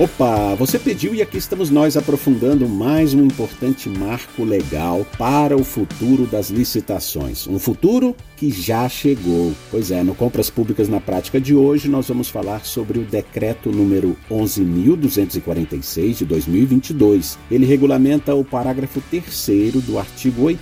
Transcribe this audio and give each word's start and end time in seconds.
Opa, 0.00 0.54
você 0.54 0.78
pediu 0.78 1.12
e 1.12 1.20
aqui 1.20 1.38
estamos 1.38 1.70
nós 1.70 1.96
aprofundando 1.96 2.68
mais 2.68 3.14
um 3.14 3.24
importante 3.24 3.88
marco 3.88 4.44
legal 4.44 5.04
para 5.18 5.56
o 5.56 5.64
futuro 5.64 6.24
das 6.24 6.50
licitações. 6.50 7.48
Um 7.48 7.58
futuro 7.58 8.14
que 8.36 8.48
já 8.48 8.88
chegou. 8.88 9.52
Pois 9.72 9.90
é, 9.90 10.04
no 10.04 10.14
Compras 10.14 10.48
Públicas 10.48 10.88
na 10.88 11.00
Prática 11.00 11.40
de 11.40 11.52
hoje 11.52 11.88
nós 11.88 12.06
vamos 12.06 12.28
falar 12.28 12.64
sobre 12.64 13.00
o 13.00 13.04
decreto 13.04 13.72
número 13.72 14.16
11.246 14.30 16.18
de 16.18 16.24
2022. 16.24 17.36
Ele 17.50 17.66
regulamenta 17.66 18.36
o 18.36 18.44
parágrafo 18.44 19.02
3 19.10 19.82
do 19.84 19.98
artigo 19.98 20.44
8 20.44 20.60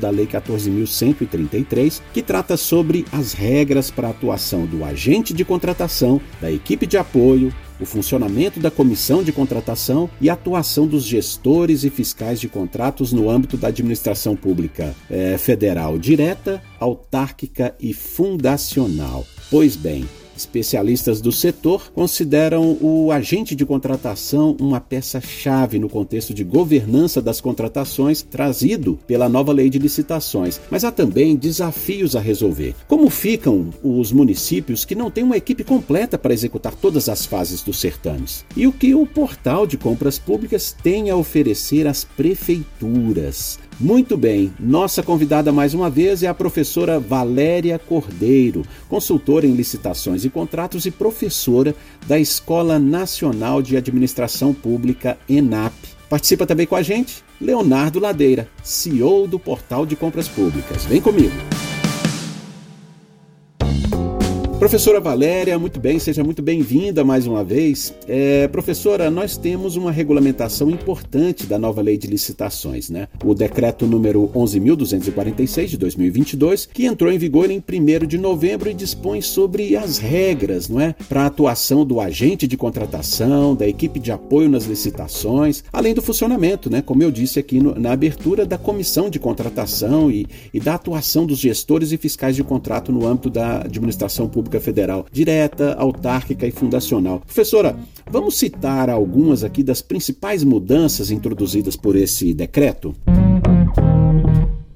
da 0.00 0.08
Lei 0.08 0.26
14.133, 0.26 2.00
que 2.14 2.22
trata 2.22 2.56
sobre 2.56 3.04
as 3.12 3.34
regras 3.34 3.90
para 3.90 4.08
a 4.08 4.12
atuação 4.12 4.64
do 4.64 4.82
agente 4.82 5.34
de 5.34 5.44
contratação, 5.44 6.18
da 6.40 6.50
equipe 6.50 6.86
de 6.86 6.96
apoio, 6.96 7.52
o 7.80 7.86
funcionamento 7.86 8.60
da 8.60 8.70
comissão 8.70 9.22
de 9.22 9.32
contratação 9.32 10.10
e 10.20 10.28
a 10.28 10.32
atuação 10.32 10.86
dos 10.86 11.04
gestores 11.04 11.84
e 11.84 11.90
fiscais 11.90 12.40
de 12.40 12.48
contratos 12.48 13.12
no 13.12 13.30
âmbito 13.30 13.56
da 13.56 13.68
administração 13.68 14.34
pública 14.34 14.94
é, 15.10 15.38
federal 15.38 15.98
direta, 15.98 16.62
autárquica 16.78 17.74
e 17.80 17.92
fundacional. 17.92 19.26
Pois 19.50 19.76
bem, 19.76 20.04
Especialistas 20.38 21.20
do 21.20 21.32
setor 21.32 21.90
consideram 21.92 22.78
o 22.80 23.10
agente 23.10 23.56
de 23.56 23.66
contratação 23.66 24.56
uma 24.60 24.80
peça-chave 24.80 25.80
no 25.80 25.88
contexto 25.88 26.32
de 26.32 26.44
governança 26.44 27.20
das 27.20 27.40
contratações 27.40 28.22
trazido 28.22 28.96
pela 29.04 29.28
nova 29.28 29.52
lei 29.52 29.68
de 29.68 29.80
licitações, 29.80 30.60
mas 30.70 30.84
há 30.84 30.92
também 30.92 31.34
desafios 31.34 32.14
a 32.14 32.20
resolver. 32.20 32.76
Como 32.86 33.10
ficam 33.10 33.70
os 33.82 34.12
municípios 34.12 34.84
que 34.84 34.94
não 34.94 35.10
têm 35.10 35.24
uma 35.24 35.36
equipe 35.36 35.64
completa 35.64 36.16
para 36.16 36.32
executar 36.32 36.74
todas 36.76 37.08
as 37.08 37.26
fases 37.26 37.60
dos 37.60 37.80
certames? 37.80 38.44
E 38.56 38.64
o 38.64 38.72
que 38.72 38.94
o 38.94 39.04
portal 39.04 39.66
de 39.66 39.76
compras 39.76 40.20
públicas 40.20 40.72
tem 40.84 41.10
a 41.10 41.16
oferecer 41.16 41.88
às 41.88 42.04
prefeituras? 42.04 43.58
Muito 43.80 44.16
bem, 44.16 44.52
nossa 44.58 45.04
convidada 45.04 45.52
mais 45.52 45.72
uma 45.72 45.88
vez 45.88 46.24
é 46.24 46.26
a 46.26 46.34
professora 46.34 46.98
Valéria 46.98 47.78
Cordeiro, 47.78 48.64
consultora 48.88 49.46
em 49.46 49.54
licitações 49.54 50.24
e 50.24 50.30
contratos 50.30 50.84
e 50.84 50.90
professora 50.90 51.72
da 52.04 52.18
Escola 52.18 52.76
Nacional 52.76 53.62
de 53.62 53.76
Administração 53.76 54.52
Pública, 54.52 55.16
ENAP. 55.28 55.72
Participa 56.10 56.44
também 56.44 56.66
com 56.66 56.74
a 56.74 56.82
gente 56.82 57.22
Leonardo 57.40 58.00
Ladeira, 58.00 58.48
CEO 58.64 59.28
do 59.28 59.38
Portal 59.38 59.86
de 59.86 59.94
Compras 59.94 60.26
Públicas. 60.26 60.84
Vem 60.84 61.00
comigo! 61.00 61.57
Professora 64.58 64.98
Valéria, 64.98 65.56
muito 65.56 65.78
bem, 65.78 66.00
seja 66.00 66.24
muito 66.24 66.42
bem-vinda 66.42 67.04
mais 67.04 67.28
uma 67.28 67.44
vez. 67.44 67.94
É, 68.08 68.48
professora, 68.48 69.08
nós 69.08 69.36
temos 69.36 69.76
uma 69.76 69.92
regulamentação 69.92 70.68
importante 70.68 71.46
da 71.46 71.56
nova 71.56 71.80
lei 71.80 71.96
de 71.96 72.08
licitações, 72.08 72.90
né? 72.90 73.06
O 73.24 73.34
decreto 73.34 73.86
número 73.86 74.28
11.246 74.34 75.66
de 75.66 75.76
2022, 75.76 76.66
que 76.66 76.86
entrou 76.86 77.12
em 77.12 77.18
vigor 77.18 77.52
em 77.52 77.58
1 77.58 78.04
de 78.04 78.18
novembro 78.18 78.68
e 78.68 78.74
dispõe 78.74 79.22
sobre 79.22 79.76
as 79.76 79.98
regras, 79.98 80.68
não 80.68 80.80
é? 80.80 80.92
Para 81.08 81.22
a 81.22 81.26
atuação 81.26 81.86
do 81.86 82.00
agente 82.00 82.48
de 82.48 82.56
contratação, 82.56 83.54
da 83.54 83.66
equipe 83.66 84.00
de 84.00 84.10
apoio 84.10 84.48
nas 84.48 84.64
licitações, 84.64 85.62
além 85.72 85.94
do 85.94 86.02
funcionamento, 86.02 86.68
né? 86.68 86.82
Como 86.82 87.00
eu 87.00 87.12
disse 87.12 87.38
aqui 87.38 87.60
no, 87.60 87.78
na 87.78 87.92
abertura, 87.92 88.44
da 88.44 88.58
comissão 88.58 89.08
de 89.08 89.20
contratação 89.20 90.10
e, 90.10 90.26
e 90.52 90.58
da 90.58 90.74
atuação 90.74 91.26
dos 91.26 91.38
gestores 91.38 91.92
e 91.92 91.96
fiscais 91.96 92.34
de 92.34 92.42
contrato 92.42 92.90
no 92.90 93.06
âmbito 93.06 93.30
da 93.30 93.60
administração 93.60 94.28
pública 94.28 94.47
Federal, 94.60 95.06
direta, 95.12 95.74
autárquica 95.74 96.46
e 96.46 96.50
fundacional. 96.50 97.20
Professora, 97.20 97.76
vamos 98.10 98.38
citar 98.38 98.88
algumas 98.88 99.44
aqui 99.44 99.62
das 99.62 99.82
principais 99.82 100.42
mudanças 100.42 101.10
introduzidas 101.10 101.76
por 101.76 101.96
esse 101.96 102.32
decreto? 102.32 102.94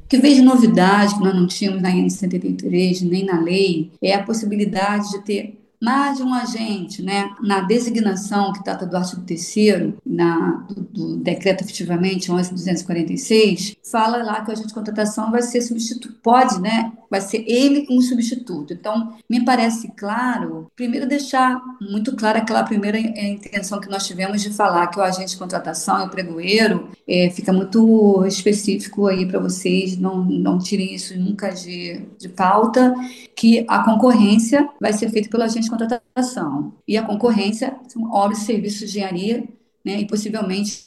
que 0.09 0.19
vejo 0.19 0.45
novidade 0.45 1.15
que 1.15 1.25
nós 1.25 1.35
não 1.35 1.47
tínhamos 1.47 1.81
na 1.81 1.91
IN 1.91 2.11
183 2.11 3.01
nem 3.01 3.25
na 3.25 3.41
lei 3.41 3.91
é 4.03 4.13
a 4.13 4.23
possibilidade 4.23 5.11
de 5.11 5.21
ter 5.21 5.59
mais 5.83 6.19
de 6.19 6.23
um 6.23 6.33
agente, 6.33 7.03
né, 7.03 7.35
na 7.41 7.63
designação 7.63 8.53
que 8.53 8.63
trata 8.63 8.87
do 8.87 8.97
artigo 8.97 9.23
3 9.23 9.95
na 10.07 10.65
do, 10.69 10.81
do, 10.83 11.17
decreto 11.17 11.65
efetivamente 11.65 12.31
11.246, 12.31 13.77
fala 13.91 14.19
lá 14.19 14.43
que 14.43 14.51
o 14.51 14.53
agente 14.53 14.69
de 14.69 14.75
contratação 14.75 15.33
vai 15.33 15.43
ser 15.43 15.61
substituto, 15.61 16.15
pode, 16.23 16.61
né, 16.61 16.93
vai 17.13 17.21
ser 17.21 17.45
ele 17.47 17.87
um 17.91 18.01
substituto. 18.01 18.73
Então, 18.73 19.15
me 19.29 19.45
parece 19.45 19.89
claro, 19.89 20.67
primeiro 20.75 21.07
deixar 21.07 21.63
muito 21.79 22.17
clara 22.17 22.39
aquela 22.39 22.65
primeira 22.65 22.99
intenção 22.99 23.79
que 23.79 23.91
nós 23.91 24.07
tivemos 24.07 24.41
de 24.41 24.49
falar 24.49 24.87
que 24.87 24.99
o 24.99 25.03
agente 25.03 25.33
de 25.33 25.37
contratação 25.37 25.99
é 25.99 26.05
o 26.05 26.09
pregoeiro, 26.09 26.89
é, 27.07 27.29
fica 27.29 27.53
muito 27.53 28.25
específico 28.25 29.07
aí 29.07 29.27
para 29.27 29.39
vocês, 29.39 29.99
não, 29.99 30.25
não 30.25 30.59
tirem 30.59 30.95
isso 30.95 31.15
nunca 31.19 31.51
de, 31.51 32.01
de 32.19 32.31
pauta, 32.31 32.95
que 33.37 33.67
a 33.69 33.85
concorrência 33.85 34.67
vai 34.81 34.95
ser 34.95 35.11
feita 35.11 35.29
pelo 35.29 35.43
agente 35.43 35.65
de 35.65 35.71
contratação. 35.71 36.73
E 36.89 36.97
a 36.97 37.03
concorrência 37.03 37.77
são 37.89 38.11
obras 38.11 38.39
serviços 38.39 38.91
de 38.91 39.01
engenharia, 39.01 39.45
né, 39.85 40.01
e 40.01 40.07
possivelmente 40.07 40.87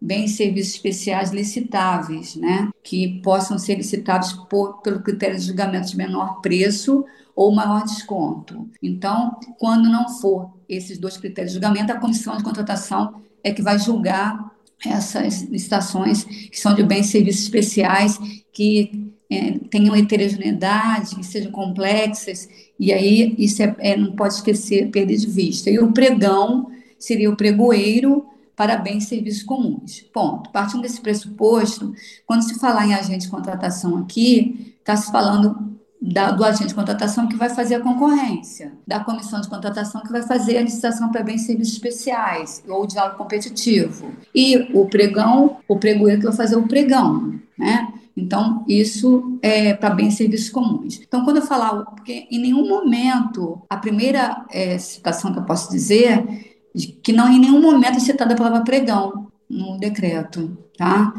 bens 0.00 0.32
e 0.32 0.36
serviços 0.36 0.74
especiais 0.74 1.30
licitáveis, 1.30 2.36
né, 2.36 2.70
que 2.82 3.20
possam 3.20 3.58
ser 3.58 3.74
licitados 3.74 4.32
por, 4.32 4.80
pelo 4.82 5.00
critério 5.00 5.36
de 5.36 5.44
julgamento 5.44 5.88
de 5.88 5.96
menor 5.96 6.40
preço 6.40 7.04
ou 7.34 7.54
maior 7.54 7.84
desconto. 7.84 8.68
Então, 8.82 9.38
quando 9.58 9.88
não 9.88 10.08
for 10.08 10.50
esses 10.68 10.98
dois 10.98 11.16
critérios 11.16 11.52
de 11.52 11.60
julgamento, 11.60 11.92
a 11.92 11.98
comissão 11.98 12.36
de 12.36 12.42
contratação 12.42 13.22
é 13.42 13.52
que 13.52 13.62
vai 13.62 13.78
julgar 13.78 14.52
essas 14.84 15.42
licitações 15.42 16.24
que 16.24 16.58
são 16.58 16.74
de 16.74 16.82
bens 16.82 17.06
e 17.06 17.12
serviços 17.12 17.42
especiais 17.42 18.18
que 18.52 19.12
é, 19.30 19.58
tenham 19.70 19.94
heterogeneidade, 19.94 21.16
que 21.16 21.24
sejam 21.24 21.52
complexas, 21.52 22.48
e 22.78 22.92
aí 22.92 23.34
isso 23.38 23.62
é, 23.62 23.76
é, 23.78 23.96
não 23.96 24.12
pode 24.12 24.34
esquecer, 24.34 24.90
perder 24.90 25.16
de 25.16 25.26
vista. 25.26 25.70
E 25.70 25.78
o 25.78 25.92
pregão 25.92 26.70
seria 26.98 27.30
o 27.30 27.36
pregoeiro 27.36 28.26
para 28.58 28.76
bens 28.76 29.04
e 29.04 29.06
serviços 29.06 29.44
comuns. 29.44 30.00
Ponto. 30.12 30.50
Partindo 30.50 30.82
desse 30.82 31.00
pressuposto, 31.00 31.94
quando 32.26 32.42
se 32.42 32.58
falar 32.58 32.88
em 32.88 32.92
agente 32.92 33.26
de 33.26 33.30
contratação 33.30 33.96
aqui, 33.98 34.74
está 34.80 34.96
se 34.96 35.12
falando 35.12 35.78
da, 36.02 36.32
do 36.32 36.44
agente 36.44 36.66
de 36.66 36.74
contratação 36.74 37.28
que 37.28 37.36
vai 37.36 37.50
fazer 37.50 37.76
a 37.76 37.80
concorrência, 37.80 38.72
da 38.84 38.98
comissão 38.98 39.40
de 39.40 39.48
contratação 39.48 40.02
que 40.02 40.10
vai 40.10 40.22
fazer 40.22 40.58
a 40.58 40.62
licitação 40.62 41.12
para 41.12 41.22
bens 41.22 41.42
e 41.42 41.46
serviços 41.46 41.74
especiais, 41.74 42.64
ou 42.68 42.82
o 42.82 42.86
diálogo 42.86 43.16
competitivo, 43.16 44.10
e 44.34 44.56
o 44.74 44.86
pregão, 44.86 45.58
o 45.68 45.76
pregoeiro 45.76 46.20
que 46.20 46.26
vai 46.26 46.36
fazer 46.36 46.56
o 46.56 46.66
pregão, 46.66 47.38
né? 47.56 47.92
Então, 48.16 48.64
isso 48.66 49.38
é 49.40 49.72
para 49.72 49.90
bens 49.90 50.14
e 50.14 50.16
serviços 50.16 50.50
comuns. 50.50 51.00
Então, 51.06 51.24
quando 51.24 51.36
eu 51.36 51.42
falar, 51.42 51.84
porque 51.84 52.26
em 52.28 52.40
nenhum 52.40 52.68
momento, 52.68 53.62
a 53.70 53.76
primeira 53.76 54.44
é, 54.50 54.76
citação 54.78 55.32
que 55.32 55.38
eu 55.38 55.44
posso 55.44 55.70
dizer, 55.70 56.47
que 56.86 57.12
não 57.12 57.30
em 57.30 57.38
nenhum 57.38 57.60
momento 57.60 57.96
é 57.96 58.00
citada 58.00 58.34
a 58.34 58.36
palavra 58.36 58.62
pregão 58.62 59.28
no 59.48 59.78
decreto, 59.78 60.56
tá? 60.76 61.12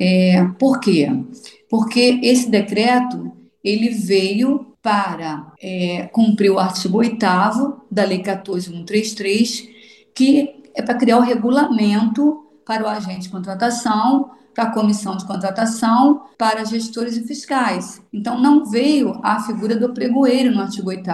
É, 0.00 0.44
por 0.58 0.80
quê? 0.80 1.08
Porque 1.68 2.20
esse 2.22 2.50
decreto, 2.50 3.32
ele 3.62 3.90
veio 3.90 4.74
para 4.82 5.52
é, 5.60 6.08
cumprir 6.12 6.50
o 6.50 6.58
artigo 6.58 6.98
8 6.98 7.16
da 7.90 8.04
Lei 8.04 8.22
14133, 8.22 9.68
que 10.14 10.62
é 10.74 10.82
para 10.82 10.94
criar 10.94 11.18
o 11.18 11.22
regulamento 11.22 12.44
para 12.64 12.84
o 12.84 12.88
agente 12.88 13.22
de 13.22 13.28
contratação 13.28 14.30
para 14.56 14.64
a 14.64 14.72
comissão 14.72 15.18
de 15.18 15.26
contratação, 15.26 16.22
para 16.38 16.64
gestores 16.64 17.14
e 17.14 17.24
fiscais. 17.24 18.00
Então, 18.10 18.40
não 18.40 18.64
veio 18.64 19.20
a 19.22 19.38
figura 19.42 19.76
do 19.76 19.92
pregoeiro 19.92 20.50
no 20.50 20.62
artigo 20.62 20.88
8 20.88 21.10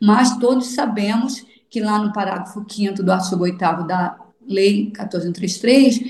mas 0.00 0.36
todos 0.36 0.68
sabemos 0.68 1.44
que 1.70 1.80
lá 1.80 1.98
no 1.98 2.12
parágrafo 2.12 2.64
5 2.68 3.02
do 3.02 3.12
artigo 3.12 3.42
8 3.42 3.58
da 3.86 4.18
Lei 4.46 4.84
1433, 4.86 6.00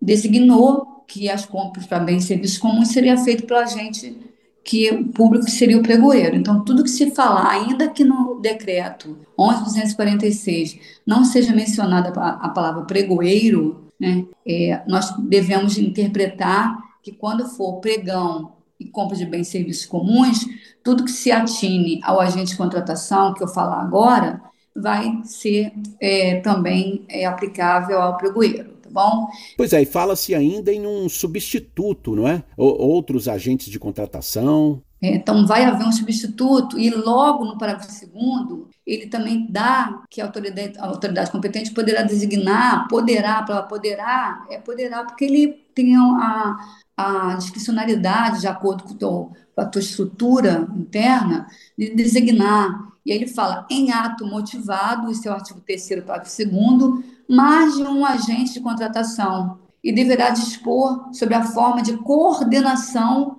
designou 0.00 1.04
que 1.08 1.28
as 1.28 1.44
compras 1.44 1.86
para 1.86 1.98
bens 1.98 2.24
e 2.24 2.26
serviços 2.28 2.58
comuns 2.58 2.88
seria 2.88 3.16
feito 3.16 3.44
pelo 3.44 3.60
agente 3.60 4.16
que 4.62 4.90
o 4.90 5.08
público 5.08 5.48
seria 5.48 5.78
o 5.78 5.82
pregoeiro. 5.82 6.36
Então, 6.36 6.62
tudo 6.62 6.82
que 6.82 6.90
se 6.90 7.10
falar, 7.12 7.48
ainda 7.48 7.88
que 7.88 8.04
no 8.04 8.38
decreto 8.40 9.18
11.246 9.38 10.78
não 11.06 11.24
seja 11.24 11.54
mencionada 11.54 12.10
a 12.10 12.48
palavra 12.50 12.84
pregoeiro, 12.84 13.88
né? 13.98 14.26
É, 14.46 14.82
nós 14.86 15.10
devemos 15.18 15.78
interpretar 15.78 16.76
que 17.02 17.12
quando 17.12 17.48
for 17.48 17.80
pregão 17.80 18.52
e 18.78 18.84
compra 18.84 19.16
de 19.16 19.24
bens 19.24 19.48
e 19.48 19.52
serviços 19.52 19.86
comuns, 19.86 20.46
tudo 20.84 21.04
que 21.04 21.10
se 21.10 21.32
atine 21.32 21.98
ao 22.04 22.20
agente 22.20 22.50
de 22.50 22.56
contratação, 22.56 23.32
que 23.32 23.42
eu 23.42 23.48
falar 23.48 23.80
agora, 23.80 24.40
vai 24.74 25.20
ser 25.24 25.72
é, 26.00 26.40
também 26.40 27.04
é, 27.08 27.24
aplicável 27.24 28.00
ao 28.00 28.16
pregoeiro, 28.16 28.70
tá 28.82 28.90
bom? 28.90 29.28
Pois 29.56 29.72
é, 29.72 29.82
e 29.82 29.86
fala-se 29.86 30.34
ainda 30.34 30.72
em 30.72 30.86
um 30.86 31.08
substituto, 31.08 32.14
não 32.14 32.26
é? 32.26 32.42
outros 32.56 33.28
agentes 33.28 33.68
de 33.68 33.78
contratação. 33.78 34.82
É, 35.00 35.14
então, 35.14 35.46
vai 35.46 35.64
haver 35.64 35.86
um 35.86 35.92
substituto, 35.92 36.78
e 36.78 36.90
logo 36.90 37.44
no 37.44 37.56
parágrafo 37.56 37.90
segundo, 37.90 38.68
ele 38.84 39.06
também 39.06 39.46
dá 39.48 40.02
que 40.10 40.20
a 40.20 40.24
autoridade, 40.24 40.76
a 40.76 40.86
autoridade 40.86 41.30
competente 41.30 41.70
poderá 41.72 42.02
designar, 42.02 42.88
poderá, 42.88 43.42
para 43.42 43.62
poderá, 43.62 44.44
é 44.50 44.58
poderá, 44.58 45.04
porque 45.04 45.24
ele 45.24 45.48
tem 45.74 45.94
a, 45.96 46.56
a 46.98 47.36
discricionalidade, 47.36 48.40
de 48.40 48.48
acordo 48.48 48.82
com, 48.82 48.94
teu, 48.94 49.32
com 49.54 49.60
a 49.60 49.64
tua 49.64 49.80
estrutura 49.80 50.66
interna, 50.76 51.46
de 51.78 51.94
designar. 51.94 52.88
E 53.06 53.12
aí 53.12 53.18
ele 53.18 53.28
fala, 53.28 53.64
em 53.70 53.92
ato 53.92 54.26
motivado, 54.26 55.08
esse 55.08 55.28
é 55.28 55.30
o 55.30 55.34
artigo 55.34 55.60
3 55.60 55.88
parágrafo 56.04 56.36
2 56.36 57.04
mais 57.28 57.76
de 57.76 57.82
um 57.84 58.04
agente 58.04 58.54
de 58.54 58.60
contratação, 58.60 59.60
e 59.82 59.92
deverá 59.92 60.30
dispor 60.30 61.14
sobre 61.14 61.36
a 61.36 61.44
forma 61.44 61.82
de 61.82 61.96
coordenação 61.98 63.38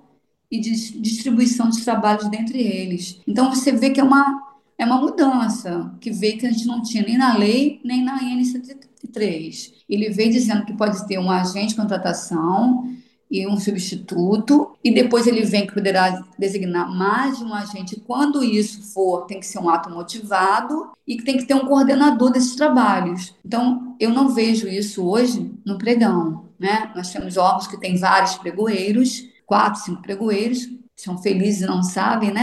e 0.50 0.58
de 0.58 0.98
distribuição 0.98 1.68
de 1.68 1.84
trabalhos 1.84 2.30
dentre 2.30 2.58
eles. 2.58 3.20
Então, 3.26 3.54
você 3.54 3.72
vê 3.72 3.90
que 3.90 4.00
é 4.00 4.02
uma, 4.02 4.42
é 4.78 4.86
uma 4.86 4.98
mudança, 4.98 5.94
que 6.00 6.10
veio 6.10 6.38
que 6.38 6.46
a 6.46 6.50
gente 6.50 6.66
não 6.66 6.82
tinha 6.82 7.04
nem 7.04 7.18
na 7.18 7.36
lei, 7.36 7.78
nem 7.84 8.02
na 8.02 8.22
IN 8.22 8.42
103. 8.42 9.84
Ele 9.86 10.08
veio 10.08 10.32
dizendo 10.32 10.64
que 10.64 10.72
pode 10.72 11.06
ter 11.06 11.18
um 11.18 11.30
agente 11.30 11.68
de 11.68 11.76
contratação 11.76 12.90
e 13.30 13.46
um 13.46 13.56
substituto, 13.58 14.72
e 14.82 14.92
depois 14.92 15.26
ele 15.26 15.44
vem 15.44 15.66
que 15.66 15.74
poderá 15.74 16.24
designar 16.36 16.90
mais 16.92 17.38
de 17.38 17.44
um 17.44 17.54
agente. 17.54 18.02
Quando 18.04 18.42
isso 18.42 18.92
for, 18.92 19.26
tem 19.26 19.38
que 19.38 19.46
ser 19.46 19.60
um 19.60 19.68
ato 19.68 19.88
motivado 19.88 20.90
e 21.06 21.16
que 21.16 21.24
tem 21.24 21.36
que 21.36 21.44
ter 21.44 21.54
um 21.54 21.66
coordenador 21.66 22.32
desses 22.32 22.56
trabalhos. 22.56 23.34
Então, 23.44 23.94
eu 24.00 24.10
não 24.10 24.30
vejo 24.30 24.66
isso 24.66 25.06
hoje 25.06 25.54
no 25.64 25.78
pregão. 25.78 26.46
Né? 26.58 26.90
Nós 26.94 27.12
temos 27.12 27.36
órgãos 27.36 27.68
que 27.68 27.78
têm 27.78 27.96
vários 27.96 28.34
pregoeiros, 28.34 29.28
quatro, 29.46 29.80
cinco 29.80 30.02
pregoeiros, 30.02 30.68
são 31.02 31.16
felizes 31.16 31.62
e 31.62 31.66
não 31.66 31.82
sabem, 31.82 32.30
né? 32.30 32.42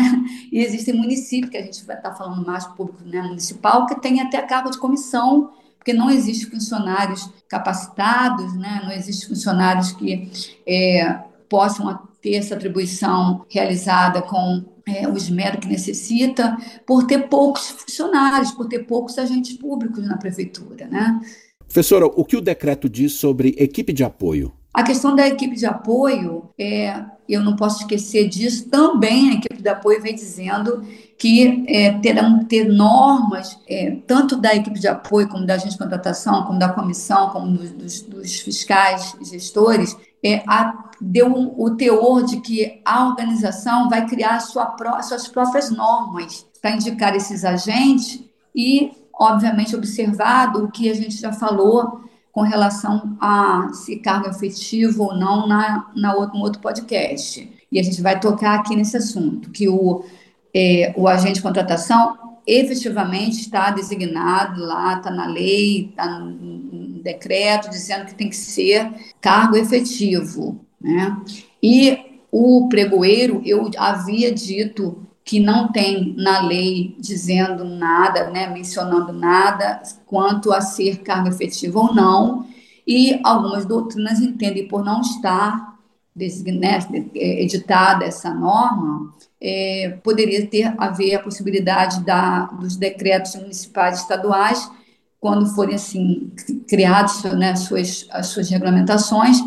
E 0.51 0.59
existem 0.59 0.95
municípios, 0.95 1.51
que 1.51 1.57
a 1.57 1.61
gente 1.61 1.85
vai 1.85 1.95
estar 1.95 2.15
falando 2.15 2.45
mais 2.45 2.65
público 2.65 3.03
né, 3.05 3.21
municipal, 3.21 3.85
que 3.85 3.99
tem 4.01 4.19
até 4.19 4.41
cargo 4.41 4.71
de 4.71 4.79
comissão, 4.79 5.51
porque 5.77 5.93
não 5.93 6.09
existem 6.09 6.49
funcionários 6.49 7.29
capacitados, 7.47 8.55
né? 8.55 8.81
não 8.83 8.91
existem 8.91 9.29
funcionários 9.29 9.91
que 9.91 10.29
é, 10.67 11.19
possam 11.47 11.99
ter 12.21 12.35
essa 12.35 12.55
atribuição 12.55 13.45
realizada 13.49 14.21
com 14.21 14.65
é, 14.87 15.07
o 15.07 15.15
esmero 15.15 15.59
que 15.59 15.67
necessita, 15.67 16.57
por 16.85 17.05
ter 17.05 17.27
poucos 17.27 17.69
funcionários, 17.69 18.51
por 18.51 18.67
ter 18.67 18.79
poucos 18.79 19.17
agentes 19.17 19.57
públicos 19.57 20.05
na 20.05 20.17
prefeitura. 20.17 20.87
Né? 20.87 21.19
Professora, 21.59 22.05
o 22.05 22.23
que 22.23 22.37
o 22.37 22.41
decreto 22.41 22.89
diz 22.89 23.13
sobre 23.13 23.55
equipe 23.57 23.91
de 23.91 24.03
apoio? 24.03 24.53
A 24.77 24.83
questão 24.83 25.15
da 25.15 25.27
equipe 25.27 25.55
de 25.55 25.65
apoio, 25.65 26.51
é, 26.55 27.03
eu 27.27 27.41
não 27.41 27.55
posso 27.55 27.79
esquecer 27.79 28.29
disso, 28.29 28.69
também. 28.69 29.31
A 29.31 29.33
equipe 29.33 29.59
de 29.59 29.67
apoio 29.67 29.99
vem 30.03 30.13
dizendo 30.13 30.85
que 31.17 31.65
é, 31.67 31.93
terão 31.93 32.45
ter 32.45 32.65
normas, 32.65 33.57
é, 33.67 33.97
tanto 34.05 34.37
da 34.37 34.53
equipe 34.53 34.79
de 34.79 34.87
apoio, 34.87 35.27
como 35.29 35.47
da 35.47 35.55
agente 35.55 35.71
de 35.71 35.79
contratação, 35.79 36.43
como 36.43 36.59
da 36.59 36.69
comissão, 36.69 37.31
como 37.31 37.57
dos, 37.57 37.71
dos, 37.71 38.01
dos 38.03 38.39
fiscais 38.39 39.17
e 39.19 39.25
gestores, 39.25 39.97
é, 40.23 40.43
a, 40.47 40.91
deu 41.01 41.25
um, 41.25 41.55
o 41.57 41.71
teor 41.71 42.23
de 42.23 42.39
que 42.39 42.79
a 42.85 43.07
organização 43.07 43.89
vai 43.89 44.05
criar 44.05 44.39
sua 44.41 44.67
pró, 44.67 45.01
suas 45.01 45.27
próprias 45.27 45.71
normas 45.71 46.45
para 46.61 46.75
indicar 46.75 47.15
esses 47.15 47.43
agentes 47.43 48.23
e, 48.55 48.91
obviamente, 49.11 49.75
observado 49.75 50.65
o 50.65 50.71
que 50.71 50.87
a 50.87 50.93
gente 50.93 51.19
já 51.19 51.33
falou 51.33 52.05
com 52.37 52.43
relação 52.43 53.17
a 53.19 53.69
se 53.73 53.95
cargo 53.95 54.29
efetivo 54.29 55.05
ou 55.05 55.15
não 55.15 55.47
na, 55.47 55.91
na 55.95 56.13
outro, 56.13 56.37
outro 56.37 56.61
podcast. 56.61 57.51
E 57.71 57.79
a 57.79 57.83
gente 57.83 57.99
vai 57.99 58.19
tocar 58.19 58.59
aqui 58.59 58.75
nesse 58.75 58.95
assunto, 58.95 59.49
que 59.49 59.67
o, 59.67 60.05
é, 60.53 60.93
o 60.95 61.07
agente 61.07 61.33
de 61.33 61.41
contratação 61.41 62.15
efetivamente 62.45 63.41
está 63.41 63.71
designado 63.71 64.63
lá, 64.63 64.97
está 64.97 65.09
na 65.09 65.25
lei, 65.25 65.89
está 65.89 66.19
no, 66.19 67.01
decreto, 67.01 67.71
dizendo 67.71 68.05
que 68.05 68.13
tem 68.13 68.29
que 68.29 68.35
ser 68.35 68.87
cargo 69.19 69.57
efetivo. 69.57 70.63
Né? 70.79 71.19
E 71.63 72.21
o 72.31 72.69
pregoeiro, 72.69 73.41
eu 73.43 73.71
havia 73.79 74.31
dito 74.31 75.06
que 75.27 75.41
não 75.41 75.67
tem 75.73 76.15
na 76.17 76.39
lei 76.39 76.95
dizendo 76.97 77.65
nada, 77.65 78.29
né, 78.29 78.47
mencionando 78.47 79.11
nada 79.11 79.83
quanto 80.05 80.53
a 80.53 80.61
ser 80.61 80.99
cargo 80.99 81.27
efetivo 81.27 81.79
ou 81.79 81.93
não, 81.93 82.47
e 82.87 83.19
algumas 83.25 83.65
doutrinas 83.65 84.21
entendem 84.21 84.69
por 84.69 84.85
não 84.85 85.01
estar 85.01 85.77
né, 86.15 86.79
editada 87.13 88.05
essa 88.05 88.33
norma, 88.33 89.13
é, 89.39 89.99
poderia 90.01 90.47
ter 90.47 90.73
haver 90.77 91.15
a 91.15 91.19
possibilidade 91.19 92.05
da, 92.05 92.45
dos 92.45 92.77
decretos 92.77 93.35
municipais 93.35 93.99
e 93.99 94.01
estaduais, 94.03 94.71
quando 95.19 95.45
forem 95.53 95.75
assim 95.75 96.31
criados 96.69 97.21
né, 97.23 97.53
suas, 97.57 98.07
as 98.11 98.27
suas 98.27 98.49
regulamentações, 98.49 99.37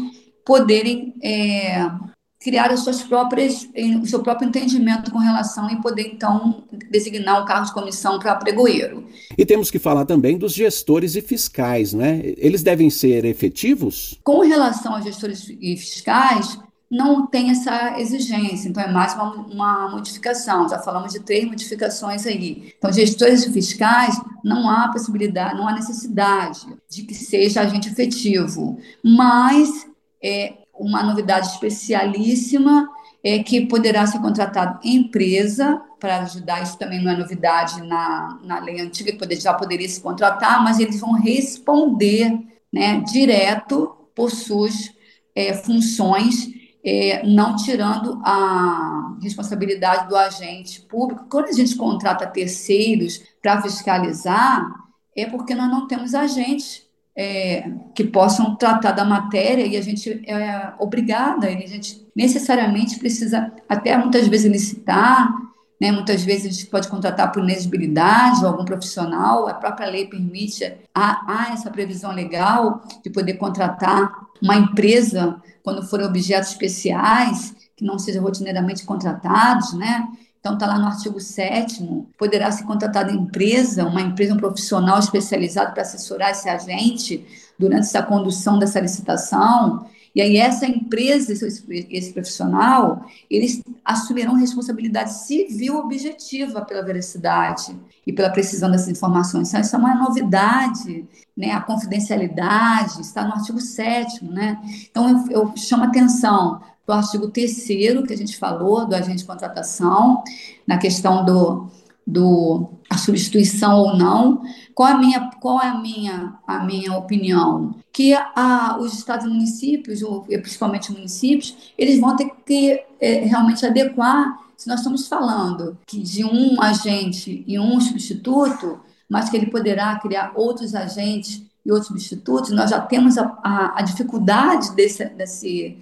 poderem 0.45 1.15
é, 1.23 1.91
criar 2.41 2.71
as 2.71 2.81
suas 2.81 3.03
próprias, 3.03 3.69
o 4.03 4.07
seu 4.07 4.23
próprio 4.23 4.49
entendimento 4.49 5.11
com 5.11 5.19
relação 5.19 5.71
e 5.71 5.81
poder, 5.81 6.07
então, 6.07 6.65
designar 6.91 7.43
um 7.43 7.45
cargo 7.45 7.67
de 7.67 7.75
comissão 7.75 8.19
para 8.19 8.35
pregoeiro. 8.37 9.05
E 9.37 9.45
temos 9.45 9.71
que 9.71 9.79
falar 9.79 10.07
também 10.07 10.39
dos 10.39 10.55
gestores 10.55 11.15
e 11.17 11.21
fiscais, 11.21 11.93
né? 11.93 12.23
Eles 12.39 12.63
devem 12.63 12.89
ser 12.89 13.27
efetivos? 13.27 14.19
Com 14.25 14.41
relação 14.41 14.95
aos 14.95 15.05
gestores 15.05 15.49
e 15.61 15.77
fiscais, 15.77 16.59
não 16.91 17.27
tem 17.27 17.51
essa 17.51 18.01
exigência, 18.01 18.69
então 18.69 18.83
é 18.83 18.91
mais 18.91 19.13
uma, 19.15 19.33
uma 19.47 19.89
modificação. 19.91 20.67
Já 20.67 20.79
falamos 20.79 21.13
de 21.13 21.21
três 21.21 21.45
modificações 21.45 22.27
aí. 22.27 22.73
Então, 22.77 22.91
gestores 22.91 23.47
e 23.47 23.53
fiscais, 23.53 24.19
não 24.43 24.69
há 24.69 24.89
possibilidade, 24.89 25.57
não 25.57 25.69
há 25.69 25.75
necessidade 25.75 26.67
de 26.89 27.03
que 27.03 27.15
seja 27.15 27.61
agente 27.61 27.91
efetivo, 27.91 28.79
mas 29.05 29.87
é, 30.23 30.55
uma 30.81 31.03
novidade 31.03 31.49
especialíssima 31.49 32.89
é 33.23 33.43
que 33.43 33.67
poderá 33.67 34.07
ser 34.07 34.19
contratado 34.19 34.81
empresa 34.83 35.81
para 36.01 36.23
ajudar, 36.23 36.63
isso 36.63 36.79
também 36.79 37.03
não 37.05 37.13
é 37.13 37.17
novidade 37.17 37.83
na, 37.83 38.39
na 38.43 38.59
lei 38.61 38.81
antiga, 38.81 39.13
que 39.13 39.37
já 39.37 39.53
poderia 39.53 39.89
se 39.89 40.01
contratar, 40.01 40.65
mas 40.65 40.81
eles 40.81 40.99
vão 40.99 41.13
responder 41.13 42.33
né, 42.73 43.01
direto 43.01 43.95
por 44.15 44.31
suas 44.31 44.91
é, 45.35 45.53
funções, 45.53 46.49
é, 46.83 47.27
não 47.27 47.55
tirando 47.57 48.19
a 48.25 49.19
responsabilidade 49.23 50.09
do 50.09 50.17
agente 50.17 50.81
público. 50.81 51.27
Quando 51.31 51.49
a 51.49 51.53
gente 51.53 51.77
contrata 51.77 52.27
terceiros 52.27 53.21
para 53.43 53.61
fiscalizar, 53.61 54.67
é 55.15 55.27
porque 55.27 55.55
nós 55.55 55.71
não 55.71 55.87
temos 55.87 56.15
agentes 56.15 56.90
é, 57.23 57.71
que 57.95 58.03
possam 58.03 58.57
tratar 58.57 58.93
da 58.93 59.05
matéria 59.05 59.67
e 59.67 59.77
a 59.77 59.83
gente 59.83 60.23
é 60.27 60.73
obrigada, 60.79 61.49
a 61.49 61.51
gente 61.51 62.07
necessariamente 62.17 62.99
precisa 62.99 63.53
até 63.69 63.95
muitas 63.99 64.27
vezes 64.27 64.51
licitar, 64.51 65.31
né? 65.79 65.93
muitas 65.93 66.25
vezes 66.25 66.47
a 66.47 66.55
gente 66.55 66.67
pode 66.69 66.89
contratar 66.89 67.31
por 67.31 67.43
inexigibilidade 67.43 68.43
ou 68.43 68.47
algum 68.47 68.65
profissional, 68.65 69.47
a 69.47 69.53
própria 69.53 69.91
lei 69.91 70.07
permite, 70.07 70.65
há, 70.95 71.21
há 71.29 71.53
essa 71.53 71.71
previsão 71.71 72.11
legal 72.11 72.81
de 73.05 73.11
poder 73.11 73.35
contratar 73.35 74.11
uma 74.43 74.57
empresa 74.57 75.37
quando 75.63 75.87
forem 75.87 76.07
objetos 76.07 76.53
especiais 76.53 77.55
que 77.77 77.85
não 77.85 77.99
sejam 77.99 78.23
rotineiramente 78.23 78.87
contratados, 78.87 79.75
né? 79.75 80.09
Então, 80.41 80.55
está 80.55 80.67
lá 80.67 80.79
no 80.79 80.87
artigo 80.87 81.21
7 81.21 82.07
poderá 82.19 82.51
ser 82.51 82.65
contratada 82.65 83.13
empresa, 83.13 83.85
uma 83.85 84.01
empresa, 84.01 84.33
um 84.33 84.39
profissional 84.39 84.99
especializado 84.99 85.73
para 85.73 85.83
assessorar 85.83 86.31
esse 86.31 86.49
agente 86.49 87.27
durante 87.59 87.83
essa 87.83 88.03
condução 88.03 88.59
dessa 88.59 88.81
licitação. 88.81 89.87
E 90.15 90.21
aí, 90.21 90.39
essa 90.39 90.67
empresa, 90.67 91.33
esse, 91.33 91.65
esse 91.91 92.13
profissional, 92.15 93.05
eles 93.31 93.63
assumirão 93.85 94.35
responsabilidade 94.35 95.13
civil 95.13 95.77
objetiva 95.77 96.63
pela 96.63 96.83
veracidade 96.83 97.79
e 98.07 98.13
pela 98.13 98.31
precisão 98.31 98.71
dessas 98.71 98.89
informações. 98.89 99.49
Então, 99.49 99.61
isso 99.61 99.77
é 99.77 99.79
uma 99.79 99.95
novidade, 99.95 101.07
né? 101.37 101.53
A 101.53 101.61
confidencialidade 101.61 103.03
está 103.03 103.25
no 103.25 103.35
artigo 103.35 103.61
7 103.61 104.25
né? 104.25 104.59
Então, 104.91 105.07
eu, 105.31 105.43
eu 105.43 105.57
chamo 105.57 105.85
atenção 105.85 106.63
do 106.91 106.95
artigo 106.95 107.29
3 107.29 107.67
que 108.07 108.13
a 108.13 108.17
gente 108.17 108.37
falou, 108.37 108.87
do 108.87 108.95
agente 108.95 109.19
de 109.19 109.25
contratação, 109.25 110.23
na 110.67 110.77
questão 110.77 111.25
do, 111.25 111.69
do 112.05 112.71
a 112.89 112.99
substituição 112.99 113.79
ou 113.79 113.97
não. 113.97 114.43
Qual 114.75 114.89
a 114.89 114.99
minha, 114.99 115.31
qual 115.41 115.63
é 115.63 115.69
a 115.69 115.79
minha, 115.79 116.35
a 116.47 116.65
minha 116.65 116.97
opinião? 116.97 117.77
Que 117.93 118.13
a, 118.15 118.77
os 118.81 118.95
estados 118.95 119.25
e 119.25 119.29
municípios, 119.29 120.03
ou 120.03 120.23
principalmente 120.23 120.93
municípios, 120.93 121.73
eles 121.79 122.01
vão 122.01 122.17
ter 122.17 122.31
que 122.45 122.83
é, 123.01 123.21
realmente 123.21 123.65
adequar, 123.65 124.39
se 124.57 124.69
nós 124.69 124.81
estamos 124.81 125.07
falando 125.09 125.79
que 125.87 126.01
de 126.01 126.25
um 126.25 126.61
agente 126.61 127.45
e 127.47 127.59
um 127.59 127.81
substituto, 127.81 128.81
mas 129.09 129.31
que 129.31 129.37
ele 129.37 129.47
poderá 129.47 129.99
criar 130.01 130.33
outros 130.35 130.75
agentes 130.75 131.43
e 131.65 131.71
outros 131.71 131.89
substitutos, 131.89 132.51
nós 132.51 132.71
já 132.71 132.81
temos 132.81 133.17
a, 133.17 133.39
a, 133.43 133.79
a 133.79 133.83
dificuldade 133.83 134.75
desse, 134.75 135.05
desse, 135.11 135.79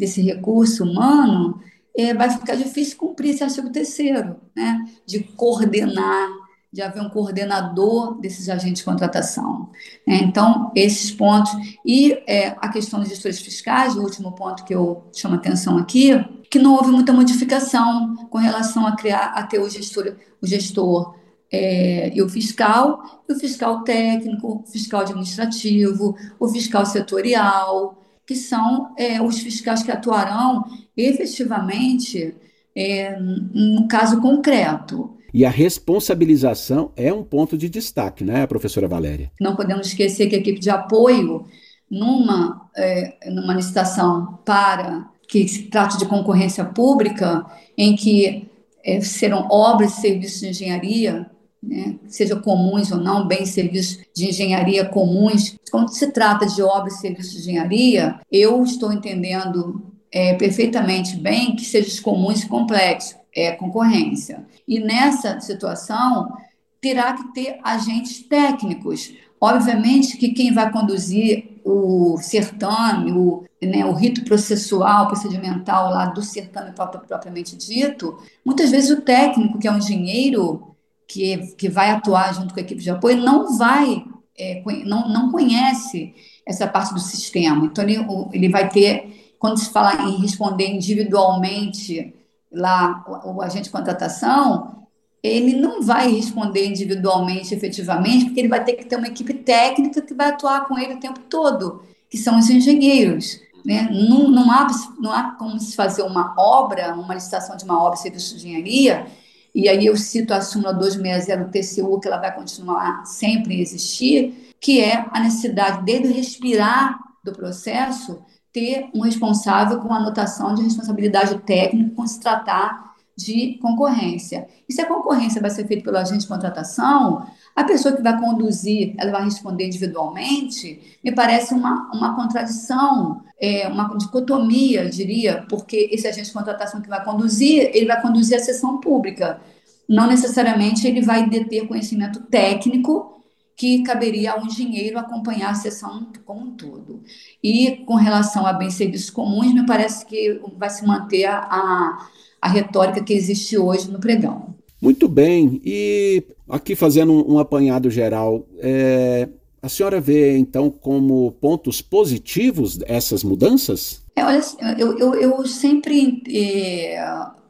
desse 0.00 0.22
recurso 0.22 0.82
humano, 0.82 1.60
é, 1.94 2.14
vai 2.14 2.30
ficar 2.30 2.54
difícil 2.54 2.96
cumprir 2.96 3.30
esse 3.30 3.44
artigo 3.44 3.70
terceiro, 3.70 4.36
né, 4.56 4.84
de 5.06 5.20
coordenar, 5.20 6.28
de 6.72 6.80
haver 6.80 7.02
um 7.02 7.10
coordenador 7.10 8.18
desses 8.20 8.48
agentes 8.48 8.78
de 8.78 8.84
contratação. 8.84 9.70
É, 10.08 10.16
então, 10.16 10.72
esses 10.74 11.10
pontos. 11.10 11.52
E 11.84 12.12
é, 12.26 12.56
a 12.60 12.68
questão 12.68 13.00
dos 13.00 13.08
gestores 13.08 13.40
fiscais, 13.40 13.96
o 13.96 14.02
último 14.02 14.32
ponto 14.32 14.64
que 14.64 14.74
eu 14.74 15.04
chamo 15.12 15.34
a 15.34 15.38
atenção 15.38 15.76
aqui, 15.76 16.12
que 16.48 16.58
não 16.58 16.74
houve 16.74 16.90
muita 16.90 17.12
modificação 17.12 18.14
com 18.30 18.38
relação 18.38 18.86
a 18.86 18.96
criar, 18.96 19.32
a 19.34 19.42
ter 19.42 19.60
o 19.60 19.68
gestor, 19.68 20.14
o 20.40 20.46
gestor 20.46 21.14
é, 21.52 22.12
e 22.14 22.22
o 22.22 22.28
fiscal, 22.28 23.22
e 23.28 23.32
o 23.32 23.38
fiscal 23.38 23.82
técnico, 23.82 24.62
o 24.64 24.70
fiscal 24.70 25.00
administrativo, 25.00 26.16
o 26.38 26.48
fiscal 26.48 26.86
setorial, 26.86 28.00
que 28.30 28.36
são 28.36 28.94
é, 28.96 29.20
os 29.20 29.40
fiscais 29.40 29.82
que 29.82 29.90
atuarão 29.90 30.62
efetivamente 30.96 32.32
é, 32.76 33.18
no 33.18 33.88
caso 33.88 34.20
concreto. 34.20 35.16
E 35.34 35.44
a 35.44 35.50
responsabilização 35.50 36.92
é 36.96 37.12
um 37.12 37.24
ponto 37.24 37.58
de 37.58 37.68
destaque, 37.68 38.22
né, 38.22 38.46
professora 38.46 38.86
Valéria? 38.86 39.32
Não 39.40 39.56
podemos 39.56 39.88
esquecer 39.88 40.28
que 40.28 40.36
a 40.36 40.38
equipe 40.38 40.60
de 40.60 40.70
apoio, 40.70 41.44
numa, 41.90 42.70
é, 42.76 43.18
numa 43.32 43.52
licitação 43.52 44.38
para 44.44 45.10
que 45.26 45.48
se 45.48 45.64
trate 45.64 45.98
de 45.98 46.06
concorrência 46.06 46.64
pública, 46.64 47.44
em 47.76 47.96
que 47.96 48.48
é, 48.84 49.00
serão 49.00 49.48
obras 49.50 49.98
e 49.98 50.00
serviços 50.02 50.38
de 50.38 50.50
engenharia, 50.50 51.28
né, 51.62 51.96
seja 52.06 52.36
comuns 52.36 52.90
ou 52.90 52.98
não, 52.98 53.26
bens 53.26 53.50
serviços 53.50 53.98
de 54.14 54.28
engenharia 54.28 54.84
comuns. 54.84 55.56
Quando 55.70 55.90
se 55.90 56.10
trata 56.10 56.46
de 56.46 56.62
obras 56.62 56.94
e 56.94 57.00
serviços 57.00 57.32
de 57.34 57.50
engenharia, 57.50 58.20
eu 58.30 58.62
estou 58.62 58.92
entendendo 58.92 59.82
é, 60.10 60.34
perfeitamente 60.34 61.16
bem 61.16 61.54
que 61.54 61.64
sejam 61.64 62.02
comuns 62.02 62.42
e 62.42 62.48
complexos 62.48 63.20
é, 63.34 63.52
concorrência. 63.52 64.44
E 64.66 64.80
nessa 64.80 65.40
situação, 65.40 66.32
terá 66.80 67.12
que 67.12 67.32
ter 67.32 67.58
agentes 67.62 68.22
técnicos. 68.22 69.12
Obviamente 69.40 70.16
que 70.16 70.30
quem 70.30 70.52
vai 70.52 70.70
conduzir 70.70 71.60
o 71.64 72.18
certame, 72.18 73.12
o, 73.12 73.44
né, 73.62 73.84
o 73.84 73.92
rito 73.92 74.24
processual, 74.24 75.06
procedimental 75.06 75.90
lá 75.90 76.06
do 76.06 76.22
certame 76.22 76.72
propriamente 76.72 77.56
dito, 77.56 78.18
muitas 78.44 78.70
vezes 78.70 78.90
o 78.90 79.00
técnico, 79.00 79.58
que 79.58 79.68
é 79.68 79.72
um 79.72 79.78
engenheiro, 79.78 80.69
que, 81.10 81.54
que 81.56 81.68
vai 81.68 81.90
atuar 81.90 82.32
junto 82.32 82.54
com 82.54 82.60
a 82.60 82.62
equipe 82.62 82.80
de 82.80 82.88
apoio, 82.88 83.16
não 83.16 83.58
vai, 83.58 84.04
é, 84.38 84.62
não, 84.86 85.08
não 85.08 85.32
conhece 85.32 86.14
essa 86.46 86.68
parte 86.68 86.94
do 86.94 87.00
sistema. 87.00 87.66
Então, 87.66 87.82
ele, 87.82 87.98
ele 88.32 88.48
vai 88.48 88.68
ter, 88.68 89.34
quando 89.36 89.58
se 89.58 89.70
fala 89.70 90.08
em 90.08 90.18
responder 90.18 90.68
individualmente 90.68 92.14
lá 92.52 93.04
o, 93.24 93.38
o 93.38 93.42
agente 93.42 93.64
de 93.64 93.70
contratação, 93.70 94.86
ele 95.20 95.56
não 95.56 95.82
vai 95.82 96.12
responder 96.12 96.66
individualmente, 96.66 97.54
efetivamente, 97.54 98.26
porque 98.26 98.40
ele 98.40 98.48
vai 98.48 98.62
ter 98.62 98.74
que 98.74 98.86
ter 98.86 98.96
uma 98.96 99.08
equipe 99.08 99.34
técnica 99.34 100.00
que 100.00 100.14
vai 100.14 100.28
atuar 100.28 100.66
com 100.66 100.78
ele 100.78 100.94
o 100.94 101.00
tempo 101.00 101.18
todo, 101.28 101.82
que 102.08 102.16
são 102.16 102.38
os 102.38 102.48
engenheiros. 102.48 103.40
Né? 103.64 103.88
Não, 103.90 104.30
não, 104.30 104.50
há, 104.50 104.68
não 105.00 105.12
há 105.12 105.32
como 105.32 105.58
se 105.58 105.74
fazer 105.74 106.02
uma 106.02 106.34
obra, 106.38 106.94
uma 106.94 107.14
licitação 107.14 107.56
de 107.56 107.64
uma 107.64 107.82
obra 107.82 107.96
serviço 107.96 108.36
de 108.36 108.46
engenharia, 108.46 109.06
e 109.54 109.68
aí 109.68 109.86
eu 109.86 109.96
cito 109.96 110.32
a 110.32 110.40
súmula 110.40 110.72
260 110.72 111.44
do 111.44 111.50
TCU, 111.50 112.00
que 112.00 112.08
ela 112.08 112.18
vai 112.18 112.34
continuar 112.34 113.04
sempre 113.04 113.54
a 113.54 113.60
existir, 113.60 114.54
que 114.60 114.80
é 114.80 115.06
a 115.10 115.20
necessidade 115.20 115.84
dele 115.84 116.12
respirar 116.12 116.98
do 117.24 117.32
processo 117.32 118.22
ter 118.52 118.90
um 118.94 119.00
responsável 119.00 119.78
com 119.80 119.92
anotação 119.92 120.54
de 120.54 120.62
responsabilidade 120.62 121.38
técnica 121.40 121.92
quando 121.94 122.08
se 122.08 122.20
tratar 122.20 122.90
de 123.16 123.58
concorrência. 123.60 124.48
E 124.68 124.72
se 124.72 124.80
a 124.80 124.86
concorrência 124.86 125.40
vai 125.40 125.50
ser 125.50 125.66
feita 125.66 125.84
pelo 125.84 125.98
agente 125.98 126.22
de 126.22 126.28
contratação, 126.28 127.26
a 127.54 127.64
pessoa 127.64 127.94
que 127.94 128.02
vai 128.02 128.18
conduzir, 128.18 128.94
ela 128.98 129.10
vai 129.10 129.24
responder 129.24 129.66
individualmente, 129.66 130.98
me 131.04 131.12
parece 131.12 131.52
uma, 131.52 131.90
uma 131.92 132.14
contradição, 132.14 133.22
é, 133.40 133.66
uma 133.68 133.96
dicotomia, 133.96 134.84
eu 134.84 134.90
diria, 134.90 135.44
porque 135.48 135.88
esse 135.90 136.06
agente 136.06 136.28
de 136.28 136.32
contratação 136.32 136.80
que 136.80 136.88
vai 136.88 137.04
conduzir, 137.04 137.70
ele 137.74 137.86
vai 137.86 138.00
conduzir 138.00 138.36
a 138.36 138.40
sessão 138.40 138.78
pública. 138.78 139.40
Não 139.88 140.06
necessariamente 140.06 140.86
ele 140.86 141.02
vai 141.02 141.28
deter 141.28 141.66
conhecimento 141.66 142.20
técnico 142.20 143.20
que 143.56 143.82
caberia 143.82 144.32
ao 144.32 144.46
engenheiro 144.46 144.98
acompanhar 144.98 145.50
a 145.50 145.54
sessão 145.54 146.06
como 146.24 146.46
um 146.46 146.50
todo. 146.52 147.02
E 147.42 147.82
com 147.84 147.94
relação 147.94 148.46
a 148.46 148.54
bens 148.54 148.72
serviços 148.72 149.10
comuns, 149.10 149.52
me 149.52 149.66
parece 149.66 150.06
que 150.06 150.40
vai 150.56 150.70
se 150.70 150.86
manter 150.86 151.26
a, 151.26 151.40
a, 151.40 152.08
a 152.40 152.48
retórica 152.48 153.04
que 153.04 153.12
existe 153.12 153.58
hoje 153.58 153.90
no 153.90 154.00
pregão. 154.00 154.54
Muito 154.80 155.06
bem, 155.06 155.60
e 155.62 156.24
aqui 156.50 156.74
fazendo 156.74 157.12
um, 157.30 157.38
apanhado 157.38 157.90
geral, 157.90 158.46
é, 158.58 159.28
a 159.62 159.68
senhora 159.68 160.00
vê 160.00 160.36
então 160.36 160.70
como 160.70 161.32
pontos 161.32 161.80
positivos 161.80 162.78
essas 162.86 163.22
mudanças? 163.22 164.02
É, 164.16 164.24
olha, 164.24 164.40
eu, 164.78 164.98
eu, 164.98 165.14
eu 165.14 165.46
sempre 165.46 166.22
é, 166.28 167.02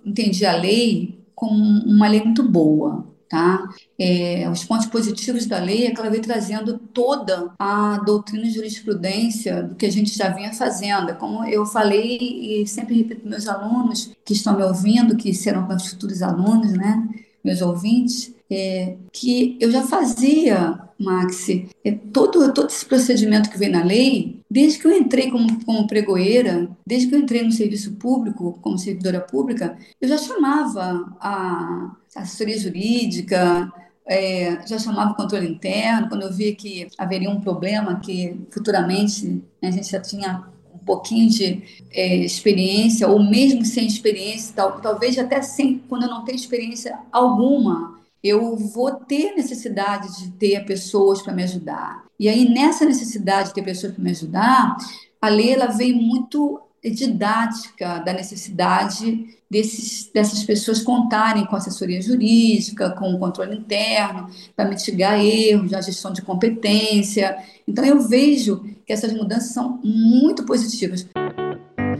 entendi 0.04 0.44
a 0.44 0.56
lei 0.56 1.18
como 1.34 1.54
uma 1.54 2.08
lei 2.08 2.22
muito 2.22 2.42
boa. 2.42 3.08
Tá? 3.30 3.68
É, 3.96 4.50
os 4.50 4.64
pontos 4.64 4.86
positivos 4.86 5.46
da 5.46 5.60
lei 5.60 5.86
é 5.86 5.92
que 5.92 6.00
ela 6.00 6.10
veio 6.10 6.20
trazendo 6.20 6.76
toda 6.92 7.52
a 7.56 7.98
doutrina 7.98 8.42
de 8.42 8.50
jurisprudência 8.50 9.62
do 9.62 9.76
que 9.76 9.86
a 9.86 9.90
gente 9.90 10.18
já 10.18 10.30
vinha 10.30 10.52
fazendo. 10.52 11.14
Como 11.14 11.44
eu 11.44 11.64
falei 11.64 12.18
e 12.18 12.66
sempre 12.66 12.96
repito 12.96 13.28
meus 13.28 13.46
alunos 13.46 14.10
que 14.24 14.32
estão 14.32 14.56
me 14.56 14.64
ouvindo, 14.64 15.16
que 15.16 15.32
serão 15.32 15.68
meus 15.68 15.86
futuros 15.86 16.22
alunos, 16.22 16.72
né? 16.72 17.08
meus 17.44 17.62
ouvintes, 17.62 18.34
é, 18.50 18.96
que 19.12 19.56
eu 19.60 19.70
já 19.70 19.82
fazia, 19.82 20.80
Maxi, 20.98 21.68
é, 21.84 21.92
todo, 21.92 22.52
todo 22.52 22.68
esse 22.68 22.84
procedimento 22.84 23.48
que 23.48 23.58
vem 23.58 23.70
na 23.70 23.84
lei, 23.84 24.40
desde 24.50 24.78
que 24.78 24.86
eu 24.86 24.92
entrei 24.92 25.30
como, 25.30 25.64
como 25.64 25.86
pregoeira, 25.86 26.68
desde 26.84 27.08
que 27.08 27.14
eu 27.14 27.20
entrei 27.20 27.42
no 27.42 27.52
serviço 27.52 27.92
público, 27.92 28.58
como 28.60 28.76
servidora 28.76 29.20
pública, 29.20 29.78
eu 30.00 30.08
já 30.08 30.18
chamava 30.18 31.16
a 31.20 31.96
assessoria 32.16 32.58
jurídica, 32.58 33.72
é, 34.04 34.66
já 34.66 34.78
chamava 34.78 35.12
o 35.12 35.14
controle 35.14 35.46
interno, 35.46 36.08
quando 36.08 36.22
eu 36.22 36.32
via 36.32 36.52
que 36.54 36.88
haveria 36.98 37.30
um 37.30 37.40
problema 37.40 38.00
que 38.00 38.36
futuramente 38.50 39.26
né, 39.62 39.68
a 39.68 39.70
gente 39.70 39.88
já 39.88 40.00
tinha 40.00 40.44
um 40.74 40.78
pouquinho 40.78 41.30
de 41.30 41.62
é, 41.92 42.16
experiência, 42.16 43.06
ou 43.06 43.22
mesmo 43.22 43.64
sem 43.64 43.86
experiência, 43.86 44.52
tal, 44.56 44.80
talvez 44.80 45.16
até 45.16 45.40
sem, 45.40 45.78
quando 45.88 46.04
eu 46.04 46.08
não 46.08 46.24
tenho 46.24 46.34
experiência 46.34 46.98
alguma, 47.12 47.99
eu 48.22 48.56
vou 48.56 48.92
ter 48.92 49.34
necessidade 49.34 50.18
de 50.18 50.30
ter 50.32 50.64
pessoas 50.64 51.22
para 51.22 51.32
me 51.32 51.42
ajudar. 51.42 52.04
E 52.18 52.28
aí, 52.28 52.48
nessa 52.48 52.84
necessidade 52.84 53.48
de 53.48 53.54
ter 53.54 53.62
pessoas 53.62 53.92
para 53.92 54.04
me 54.04 54.10
ajudar, 54.10 54.76
a 55.20 55.28
lei 55.28 55.54
ela 55.54 55.66
muito 55.94 56.60
didática 56.82 57.98
da 57.98 58.12
necessidade 58.12 59.26
desses, 59.50 60.10
dessas 60.12 60.42
pessoas 60.44 60.80
contarem 60.80 61.44
com 61.44 61.56
assessoria 61.56 62.00
jurídica, 62.00 62.90
com 62.90 63.12
o 63.12 63.18
controle 63.18 63.56
interno, 63.56 64.30
para 64.56 64.68
mitigar 64.68 65.18
erros, 65.18 65.74
a 65.74 65.80
gestão 65.80 66.12
de 66.12 66.22
competência. 66.22 67.36
Então, 67.66 67.84
eu 67.84 68.00
vejo 68.00 68.64
que 68.86 68.92
essas 68.92 69.12
mudanças 69.12 69.52
são 69.52 69.78
muito 69.82 70.44
positivas. 70.44 71.06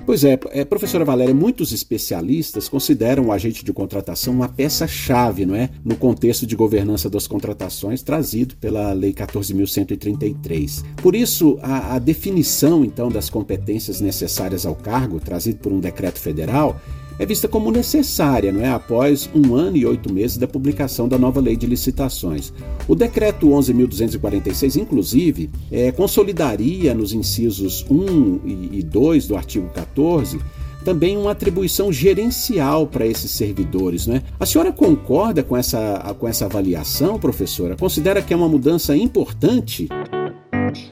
Pois 0.06 0.24
é, 0.24 0.38
é, 0.50 0.64
professora 0.64 1.04
Valéria, 1.04 1.34
muitos 1.34 1.72
especialistas 1.72 2.68
consideram 2.68 3.26
o 3.26 3.32
agente 3.32 3.64
de 3.64 3.72
contratação 3.72 4.34
uma 4.34 4.48
peça-chave, 4.48 5.46
não 5.46 5.54
é, 5.54 5.68
no 5.84 5.94
contexto 5.96 6.46
de 6.46 6.56
governança 6.56 7.08
das 7.08 7.26
contratações 7.26 8.02
trazido 8.02 8.56
pela 8.56 8.92
Lei 8.92 9.12
14.133. 9.12 10.84
Por 10.96 11.14
isso, 11.14 11.58
a, 11.62 11.94
a 11.94 11.98
definição 11.98 12.84
então 12.84 13.08
das 13.08 13.30
competências 13.30 14.00
necessárias 14.00 14.66
ao 14.66 14.74
cargo, 14.74 15.20
trazido 15.20 15.58
por 15.58 15.72
um 15.72 15.80
decreto 15.80 16.18
federal, 16.18 16.80
é 17.20 17.26
vista 17.26 17.46
como 17.46 17.70
necessária, 17.70 18.50
não 18.50 18.62
é? 18.62 18.70
Após 18.70 19.28
um 19.34 19.54
ano 19.54 19.76
e 19.76 19.84
oito 19.84 20.10
meses 20.10 20.38
da 20.38 20.48
publicação 20.48 21.06
da 21.06 21.18
nova 21.18 21.38
lei 21.38 21.54
de 21.54 21.66
licitações. 21.66 22.50
O 22.88 22.94
decreto 22.94 23.46
11.246, 23.48 24.80
inclusive, 24.80 25.50
é, 25.70 25.92
consolidaria 25.92 26.94
nos 26.94 27.12
incisos 27.12 27.84
1 27.90 28.40
e 28.72 28.82
2 28.82 29.26
do 29.26 29.36
artigo 29.36 29.68
14 29.68 30.40
também 30.82 31.14
uma 31.14 31.32
atribuição 31.32 31.92
gerencial 31.92 32.86
para 32.86 33.06
esses 33.06 33.30
servidores, 33.30 34.06
né? 34.06 34.22
A 34.40 34.46
senhora 34.46 34.72
concorda 34.72 35.42
com 35.42 35.54
essa, 35.54 36.16
com 36.18 36.26
essa 36.26 36.46
avaliação, 36.46 37.18
professora? 37.18 37.76
Considera 37.76 38.22
que 38.22 38.32
é 38.32 38.36
uma 38.36 38.48
mudança 38.48 38.96
importante? 38.96 39.88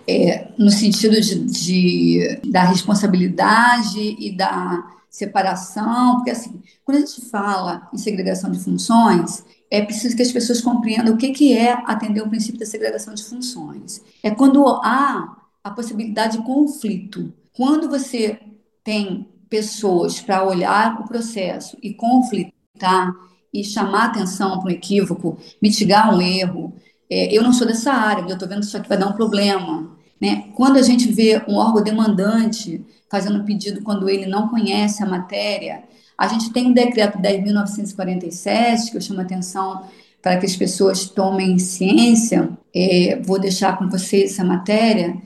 É, 0.06 0.48
no 0.58 0.68
sentido 0.68 1.18
de, 1.18 1.38
de, 1.38 2.38
da 2.50 2.64
responsabilidade 2.64 4.14
e 4.18 4.30
da 4.36 4.97
separação, 5.10 6.16
porque 6.16 6.30
assim, 6.30 6.60
quando 6.84 6.98
a 6.98 7.00
gente 7.00 7.28
fala 7.30 7.88
em 7.92 7.98
segregação 7.98 8.50
de 8.50 8.58
funções, 8.58 9.44
é 9.70 9.82
preciso 9.82 10.16
que 10.16 10.22
as 10.22 10.32
pessoas 10.32 10.60
compreendam 10.60 11.14
o 11.14 11.16
que, 11.16 11.30
que 11.30 11.56
é 11.56 11.72
atender 11.86 12.22
o 12.22 12.28
princípio 12.28 12.58
da 12.58 12.66
segregação 12.66 13.14
de 13.14 13.24
funções. 13.24 14.02
É 14.22 14.30
quando 14.30 14.66
há 14.66 15.36
a 15.62 15.70
possibilidade 15.70 16.38
de 16.38 16.44
conflito. 16.44 17.32
Quando 17.52 17.88
você 17.88 18.38
tem 18.82 19.28
pessoas 19.48 20.20
para 20.20 20.44
olhar 20.44 21.00
o 21.00 21.08
processo 21.08 21.76
e 21.82 21.94
conflitar 21.94 23.14
e 23.52 23.64
chamar 23.64 24.06
atenção 24.06 24.58
para 24.58 24.68
um 24.68 24.70
equívoco, 24.70 25.38
mitigar 25.60 26.14
um 26.14 26.20
erro. 26.20 26.74
É, 27.10 27.34
eu 27.34 27.42
não 27.42 27.52
sou 27.52 27.66
dessa 27.66 27.92
área, 27.92 28.22
eu 28.22 28.34
estou 28.34 28.48
vendo 28.48 28.62
isso 28.62 28.76
aqui 28.76 28.88
vai 28.88 28.98
dar 28.98 29.08
um 29.08 29.14
problema. 29.14 29.96
Né? 30.20 30.50
Quando 30.54 30.76
a 30.76 30.82
gente 30.82 31.10
vê 31.10 31.42
um 31.48 31.56
órgão 31.56 31.82
demandante 31.82 32.84
fazendo 33.10 33.44
pedido 33.44 33.82
quando 33.82 34.08
ele 34.08 34.26
não 34.26 34.48
conhece 34.48 35.02
a 35.02 35.06
matéria, 35.06 35.84
a 36.16 36.28
gente 36.28 36.52
tem 36.52 36.66
um 36.66 36.72
decreto 36.72 37.18
10.947, 37.18 38.90
que 38.90 38.96
eu 38.96 39.00
chamo 39.00 39.20
a 39.20 39.22
atenção 39.22 39.86
para 40.20 40.36
que 40.36 40.46
as 40.46 40.56
pessoas 40.56 41.08
tomem 41.08 41.58
ciência. 41.58 42.50
É, 42.74 43.20
vou 43.24 43.38
deixar 43.38 43.78
com 43.78 43.88
vocês 43.88 44.32
essa 44.32 44.44
matéria, 44.44 45.16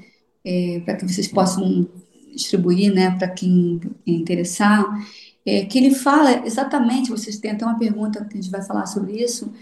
é, 0.45 0.81
para 0.85 0.97
que 0.97 1.09
vocês 1.09 1.27
possam 1.29 1.89
distribuir 2.35 2.93
né, 2.93 3.11
para 3.19 3.29
quem 3.29 3.81
interessar 4.07 4.85
é, 5.45 5.65
que 5.65 5.79
ele 5.79 5.95
fala 5.95 6.47
exatamente, 6.47 7.11
vocês 7.11 7.39
têm 7.39 7.51
até 7.51 7.65
uma 7.65 7.79
pergunta 7.79 8.25
que 8.25 8.39
a 8.39 8.41
gente 8.41 8.51
vai 8.51 8.63
falar 8.63 8.87
sobre 8.87 9.13
isso, 9.23 9.53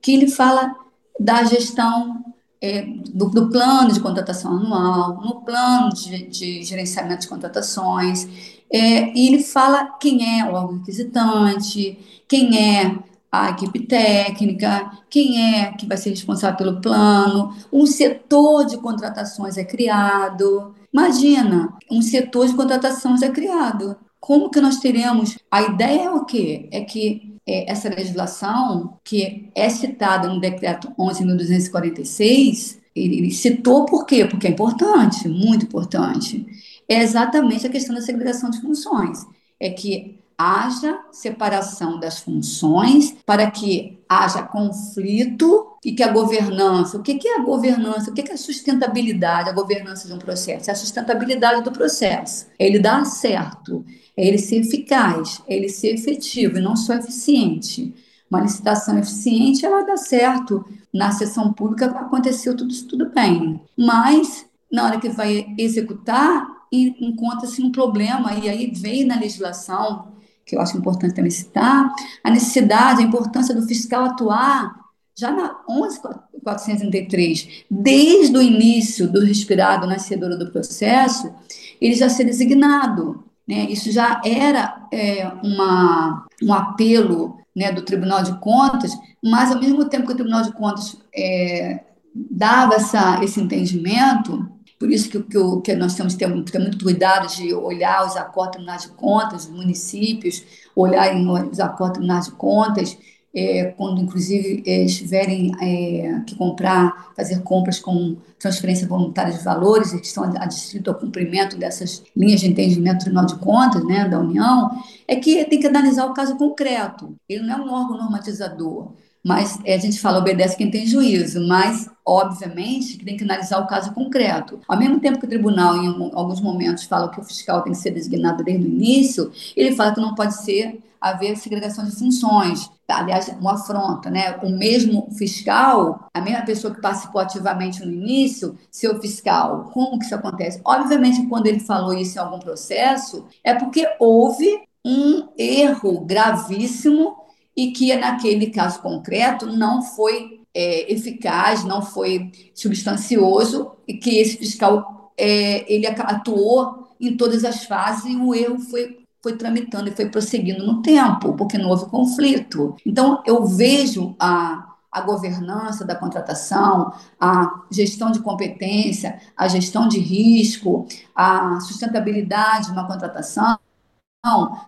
que 0.00 0.12
ele 0.12 0.28
fala 0.28 0.74
da 1.18 1.44
gestão 1.44 2.24
é, 2.60 2.82
do, 2.82 3.30
do, 3.30 3.48
plano 3.50 3.92
de 3.92 4.00
contratação 4.00 4.52
anual, 4.52 5.20
no 5.20 5.42
plano 5.42 5.90
de, 5.90 6.26
de 6.26 6.62
gerenciamento 6.62 7.22
de 7.22 7.28
contratações, 7.28 8.28
é, 8.72 9.12
e 9.16 9.28
ele 9.28 9.42
fala 9.42 9.96
quem 9.98 10.40
é 10.40 10.44
o 10.44 10.54
órgão 10.54 10.78
requisitante, 10.78 11.98
quem 12.28 12.58
é 12.58 12.98
a 13.32 13.50
equipe 13.50 13.86
técnica, 13.86 14.90
quem 15.08 15.54
é 15.54 15.72
que 15.72 15.86
vai 15.86 15.96
ser 15.96 16.10
responsável 16.10 16.56
pelo 16.56 16.80
plano, 16.80 17.54
um 17.72 17.86
setor 17.86 18.66
de 18.66 18.76
contratações 18.78 19.56
é 19.56 19.64
criado. 19.64 20.74
Imagina, 20.92 21.72
um 21.90 22.02
setor 22.02 22.48
de 22.48 22.54
contratações 22.54 23.22
é 23.22 23.30
criado 23.30 23.96
como 24.20 24.50
que 24.50 24.60
nós 24.60 24.78
teremos? 24.78 25.38
A 25.50 25.62
ideia 25.62 26.02
é 26.02 26.10
o 26.10 26.24
quê? 26.24 26.68
É 26.70 26.82
que 26.82 27.39
essa 27.66 27.88
legislação, 27.88 28.98
que 29.04 29.50
é 29.54 29.68
citada 29.68 30.28
no 30.28 30.40
decreto 30.40 30.92
11.246, 30.98 32.78
ele 32.94 33.30
citou 33.30 33.84
por 33.86 34.04
quê? 34.04 34.24
Porque 34.24 34.46
é 34.46 34.50
importante, 34.50 35.28
muito 35.28 35.64
importante. 35.64 36.46
É 36.88 37.02
exatamente 37.02 37.66
a 37.66 37.70
questão 37.70 37.94
da 37.94 38.00
segregação 38.00 38.50
de 38.50 38.60
funções. 38.60 39.24
É 39.58 39.70
que 39.70 40.18
haja 40.36 40.98
separação 41.12 42.00
das 42.00 42.18
funções 42.20 43.14
para 43.26 43.50
que 43.50 43.98
haja 44.08 44.42
conflito 44.42 45.76
e 45.84 45.92
que 45.92 46.02
a 46.02 46.10
governança, 46.10 46.96
o 46.96 47.02
que 47.02 47.28
é 47.28 47.36
a 47.36 47.42
governança, 47.42 48.10
o 48.10 48.14
que 48.14 48.22
é 48.22 48.34
a 48.34 48.38
sustentabilidade, 48.38 49.50
a 49.50 49.52
governança 49.52 50.08
de 50.08 50.14
um 50.14 50.18
processo? 50.18 50.70
É 50.70 50.72
a 50.72 50.76
sustentabilidade 50.76 51.62
do 51.62 51.70
processo, 51.70 52.46
é 52.58 52.66
ele 52.66 52.78
dar 52.78 53.04
certo, 53.04 53.84
é 54.20 54.26
ele 54.26 54.36
ser 54.36 54.56
eficaz, 54.56 55.40
é 55.48 55.56
ele 55.56 55.70
ser 55.70 55.94
efetivo 55.94 56.58
e 56.58 56.60
não 56.60 56.76
só 56.76 56.92
eficiente. 56.92 57.94
Uma 58.30 58.42
licitação 58.42 58.98
eficiente, 58.98 59.64
ela 59.64 59.82
dá 59.82 59.96
certo. 59.96 60.62
Na 60.92 61.10
sessão 61.10 61.54
pública 61.54 61.86
aconteceu 61.86 62.54
tudo 62.54 62.74
tudo 62.84 63.10
bem. 63.10 63.58
Mas, 63.74 64.44
na 64.70 64.84
hora 64.84 65.00
que 65.00 65.08
vai 65.08 65.54
executar, 65.56 66.46
encontra-se 66.70 67.62
um 67.62 67.72
problema, 67.72 68.34
e 68.34 68.46
aí 68.48 68.70
vem 68.70 69.04
na 69.04 69.18
legislação, 69.18 70.12
que 70.44 70.54
eu 70.54 70.60
acho 70.60 70.76
importante 70.76 71.14
também 71.14 71.30
citar, 71.30 71.90
a 72.22 72.30
necessidade, 72.30 73.00
a 73.00 73.06
importância 73.06 73.54
do 73.54 73.66
fiscal 73.66 74.04
atuar 74.04 74.78
já 75.18 75.30
na 75.32 75.64
11.433, 75.66 77.64
desde 77.70 78.36
o 78.36 78.42
início 78.42 79.10
do 79.10 79.20
respirado 79.20 79.86
nascedor 79.86 80.38
do 80.38 80.50
processo, 80.50 81.32
ele 81.80 81.94
já 81.94 82.10
ser 82.10 82.24
designado. 82.24 83.29
Né? 83.50 83.66
Isso 83.68 83.90
já 83.90 84.20
era 84.24 84.86
é, 84.92 85.26
uma, 85.42 86.24
um 86.40 86.54
apelo 86.54 87.40
né, 87.54 87.72
do 87.72 87.82
Tribunal 87.82 88.22
de 88.22 88.38
Contas, 88.38 88.96
mas, 89.20 89.50
ao 89.50 89.60
mesmo 89.60 89.86
tempo 89.86 90.06
que 90.06 90.12
o 90.12 90.14
Tribunal 90.14 90.42
de 90.44 90.52
Contas 90.52 90.96
é, 91.12 91.80
dava 92.14 92.76
essa, 92.76 93.18
esse 93.24 93.40
entendimento, 93.40 94.48
por 94.78 94.88
isso 94.88 95.10
que, 95.10 95.20
que, 95.24 95.38
que 95.64 95.74
nós 95.74 95.96
temos 95.96 96.14
que 96.14 96.24
ter, 96.24 96.44
ter, 96.44 96.58
muito 96.60 96.84
cuidado 96.84 97.26
de 97.26 97.52
olhar 97.52 98.06
os 98.06 98.16
acordos 98.16 98.64
de 98.82 98.88
contas, 98.90 99.46
os 99.46 99.50
municípios, 99.50 100.44
olhar 100.76 101.12
os 101.50 101.58
acordos 101.58 102.24
de 102.24 102.30
contas, 102.30 102.96
é, 103.34 103.66
quando 103.76 104.00
inclusive 104.00 104.62
é, 104.66 104.84
estiverem 104.84 105.52
é, 105.60 106.20
que 106.26 106.34
comprar, 106.34 107.12
fazer 107.16 107.42
compras 107.42 107.78
com 107.78 108.16
transferência 108.38 108.88
voluntária 108.88 109.32
de 109.32 109.44
valores, 109.44 109.92
que 109.92 110.06
estão 110.06 110.24
adstritos 110.24 110.92
ao 110.92 110.98
cumprimento 110.98 111.56
dessas 111.56 112.02
linhas 112.16 112.40
de 112.40 112.48
entendimento 112.48 112.98
do 112.98 113.04
Tribunal 113.04 113.26
de 113.26 113.36
Contas 113.36 113.84
né, 113.84 114.08
da 114.08 114.18
União, 114.18 114.70
é 115.06 115.16
que 115.16 115.44
tem 115.44 115.60
que 115.60 115.66
analisar 115.66 116.06
o 116.06 116.14
caso 116.14 116.36
concreto. 116.36 117.14
Ele 117.28 117.44
não 117.44 117.54
é 117.54 117.60
um 117.60 117.72
órgão 117.72 117.98
normatizador, 117.98 118.92
mas 119.24 119.58
é, 119.64 119.74
a 119.74 119.78
gente 119.78 120.00
fala 120.00 120.18
obedece 120.18 120.56
quem 120.56 120.70
tem 120.70 120.86
juízo, 120.86 121.46
mas 121.46 121.88
obviamente 122.04 122.96
que 122.96 123.04
tem 123.04 123.16
que 123.16 123.24
analisar 123.24 123.60
o 123.60 123.66
caso 123.66 123.92
concreto. 123.92 124.60
Ao 124.66 124.78
mesmo 124.78 124.98
tempo 125.00 125.18
que 125.18 125.26
o 125.26 125.28
tribunal, 125.28 125.76
em 125.76 126.10
alguns 126.14 126.40
momentos, 126.40 126.84
fala 126.84 127.10
que 127.10 127.20
o 127.20 127.24
fiscal 127.24 127.62
tem 127.62 127.72
que 127.72 127.78
ser 127.78 127.90
designado 127.90 128.42
desde 128.42 128.64
o 128.64 128.68
início, 128.68 129.30
ele 129.56 129.74
fala 129.74 129.94
que 129.94 130.00
não 130.00 130.14
pode 130.14 130.34
ser 130.42 130.80
haver 131.00 131.36
segregação 131.36 131.84
de 131.84 131.92
funções. 131.92 132.70
Aliás, 132.86 133.28
uma 133.40 133.54
afronta, 133.54 134.10
né? 134.10 134.36
O 134.42 134.50
mesmo 134.50 135.08
fiscal, 135.16 136.08
a 136.12 136.20
mesma 136.20 136.42
pessoa 136.42 136.74
que 136.74 136.80
participou 136.80 137.20
ativamente 137.20 137.84
no 137.84 137.92
início, 137.92 138.58
seu 138.70 139.00
fiscal. 139.00 139.70
Como 139.72 139.98
que 139.98 140.04
isso 140.04 140.14
acontece? 140.14 140.60
Obviamente, 140.64 141.26
quando 141.26 141.46
ele 141.46 141.60
falou 141.60 141.94
isso 141.94 142.18
em 142.18 142.20
algum 142.20 142.38
processo, 142.38 143.24
é 143.42 143.54
porque 143.54 143.88
houve 143.98 144.60
um 144.84 145.28
erro 145.38 146.00
gravíssimo 146.04 147.19
e 147.60 147.72
que 147.72 147.94
naquele 147.94 148.46
caso 148.46 148.80
concreto 148.80 149.44
não 149.44 149.82
foi 149.82 150.40
é, 150.54 150.90
eficaz, 150.90 151.62
não 151.62 151.82
foi 151.82 152.32
substancioso 152.54 153.72
e 153.86 153.94
que 153.94 154.18
esse 154.18 154.38
fiscal 154.38 155.12
é, 155.14 155.70
ele 155.70 155.86
atuou 155.86 156.88
em 156.98 157.18
todas 157.18 157.44
as 157.44 157.64
fases 157.64 158.06
e 158.06 158.16
o 158.16 158.34
erro 158.34 158.58
foi 158.58 158.98
foi 159.22 159.36
tramitando 159.36 159.90
e 159.90 159.94
foi 159.94 160.08
prosseguindo 160.08 160.64
no 160.64 160.80
tempo, 160.80 161.34
porque 161.34 161.58
não 161.58 161.68
houve 161.68 161.90
conflito. 161.90 162.74
Então, 162.86 163.22
eu 163.26 163.44
vejo 163.44 164.16
a, 164.18 164.76
a 164.90 165.02
governança 165.02 165.84
da 165.84 165.94
contratação, 165.94 166.90
a 167.20 167.64
gestão 167.70 168.10
de 168.10 168.20
competência, 168.20 169.20
a 169.36 169.46
gestão 169.46 169.86
de 169.86 169.98
risco, 169.98 170.86
a 171.14 171.60
sustentabilidade 171.60 172.72
na 172.72 172.86
contratação, 172.86 173.58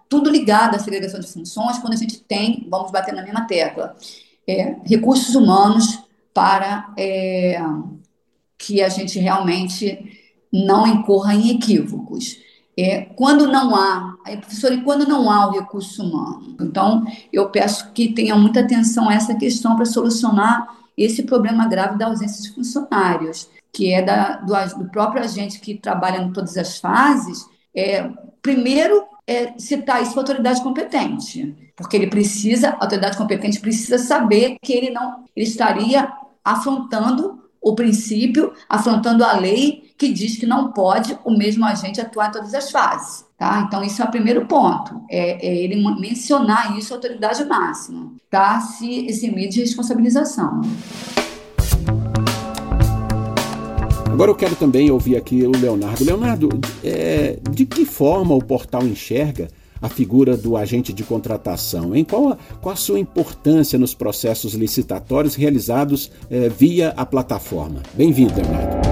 tudo 0.08 0.30
ligado 0.30 0.74
à 0.76 0.78
segregação 0.78 1.20
de 1.20 1.26
funções, 1.26 1.78
quando 1.78 1.92
a 1.92 1.96
gente 1.96 2.20
tem, 2.20 2.66
vamos 2.70 2.90
bater 2.90 3.14
na 3.14 3.22
mesma 3.22 3.46
tecla, 3.46 3.94
é, 4.46 4.76
recursos 4.84 5.34
humanos 5.34 6.02
para 6.32 6.92
é, 6.96 7.60
que 8.56 8.82
a 8.82 8.88
gente 8.88 9.18
realmente 9.18 10.20
não 10.52 10.86
incorra 10.86 11.34
em 11.34 11.50
equívocos. 11.50 12.38
É, 12.76 13.02
quando 13.16 13.46
não 13.46 13.74
há, 13.74 14.16
aí, 14.24 14.38
professora, 14.38 14.74
e 14.74 14.82
quando 14.82 15.06
não 15.06 15.30
há 15.30 15.46
o 15.46 15.52
recurso 15.52 16.02
humano? 16.02 16.56
Então, 16.58 17.04
eu 17.30 17.50
peço 17.50 17.92
que 17.92 18.12
tenha 18.12 18.34
muita 18.34 18.60
atenção 18.60 19.10
a 19.10 19.14
essa 19.14 19.34
questão 19.34 19.76
para 19.76 19.84
solucionar 19.84 20.66
esse 20.96 21.22
problema 21.22 21.68
grave 21.68 21.98
da 21.98 22.06
ausência 22.06 22.42
de 22.42 22.54
funcionários, 22.54 23.48
que 23.70 23.92
é 23.92 24.00
da, 24.02 24.36
do, 24.36 24.78
do, 24.78 24.90
próprio 24.90 25.22
agente 25.22 25.60
que 25.60 25.74
trabalha 25.74 26.22
em 26.22 26.32
todas 26.32 26.56
as 26.56 26.78
fases. 26.78 27.46
É, 27.74 28.10
primeiro, 28.40 29.04
é, 29.26 29.58
citar 29.58 30.02
isso 30.02 30.12
para 30.12 30.20
a 30.20 30.24
autoridade 30.24 30.62
competente, 30.62 31.72
porque 31.76 31.96
ele 31.96 32.08
precisa, 32.08 32.70
a 32.70 32.82
autoridade 32.84 33.16
competente 33.16 33.60
precisa 33.60 33.98
saber 33.98 34.56
que 34.62 34.72
ele 34.72 34.90
não 34.90 35.24
ele 35.34 35.46
estaria 35.46 36.12
afrontando 36.44 37.40
o 37.60 37.74
princípio, 37.74 38.52
afrontando 38.68 39.24
a 39.24 39.34
lei 39.34 39.92
que 39.96 40.12
diz 40.12 40.36
que 40.36 40.46
não 40.46 40.72
pode 40.72 41.16
o 41.24 41.30
mesmo 41.30 41.64
agente 41.64 42.00
atuar 42.00 42.28
em 42.28 42.32
todas 42.32 42.52
as 42.54 42.72
fases. 42.72 43.24
Tá? 43.38 43.64
Então, 43.66 43.84
isso 43.84 44.02
é 44.02 44.04
o 44.04 44.10
primeiro 44.10 44.46
ponto, 44.46 45.00
é, 45.08 45.46
é 45.46 45.56
ele 45.56 45.76
mencionar 46.00 46.76
isso 46.76 46.92
à 46.92 46.96
autoridade 46.96 47.44
máxima, 47.44 48.12
tá? 48.28 48.60
se 48.60 49.06
eximir 49.06 49.48
de 49.48 49.60
responsabilização. 49.60 50.60
Agora 54.12 54.30
eu 54.30 54.34
quero 54.34 54.54
também 54.54 54.90
ouvir 54.90 55.16
aqui 55.16 55.42
o 55.46 55.50
Leonardo. 55.50 56.04
Leonardo, 56.04 56.50
é, 56.84 57.38
de 57.50 57.64
que 57.64 57.86
forma 57.86 58.34
o 58.34 58.44
portal 58.44 58.82
enxerga 58.82 59.48
a 59.80 59.88
figura 59.88 60.36
do 60.36 60.54
agente 60.54 60.92
de 60.92 61.02
contratação? 61.02 61.96
Em 61.96 62.04
qual 62.04 62.28
a, 62.28 62.36
qual 62.60 62.74
a 62.74 62.76
sua 62.76 62.98
importância 62.98 63.78
nos 63.78 63.94
processos 63.94 64.52
licitatórios 64.52 65.34
realizados 65.34 66.12
é, 66.28 66.50
via 66.50 66.90
a 66.90 67.06
plataforma? 67.06 67.82
Bem-vindo, 67.94 68.34
Leonardo. 68.36 68.86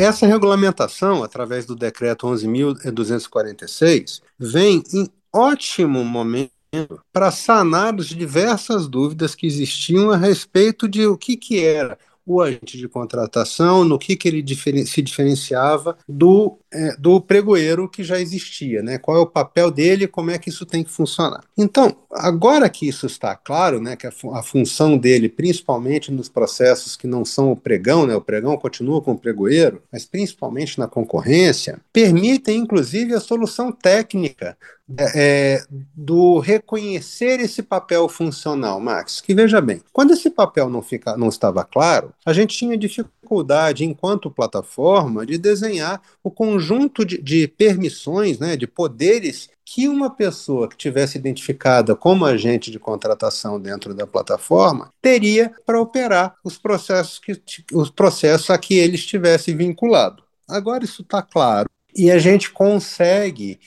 Essa 0.00 0.28
regulamentação, 0.28 1.24
através 1.24 1.66
do 1.66 1.74
decreto 1.74 2.28
11.246, 2.28 4.22
vem 4.38 4.80
em 4.94 5.08
ótimo 5.32 6.04
momento 6.04 6.52
para 7.12 7.32
sanar 7.32 7.96
as 7.96 8.06
diversas 8.06 8.86
dúvidas 8.86 9.34
que 9.34 9.46
existiam 9.46 10.12
a 10.12 10.16
respeito 10.16 10.88
de 10.88 11.04
o 11.04 11.18
que, 11.18 11.36
que 11.36 11.62
era 11.62 11.98
o 12.24 12.40
agente 12.40 12.78
de 12.78 12.88
contratação, 12.88 13.84
no 13.84 13.98
que, 13.98 14.16
que 14.16 14.28
ele 14.28 14.42
diferen 14.42 14.86
se 14.86 15.02
diferenciava 15.02 15.96
do, 16.08 16.58
é, 16.72 16.96
do 16.96 17.20
pregoeiro 17.20 17.88
que 17.88 18.02
já 18.02 18.18
existia, 18.20 18.82
né? 18.82 18.98
qual 18.98 19.16
é 19.16 19.20
o 19.20 19.26
papel 19.26 19.70
dele 19.70 20.06
como 20.06 20.30
é 20.30 20.38
que 20.38 20.48
isso 20.48 20.64
tem 20.64 20.82
que 20.82 20.90
funcionar. 20.90 21.44
Então, 21.56 21.94
agora 22.10 22.68
que 22.68 22.88
isso 22.88 23.06
está 23.06 23.34
claro, 23.36 23.80
né, 23.80 23.96
que 23.96 24.06
a, 24.06 24.12
a 24.34 24.42
função 24.42 24.96
dele, 24.96 25.28
principalmente 25.28 26.10
nos 26.10 26.28
processos 26.28 26.96
que 26.96 27.06
não 27.06 27.24
são 27.24 27.52
o 27.52 27.56
pregão, 27.56 28.06
né, 28.06 28.14
o 28.14 28.20
pregão 28.20 28.56
continua 28.56 29.00
com 29.00 29.12
o 29.12 29.18
pregoeiro, 29.18 29.82
mas 29.92 30.04
principalmente 30.04 30.78
na 30.78 30.88
concorrência, 30.88 31.78
permitem 31.92 32.58
inclusive 32.58 33.14
a 33.14 33.20
solução 33.20 33.72
técnica 33.72 34.56
é, 34.98 35.62
do 35.94 36.38
reconhecer 36.38 37.40
esse 37.40 37.62
papel 37.62 38.08
funcional, 38.08 38.80
Max. 38.80 39.20
Que 39.20 39.34
veja 39.34 39.60
bem, 39.60 39.80
quando 39.92 40.12
esse 40.12 40.30
papel 40.30 40.68
não, 40.68 40.82
fica, 40.82 41.16
não 41.16 41.28
estava 41.28 41.64
claro, 41.64 42.12
a 42.24 42.32
gente 42.32 42.56
tinha 42.56 42.76
dificuldade, 42.76 43.21
enquanto 43.84 44.30
plataforma, 44.30 45.24
de 45.24 45.38
desenhar 45.38 46.02
o 46.22 46.30
conjunto 46.30 47.04
de, 47.04 47.18
de 47.18 47.48
permissões, 47.48 48.38
né, 48.38 48.56
de 48.56 48.66
poderes 48.66 49.48
que 49.64 49.88
uma 49.88 50.10
pessoa 50.10 50.68
que 50.68 50.76
tivesse 50.76 51.16
identificada 51.16 51.96
como 51.96 52.26
agente 52.26 52.70
de 52.70 52.78
contratação 52.78 53.58
dentro 53.58 53.94
da 53.94 54.06
plataforma 54.06 54.92
teria 55.00 55.54
para 55.64 55.80
operar 55.80 56.36
os 56.44 56.58
processos, 56.58 57.18
que, 57.18 57.40
os 57.72 57.88
processos 57.90 58.50
a 58.50 58.58
que 58.58 58.74
ele 58.74 58.96
estivesse 58.96 59.54
vinculado. 59.54 60.22
Agora 60.48 60.84
isso 60.84 61.02
está 61.02 61.22
claro. 61.22 61.68
E 61.94 62.10
a 62.10 62.18
gente 62.18 62.50
consegue, 62.50 63.60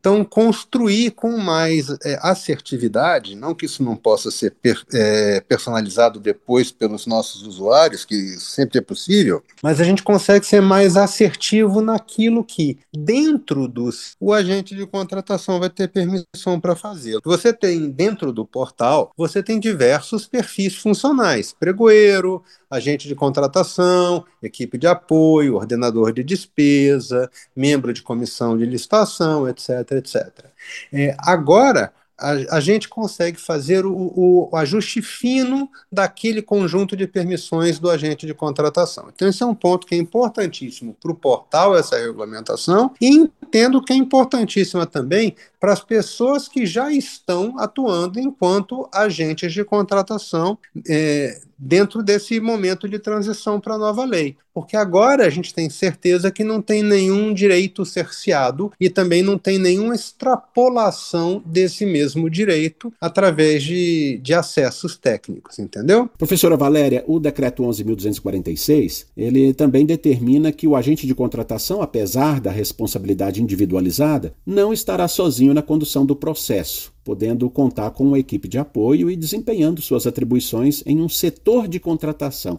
então, 0.00 0.24
construir 0.24 1.10
com 1.10 1.36
mais 1.36 1.90
é, 2.02 2.18
assertividade, 2.22 3.36
não 3.36 3.54
que 3.54 3.66
isso 3.66 3.82
não 3.82 3.94
possa 3.94 4.30
ser 4.30 4.54
per, 4.62 4.82
é, 4.94 5.42
personalizado 5.42 6.18
depois 6.18 6.72
pelos 6.72 7.06
nossos 7.06 7.46
usuários, 7.46 8.06
que 8.06 8.38
sempre 8.38 8.78
é 8.78 8.80
possível, 8.80 9.42
mas 9.62 9.78
a 9.78 9.84
gente 9.84 10.02
consegue 10.02 10.46
ser 10.46 10.62
mais 10.62 10.96
assertivo 10.96 11.82
naquilo 11.82 12.42
que, 12.42 12.78
dentro 12.94 13.68
dos. 13.68 14.16
O 14.18 14.32
agente 14.32 14.74
de 14.74 14.86
contratação 14.86 15.60
vai 15.60 15.68
ter 15.68 15.88
permissão 15.88 16.58
para 16.58 16.74
fazer. 16.74 17.18
Você 17.22 17.52
tem, 17.52 17.90
dentro 17.90 18.32
do 18.32 18.46
portal, 18.46 19.12
você 19.14 19.42
tem 19.42 19.60
diversos 19.60 20.26
perfis 20.26 20.76
funcionais: 20.76 21.54
pregoeiro, 21.58 22.42
agente 22.70 23.08
de 23.08 23.14
contratação, 23.14 24.24
equipe 24.42 24.78
de 24.78 24.86
apoio, 24.86 25.56
ordenador 25.56 26.12
de 26.12 26.22
despesa, 26.22 27.28
membro 27.54 27.92
de 27.92 28.02
comissão 28.02 28.56
de 28.56 28.64
licitação, 28.64 29.48
etc, 29.48 29.89
etc. 29.90 30.46
É, 30.92 31.14
agora, 31.18 31.92
a, 32.20 32.56
a, 32.56 32.60
gente 32.60 32.88
consegue 32.88 33.40
fazer 33.40 33.86
o, 33.86 34.48
o, 34.52 34.56
ajuste 34.56 35.00
fino 35.00 35.68
daquele 35.90 36.42
conjunto 36.42 36.94
de 36.94 37.06
permissões 37.06 37.78
do 37.78 37.88
agente 37.88 38.26
de 38.26 38.34
contratação. 38.34 39.08
Então, 39.12 39.26
esse 39.26 39.42
é 39.42 39.46
um 39.46 39.54
ponto 39.54 39.86
que 39.86 39.94
é 39.94 39.98
importantíssimo 39.98 40.94
para 41.00 41.10
o 41.10 41.14
portal, 41.14 41.74
essa 41.74 41.96
regulamentação, 41.96 42.92
e 43.00 43.30
entendo 43.42 43.82
que 43.82 43.92
é 43.92 43.96
importantíssima 43.96 44.84
também 44.84 45.34
para 45.58 45.72
as 45.72 45.80
pessoas 45.80 46.46
que 46.46 46.66
já 46.66 46.92
estão 46.92 47.58
atuando 47.58 48.20
enquanto 48.20 48.88
agentes 48.92 49.52
de 49.52 49.64
contratação 49.64 50.58
é, 50.88 51.40
dentro 51.58 52.02
desse 52.02 52.38
momento 52.38 52.88
de 52.88 52.98
transição 52.98 53.58
para 53.58 53.74
a 53.74 53.78
nova 53.78 54.04
lei. 54.04 54.36
Porque 54.60 54.76
agora 54.76 55.26
a 55.26 55.30
gente 55.30 55.54
tem 55.54 55.70
certeza 55.70 56.30
que 56.30 56.44
não 56.44 56.60
tem 56.60 56.82
nenhum 56.82 57.32
direito 57.32 57.82
cerceado 57.86 58.70
e 58.78 58.90
também 58.90 59.22
não 59.22 59.38
tem 59.38 59.58
nenhuma 59.58 59.94
extrapolação 59.94 61.42
desse 61.46 61.86
mesmo 61.86 62.28
direito 62.28 62.92
através 63.00 63.62
de, 63.62 64.20
de 64.22 64.34
acessos 64.34 64.98
técnicos, 64.98 65.58
entendeu? 65.58 66.10
Professora 66.18 66.58
Valéria, 66.58 67.02
o 67.06 67.18
decreto 67.18 67.62
11.246, 67.62 69.06
ele 69.16 69.54
também 69.54 69.86
determina 69.86 70.52
que 70.52 70.68
o 70.68 70.76
agente 70.76 71.06
de 71.06 71.14
contratação, 71.14 71.80
apesar 71.80 72.38
da 72.38 72.50
responsabilidade 72.50 73.42
individualizada, 73.42 74.34
não 74.44 74.74
estará 74.74 75.08
sozinho 75.08 75.54
na 75.54 75.62
condução 75.62 76.04
do 76.04 76.14
processo, 76.14 76.92
podendo 77.02 77.48
contar 77.48 77.92
com 77.92 78.04
uma 78.04 78.18
equipe 78.18 78.46
de 78.46 78.58
apoio 78.58 79.10
e 79.10 79.16
desempenhando 79.16 79.80
suas 79.80 80.06
atribuições 80.06 80.82
em 80.84 81.00
um 81.00 81.08
setor 81.08 81.66
de 81.66 81.80
contratação. 81.80 82.58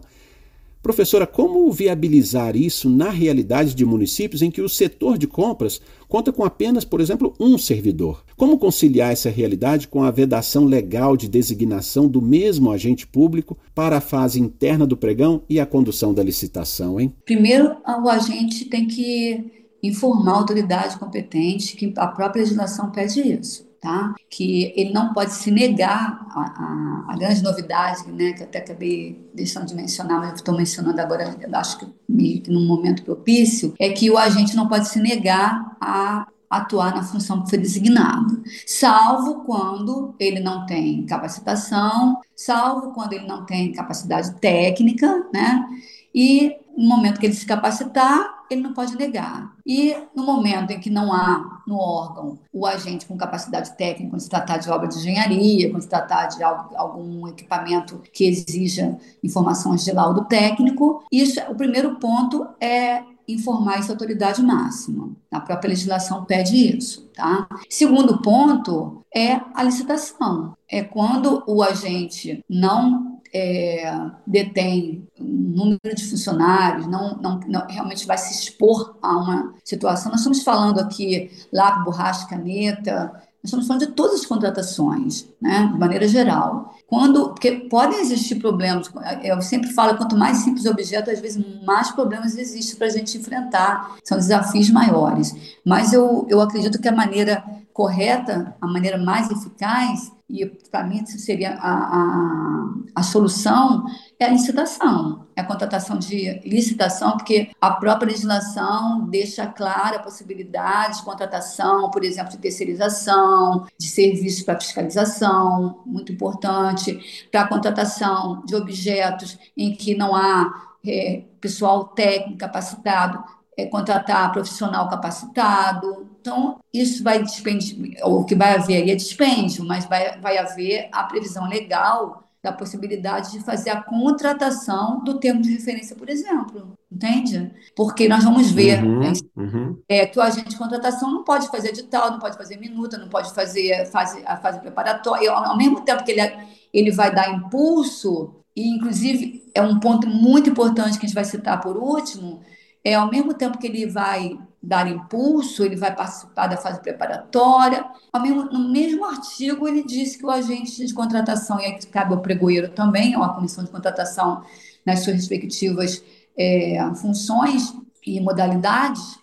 Professora, 0.82 1.28
como 1.28 1.70
viabilizar 1.70 2.56
isso 2.56 2.90
na 2.90 3.08
realidade 3.08 3.72
de 3.72 3.84
municípios 3.84 4.42
em 4.42 4.50
que 4.50 4.60
o 4.60 4.68
setor 4.68 5.16
de 5.16 5.28
compras 5.28 5.80
conta 6.08 6.32
com 6.32 6.44
apenas, 6.44 6.84
por 6.84 7.00
exemplo, 7.00 7.32
um 7.38 7.56
servidor? 7.56 8.24
Como 8.36 8.58
conciliar 8.58 9.12
essa 9.12 9.30
realidade 9.30 9.86
com 9.86 10.02
a 10.02 10.10
vedação 10.10 10.64
legal 10.64 11.16
de 11.16 11.28
designação 11.28 12.08
do 12.08 12.20
mesmo 12.20 12.72
agente 12.72 13.06
público 13.06 13.56
para 13.72 13.98
a 13.98 14.00
fase 14.00 14.40
interna 14.40 14.84
do 14.84 14.96
pregão 14.96 15.44
e 15.48 15.60
a 15.60 15.66
condução 15.66 16.12
da 16.12 16.22
licitação, 16.22 16.98
hein? 16.98 17.14
Primeiro, 17.24 17.76
o 17.86 18.08
agente 18.08 18.64
tem 18.64 18.88
que 18.88 19.62
informar 19.80 20.32
a 20.32 20.38
autoridade 20.38 20.98
competente 20.98 21.76
que 21.76 21.92
a 21.96 22.08
própria 22.08 22.40
legislação 22.42 22.90
pede 22.90 23.20
isso. 23.20 23.71
Tá? 23.82 24.14
Que 24.30 24.72
ele 24.76 24.92
não 24.92 25.12
pode 25.12 25.34
se 25.34 25.50
negar 25.50 26.24
a, 26.30 26.40
a, 26.40 27.12
a 27.12 27.16
grande 27.16 27.42
novidade, 27.42 28.08
né, 28.12 28.32
que 28.32 28.44
até 28.44 28.60
acabei 28.60 29.28
deixando 29.34 29.66
de 29.66 29.74
mencionar, 29.74 30.20
mas 30.20 30.34
estou 30.34 30.56
mencionando 30.56 31.00
agora, 31.00 31.36
acho 31.54 31.78
que 31.80 31.92
meio 32.08 32.40
que 32.40 32.48
num 32.48 32.64
momento 32.64 33.02
propício, 33.02 33.74
é 33.80 33.88
que 33.88 34.08
o 34.08 34.16
agente 34.16 34.54
não 34.54 34.68
pode 34.68 34.88
se 34.88 35.00
negar 35.00 35.76
a 35.80 36.28
atuar 36.48 36.94
na 36.94 37.02
função 37.02 37.42
que 37.42 37.50
foi 37.50 37.58
designado, 37.58 38.40
salvo 38.66 39.42
quando 39.42 40.14
ele 40.16 40.38
não 40.38 40.64
tem 40.64 41.04
capacitação, 41.06 42.20
salvo 42.36 42.92
quando 42.92 43.14
ele 43.14 43.26
não 43.26 43.44
tem 43.44 43.72
capacidade 43.72 44.32
técnica, 44.34 45.26
né? 45.34 45.66
E 46.14 46.54
no 46.76 46.86
momento 46.88 47.18
que 47.18 47.26
ele 47.26 47.34
se 47.34 47.46
capacitar, 47.46 48.41
ele 48.52 48.62
não 48.62 48.72
pode 48.72 48.96
negar. 48.96 49.54
E 49.66 49.94
no 50.14 50.24
momento 50.24 50.70
em 50.70 50.80
que 50.80 50.90
não 50.90 51.12
há 51.12 51.62
no 51.66 51.76
órgão 51.76 52.38
o 52.52 52.66
agente 52.66 53.06
com 53.06 53.16
capacidade 53.16 53.76
técnica, 53.76 54.10
quando 54.10 54.20
se 54.20 54.28
tratar 54.28 54.58
de 54.58 54.70
obra 54.70 54.88
de 54.88 54.98
engenharia, 54.98 55.70
quando 55.70 55.82
se 55.82 55.88
tratar 55.88 56.26
de 56.26 56.42
algum 56.42 57.28
equipamento 57.28 58.02
que 58.12 58.24
exija 58.24 58.96
informações 59.22 59.84
de 59.84 59.92
laudo 59.92 60.24
técnico, 60.24 61.04
isso, 61.10 61.40
o 61.48 61.54
primeiro 61.54 61.96
ponto 61.96 62.46
é 62.60 63.02
informar 63.26 63.78
essa 63.78 63.92
autoridade 63.92 64.42
máxima. 64.42 65.10
A 65.30 65.40
própria 65.40 65.70
legislação 65.70 66.24
pede 66.24 66.76
isso, 66.76 67.08
tá? 67.14 67.46
Segundo 67.68 68.20
ponto 68.20 69.04
é 69.14 69.40
a 69.54 69.62
licitação. 69.62 70.54
É 70.68 70.82
quando 70.82 71.42
o 71.46 71.62
agente 71.62 72.44
não 72.48 73.11
é, 73.32 74.10
detém 74.26 75.08
um 75.18 75.24
número 75.24 75.94
de 75.94 76.04
funcionários, 76.04 76.86
não, 76.86 77.16
não, 77.16 77.40
não, 77.46 77.66
realmente 77.66 78.06
vai 78.06 78.18
se 78.18 78.32
expor 78.32 78.96
a 79.00 79.16
uma 79.16 79.54
situação. 79.64 80.10
Nós 80.10 80.20
estamos 80.20 80.42
falando 80.42 80.80
aqui 80.80 81.30
lápis, 81.52 81.84
borracha, 81.84 82.26
caneta, 82.26 83.12
nós 83.42 83.48
estamos 83.48 83.66
falando 83.66 83.86
de 83.86 83.92
todas 83.92 84.20
as 84.20 84.26
contratações, 84.26 85.26
né, 85.40 85.68
de 85.72 85.78
maneira 85.78 86.06
geral. 86.06 86.76
Quando, 86.86 87.30
porque 87.30 87.52
podem 87.68 88.00
existir 88.00 88.36
problemas, 88.36 88.88
eu 89.24 89.42
sempre 89.42 89.72
falo, 89.72 89.96
quanto 89.96 90.16
mais 90.16 90.38
simples 90.38 90.64
o 90.64 90.70
objeto, 90.70 91.10
às 91.10 91.18
vezes 91.18 91.44
mais 91.64 91.90
problemas 91.90 92.36
existem 92.36 92.76
para 92.76 92.86
a 92.86 92.90
gente 92.90 93.18
enfrentar, 93.18 93.96
são 94.04 94.16
desafios 94.16 94.70
maiores. 94.70 95.34
Mas 95.66 95.92
eu, 95.92 96.24
eu 96.30 96.40
acredito 96.40 96.80
que 96.80 96.86
a 96.86 96.94
maneira 96.94 97.42
correta, 97.72 98.54
a 98.60 98.66
maneira 98.66 98.98
mais 98.98 99.30
eficaz, 99.30 100.12
e 100.28 100.46
para 100.70 100.84
mim 100.84 101.04
seria 101.04 101.54
a, 101.54 101.72
a, 101.72 102.74
a, 102.94 103.02
solução, 103.02 103.84
é 104.18 104.24
a 104.24 104.28
licitação, 104.28 105.26
é 105.36 105.42
a 105.42 105.44
contratação 105.44 105.98
de 105.98 106.40
licitação, 106.40 107.12
porque 107.12 107.50
a 107.60 107.72
própria 107.72 108.08
legislação 108.08 109.06
deixa 109.08 109.46
clara 109.46 109.96
a 109.96 110.02
possibilidade 110.02 110.98
de 110.98 111.04
contratação, 111.04 111.90
por 111.90 112.02
exemplo, 112.02 112.30
de 112.30 112.38
terceirização, 112.38 113.66
de 113.78 113.88
serviços 113.88 114.42
para 114.42 114.58
fiscalização, 114.58 115.82
muito 115.84 116.12
importante, 116.12 117.28
para 117.30 117.42
a 117.42 117.48
contratação 117.48 118.42
de 118.46 118.54
objetos 118.54 119.38
em 119.54 119.74
que 119.74 119.94
não 119.94 120.14
há 120.14 120.50
é, 120.86 121.24
pessoal 121.40 121.84
técnico 121.88 122.38
capacitado, 122.38 123.22
é, 123.56 123.66
contratar 123.66 124.32
profissional 124.32 124.88
capacitado. 124.88 126.11
Então, 126.22 126.60
isso 126.72 127.02
vai 127.02 127.20
despender, 127.20 127.98
o 128.04 128.24
que 128.24 128.36
vai 128.36 128.54
haver 128.54 128.80
aí 128.80 128.92
é 128.92 128.94
dispêndio, 128.94 129.64
mas 129.64 129.86
vai, 129.86 130.20
vai 130.20 130.38
haver 130.38 130.88
a 130.92 131.02
previsão 131.02 131.48
legal 131.48 132.22
da 132.40 132.52
possibilidade 132.52 133.32
de 133.32 133.40
fazer 133.40 133.70
a 133.70 133.82
contratação 133.82 135.02
do 135.02 135.18
termo 135.18 135.42
de 135.42 135.52
referência, 135.52 135.96
por 135.96 136.08
exemplo. 136.08 136.72
Entende? 136.90 137.50
Porque 137.74 138.08
nós 138.08 138.22
vamos 138.22 138.50
ver 138.52 138.84
uhum, 138.84 139.00
né, 139.00 139.12
uhum. 139.36 139.82
É, 139.88 140.06
que 140.06 140.18
o 140.18 140.22
agente 140.22 140.50
de 140.50 140.56
contratação 140.56 141.10
não 141.10 141.24
pode 141.24 141.48
fazer 141.48 141.70
edital, 141.70 142.10
não 142.10 142.20
pode 142.20 142.36
fazer 142.36 142.56
minuta, 142.56 142.98
não 142.98 143.08
pode 143.08 143.34
fazer 143.34 143.86
fase, 143.86 144.22
a 144.24 144.36
fase 144.36 144.60
preparatória. 144.60 145.30
Ao 145.30 145.56
mesmo 145.56 145.80
tempo 145.80 146.04
que 146.04 146.12
ele, 146.12 146.36
ele 146.72 146.90
vai 146.92 147.12
dar 147.12 147.30
impulso, 147.32 148.36
e 148.54 148.68
inclusive 148.68 149.50
é 149.54 149.62
um 149.62 149.80
ponto 149.80 150.06
muito 150.06 150.50
importante 150.50 150.98
que 150.98 151.06
a 151.06 151.08
gente 151.08 151.14
vai 151.14 151.24
citar 151.24 151.60
por 151.60 151.76
último, 151.76 152.40
é 152.84 152.94
ao 152.94 153.10
mesmo 153.10 153.34
tempo 153.34 153.58
que 153.58 153.66
ele 153.66 153.86
vai 153.86 154.38
dar 154.62 154.86
impulso, 154.86 155.64
ele 155.64 155.74
vai 155.74 155.94
participar 155.94 156.46
da 156.46 156.56
fase 156.56 156.80
preparatória. 156.80 157.84
No 158.14 158.70
mesmo 158.70 159.04
artigo, 159.04 159.66
ele 159.66 159.82
disse 159.82 160.18
que 160.18 160.24
o 160.24 160.30
agente 160.30 160.86
de 160.86 160.94
contratação, 160.94 161.58
e 161.58 161.64
aí 161.64 161.78
cabe 161.86 162.14
ao 162.14 162.20
pregoeiro 162.20 162.68
também, 162.68 163.16
ou 163.16 163.24
a 163.24 163.34
comissão 163.34 163.64
de 163.64 163.70
contratação, 163.70 164.42
nas 164.86 165.00
suas 165.00 165.16
respectivas 165.16 166.02
é, 166.36 166.78
funções 166.94 167.74
e 168.06 168.20
modalidades, 168.20 169.18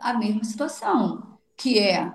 a 0.00 0.14
mesma 0.14 0.44
situação, 0.44 1.22
que 1.56 1.78
é, 1.78 2.12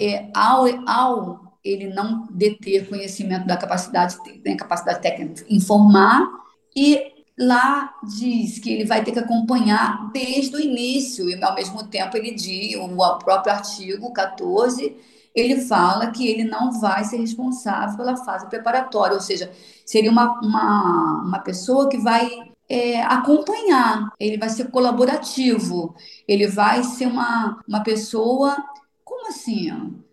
é 0.00 0.30
ao, 0.34 0.66
ao 0.88 1.58
ele 1.64 1.88
não 1.88 2.26
deter 2.30 2.88
conhecimento 2.88 3.46
da 3.46 3.56
capacidade, 3.56 4.16
da 4.44 4.56
capacidade 4.56 5.00
técnica 5.00 5.44
informar, 5.48 6.28
e 6.76 7.13
lá 7.38 7.94
diz 8.04 8.58
que 8.58 8.72
ele 8.72 8.84
vai 8.84 9.02
ter 9.04 9.12
que 9.12 9.18
acompanhar 9.18 10.10
desde 10.12 10.56
o 10.56 10.60
início, 10.60 11.28
e 11.28 11.42
ao 11.42 11.54
mesmo 11.54 11.84
tempo 11.88 12.16
ele 12.16 12.32
diz, 12.32 12.76
o 12.76 13.18
próprio 13.18 13.52
artigo 13.52 14.12
14, 14.12 14.96
ele 15.34 15.62
fala 15.62 16.10
que 16.10 16.26
ele 16.26 16.44
não 16.44 16.80
vai 16.80 17.04
ser 17.04 17.16
responsável 17.16 17.96
pela 17.96 18.16
fase 18.16 18.48
preparatória, 18.48 19.14
ou 19.14 19.20
seja, 19.20 19.50
seria 19.84 20.10
uma, 20.10 20.40
uma, 20.40 21.22
uma 21.24 21.38
pessoa 21.40 21.88
que 21.88 21.98
vai 21.98 22.28
é, 22.68 23.02
acompanhar, 23.02 24.12
ele 24.18 24.38
vai 24.38 24.48
ser 24.48 24.70
colaborativo, 24.70 25.94
ele 26.26 26.46
vai 26.46 26.84
ser 26.84 27.06
uma, 27.06 27.62
uma 27.68 27.82
pessoa. 27.82 28.56
Como 29.04 29.28
assim? 29.28 30.03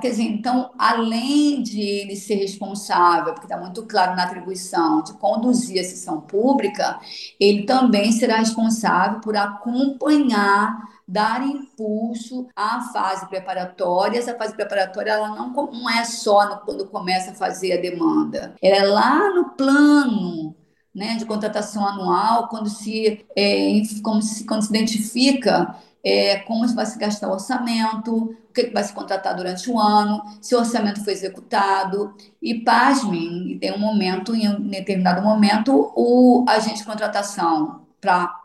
Quer 0.00 0.10
dizer, 0.10 0.22
então, 0.22 0.70
além 0.78 1.62
de 1.62 1.78
ele 1.78 2.16
ser 2.16 2.36
responsável, 2.36 3.34
porque 3.34 3.44
está 3.44 3.58
muito 3.58 3.84
claro 3.84 4.16
na 4.16 4.24
atribuição, 4.24 5.02
de 5.02 5.12
conduzir 5.14 5.78
a 5.78 5.84
sessão 5.84 6.22
pública, 6.22 6.98
ele 7.38 7.64
também 7.64 8.10
será 8.10 8.38
responsável 8.38 9.20
por 9.20 9.36
acompanhar, 9.36 10.88
dar 11.06 11.46
impulso 11.46 12.46
à 12.56 12.80
fase 12.92 13.28
preparatória. 13.28 14.18
Essa 14.18 14.34
fase 14.36 14.54
preparatória 14.54 15.10
ela 15.12 15.28
não, 15.28 15.52
não 15.52 15.90
é 15.90 16.02
só 16.04 16.48
no, 16.48 16.60
quando 16.60 16.86
começa 16.86 17.32
a 17.32 17.34
fazer 17.34 17.74
a 17.74 17.80
demanda, 17.80 18.54
ela 18.62 18.76
é 18.76 18.82
lá 18.88 19.34
no 19.34 19.50
plano 19.50 20.56
né, 20.94 21.16
de 21.16 21.26
contratação 21.26 21.86
anual, 21.86 22.48
quando 22.48 22.70
se, 22.70 23.24
é, 23.36 23.82
como 24.02 24.22
se, 24.22 24.44
quando 24.44 24.62
se 24.62 24.70
identifica 24.70 25.76
é, 26.04 26.36
como 26.40 26.66
vai 26.74 26.86
se 26.86 26.98
gastar 26.98 27.28
o 27.28 27.32
orçamento, 27.32 28.34
o 28.64 28.68
que 28.68 28.74
vai 28.74 28.84
se 28.84 28.92
contratar 28.92 29.34
durante 29.34 29.70
o 29.70 29.78
ano, 29.78 30.22
se 30.40 30.54
o 30.54 30.58
orçamento 30.58 31.02
foi 31.04 31.12
executado. 31.12 32.14
E, 32.40 32.62
pasmem, 32.62 33.58
tem 33.60 33.72
um 33.72 33.78
momento, 33.78 34.34
em 34.34 34.48
um 34.48 34.60
determinado 34.68 35.22
momento, 35.22 35.92
o 35.96 36.44
agente 36.48 36.78
de 36.78 36.84
contratação, 36.84 37.86
para. 38.00 38.36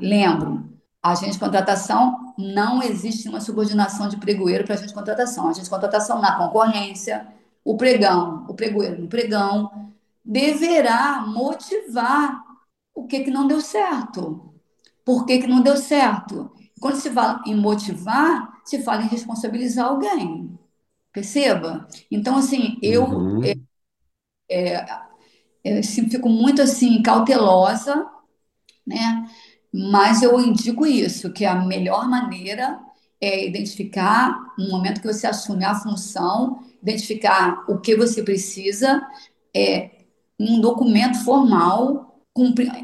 Lembro, 0.00 0.68
agente 1.02 1.32
de 1.32 1.38
contratação 1.38 2.34
não 2.36 2.82
existe 2.82 3.28
uma 3.28 3.40
subordinação 3.40 4.08
de 4.08 4.16
pregoeiro 4.16 4.64
para 4.64 4.74
agente 4.74 4.88
de 4.88 4.94
contratação. 4.94 5.48
Agente 5.48 5.64
de 5.64 5.70
contratação 5.70 6.20
na 6.20 6.36
concorrência, 6.36 7.26
o 7.64 7.76
pregão, 7.76 8.46
o 8.48 8.54
pregoeiro 8.54 9.00
no 9.00 9.08
pregão, 9.08 9.90
deverá 10.24 11.24
motivar 11.26 12.42
o 12.94 13.06
que, 13.06 13.20
que 13.20 13.30
não 13.30 13.46
deu 13.46 13.60
certo. 13.60 14.52
Por 15.04 15.24
que, 15.24 15.38
que 15.38 15.46
não 15.46 15.62
deu 15.62 15.76
certo? 15.76 16.50
Quando 16.80 16.96
se 16.96 17.10
fala 17.10 17.42
em 17.46 17.54
motivar, 17.54 18.49
se 18.64 18.82
fala 18.82 19.02
em 19.02 19.08
responsabilizar 19.08 19.86
alguém. 19.86 20.58
Perceba? 21.12 21.88
Então, 22.10 22.36
assim, 22.36 22.78
eu, 22.82 23.04
uhum. 23.04 23.42
é, 23.44 23.54
é, 24.48 24.86
eu 25.64 25.82
fico 25.82 26.28
muito 26.28 26.62
assim 26.62 27.02
cautelosa, 27.02 28.06
né? 28.86 29.28
Mas 29.72 30.22
eu 30.22 30.38
indico 30.40 30.86
isso, 30.86 31.32
que 31.32 31.44
a 31.44 31.54
melhor 31.54 32.08
maneira 32.08 32.80
é 33.20 33.46
identificar 33.46 34.36
no 34.58 34.68
momento 34.68 35.00
que 35.00 35.06
você 35.06 35.26
assume 35.26 35.64
a 35.64 35.74
função, 35.74 36.64
identificar 36.82 37.64
o 37.68 37.78
que 37.78 37.94
você 37.94 38.22
precisa, 38.22 39.06
é, 39.54 39.90
um 40.38 40.60
documento 40.60 41.22
formal 41.24 42.24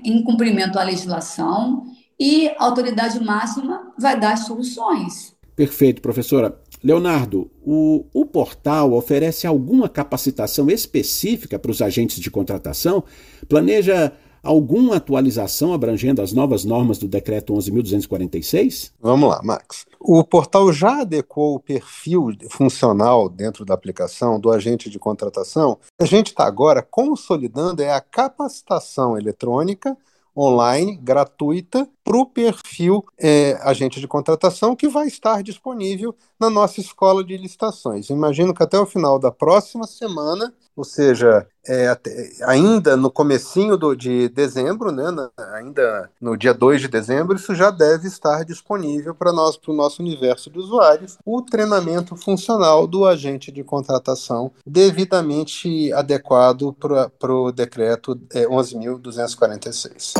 em 0.04 0.22
cumprimento 0.22 0.78
à 0.78 0.82
legislação 0.82 1.86
e 2.18 2.48
a 2.50 2.64
autoridade 2.64 3.22
máxima 3.22 3.92
vai 3.98 4.18
dar 4.18 4.34
as 4.34 4.40
soluções. 4.40 5.35
Perfeito, 5.56 6.02
professora. 6.02 6.54
Leonardo, 6.84 7.50
o, 7.64 8.04
o 8.12 8.26
portal 8.26 8.92
oferece 8.92 9.46
alguma 9.46 9.88
capacitação 9.88 10.68
específica 10.68 11.58
para 11.58 11.70
os 11.70 11.80
agentes 11.80 12.20
de 12.20 12.30
contratação? 12.30 13.02
Planeja 13.48 14.12
alguma 14.42 14.96
atualização 14.96 15.72
abrangendo 15.72 16.20
as 16.20 16.32
novas 16.32 16.64
normas 16.64 16.98
do 16.98 17.08
Decreto 17.08 17.54
11.246? 17.54 18.92
Vamos 19.00 19.30
lá, 19.30 19.40
Max. 19.42 19.86
O 19.98 20.22
portal 20.22 20.70
já 20.72 21.00
adequou 21.00 21.56
o 21.56 21.60
perfil 21.60 22.28
funcional 22.50 23.28
dentro 23.28 23.64
da 23.64 23.72
aplicação 23.72 24.38
do 24.38 24.50
agente 24.50 24.90
de 24.90 24.98
contratação. 24.98 25.78
A 25.98 26.04
gente 26.04 26.28
está 26.28 26.46
agora 26.46 26.82
consolidando 26.82 27.82
é 27.82 27.90
a 27.90 28.00
capacitação 28.00 29.18
eletrônica 29.18 29.96
online, 30.36 30.96
gratuita, 30.96 31.88
para 32.04 32.16
o 32.16 32.26
perfil 32.26 33.04
é, 33.18 33.58
agente 33.62 34.00
de 34.00 34.06
contratação, 34.06 34.76
que 34.76 34.88
vai 34.88 35.06
estar 35.06 35.42
disponível 35.42 36.14
na 36.38 36.50
nossa 36.50 36.80
escola 36.80 37.24
de 37.24 37.36
licitações. 37.36 38.10
Imagino 38.10 38.52
que 38.52 38.62
até 38.62 38.78
o 38.78 38.86
final 38.86 39.18
da 39.18 39.32
próxima 39.32 39.86
semana, 39.86 40.52
ou 40.76 40.84
seja, 40.84 41.46
é, 41.66 41.88
até, 41.88 42.30
ainda 42.44 42.96
no 42.96 43.10
comecinho 43.10 43.76
do, 43.76 43.96
de 43.96 44.28
dezembro, 44.28 44.92
né, 44.92 45.10
na, 45.10 45.30
ainda 45.54 46.10
no 46.20 46.36
dia 46.36 46.52
2 46.52 46.82
de 46.82 46.88
dezembro, 46.88 47.34
isso 47.36 47.54
já 47.54 47.70
deve 47.70 48.06
estar 48.06 48.44
disponível 48.44 49.14
para 49.14 49.32
nós, 49.32 49.56
para 49.56 49.72
o 49.72 49.76
nosso 49.76 50.02
universo 50.02 50.50
de 50.50 50.58
usuários, 50.58 51.16
o 51.24 51.40
treinamento 51.42 52.14
funcional 52.14 52.86
do 52.86 53.06
agente 53.06 53.50
de 53.50 53.64
contratação 53.64 54.52
devidamente 54.66 55.92
adequado 55.92 56.74
para 56.74 57.32
o 57.32 57.50
decreto 57.50 58.20
é, 58.32 58.44
11.246. 58.46 60.14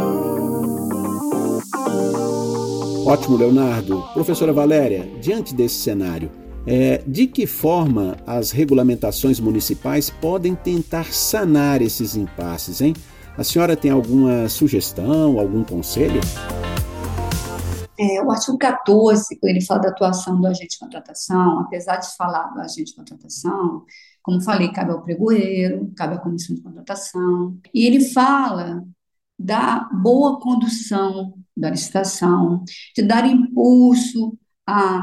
Ótimo, 3.06 3.36
Leonardo. 3.36 4.02
Professora 4.14 4.52
Valéria, 4.52 5.08
diante 5.20 5.54
desse 5.54 5.76
cenário, 5.76 6.28
é, 6.66 7.02
de 7.06 7.26
que 7.26 7.46
forma 7.46 8.16
as 8.26 8.50
regulamentações 8.50 9.38
municipais 9.38 10.10
podem 10.10 10.54
tentar 10.54 11.12
sanar 11.12 11.80
esses 11.80 12.16
impasses, 12.16 12.80
hein? 12.80 12.94
A 13.38 13.44
senhora 13.44 13.76
tem 13.76 13.90
alguma 13.90 14.48
sugestão, 14.48 15.38
algum 15.38 15.62
conselho? 15.62 16.20
É, 17.98 18.22
o 18.22 18.30
artigo 18.30 18.58
14, 18.58 19.38
quando 19.38 19.50
ele 19.50 19.64
fala 19.64 19.82
da 19.82 19.88
atuação 19.88 20.38
do 20.38 20.46
agente 20.46 20.72
de 20.72 20.78
contratação, 20.78 21.60
apesar 21.60 21.96
de 21.96 22.14
falar 22.16 22.52
do 22.52 22.60
agente 22.60 22.86
de 22.86 22.94
contratação, 22.94 23.84
como 24.22 24.40
falei, 24.42 24.72
cabe 24.72 24.90
ao 24.90 25.02
pregoeiro, 25.02 25.92
cabe 25.96 26.14
à 26.14 26.18
comissão 26.18 26.54
de 26.54 26.62
contratação, 26.62 27.58
e 27.72 27.86
ele 27.86 28.00
fala 28.00 28.82
da 29.38 29.88
boa 29.92 30.40
condução 30.40 31.34
da 31.56 31.70
licitação, 31.70 32.64
de 32.94 33.02
dar 33.02 33.26
impulso 33.26 34.36
à, 34.66 35.02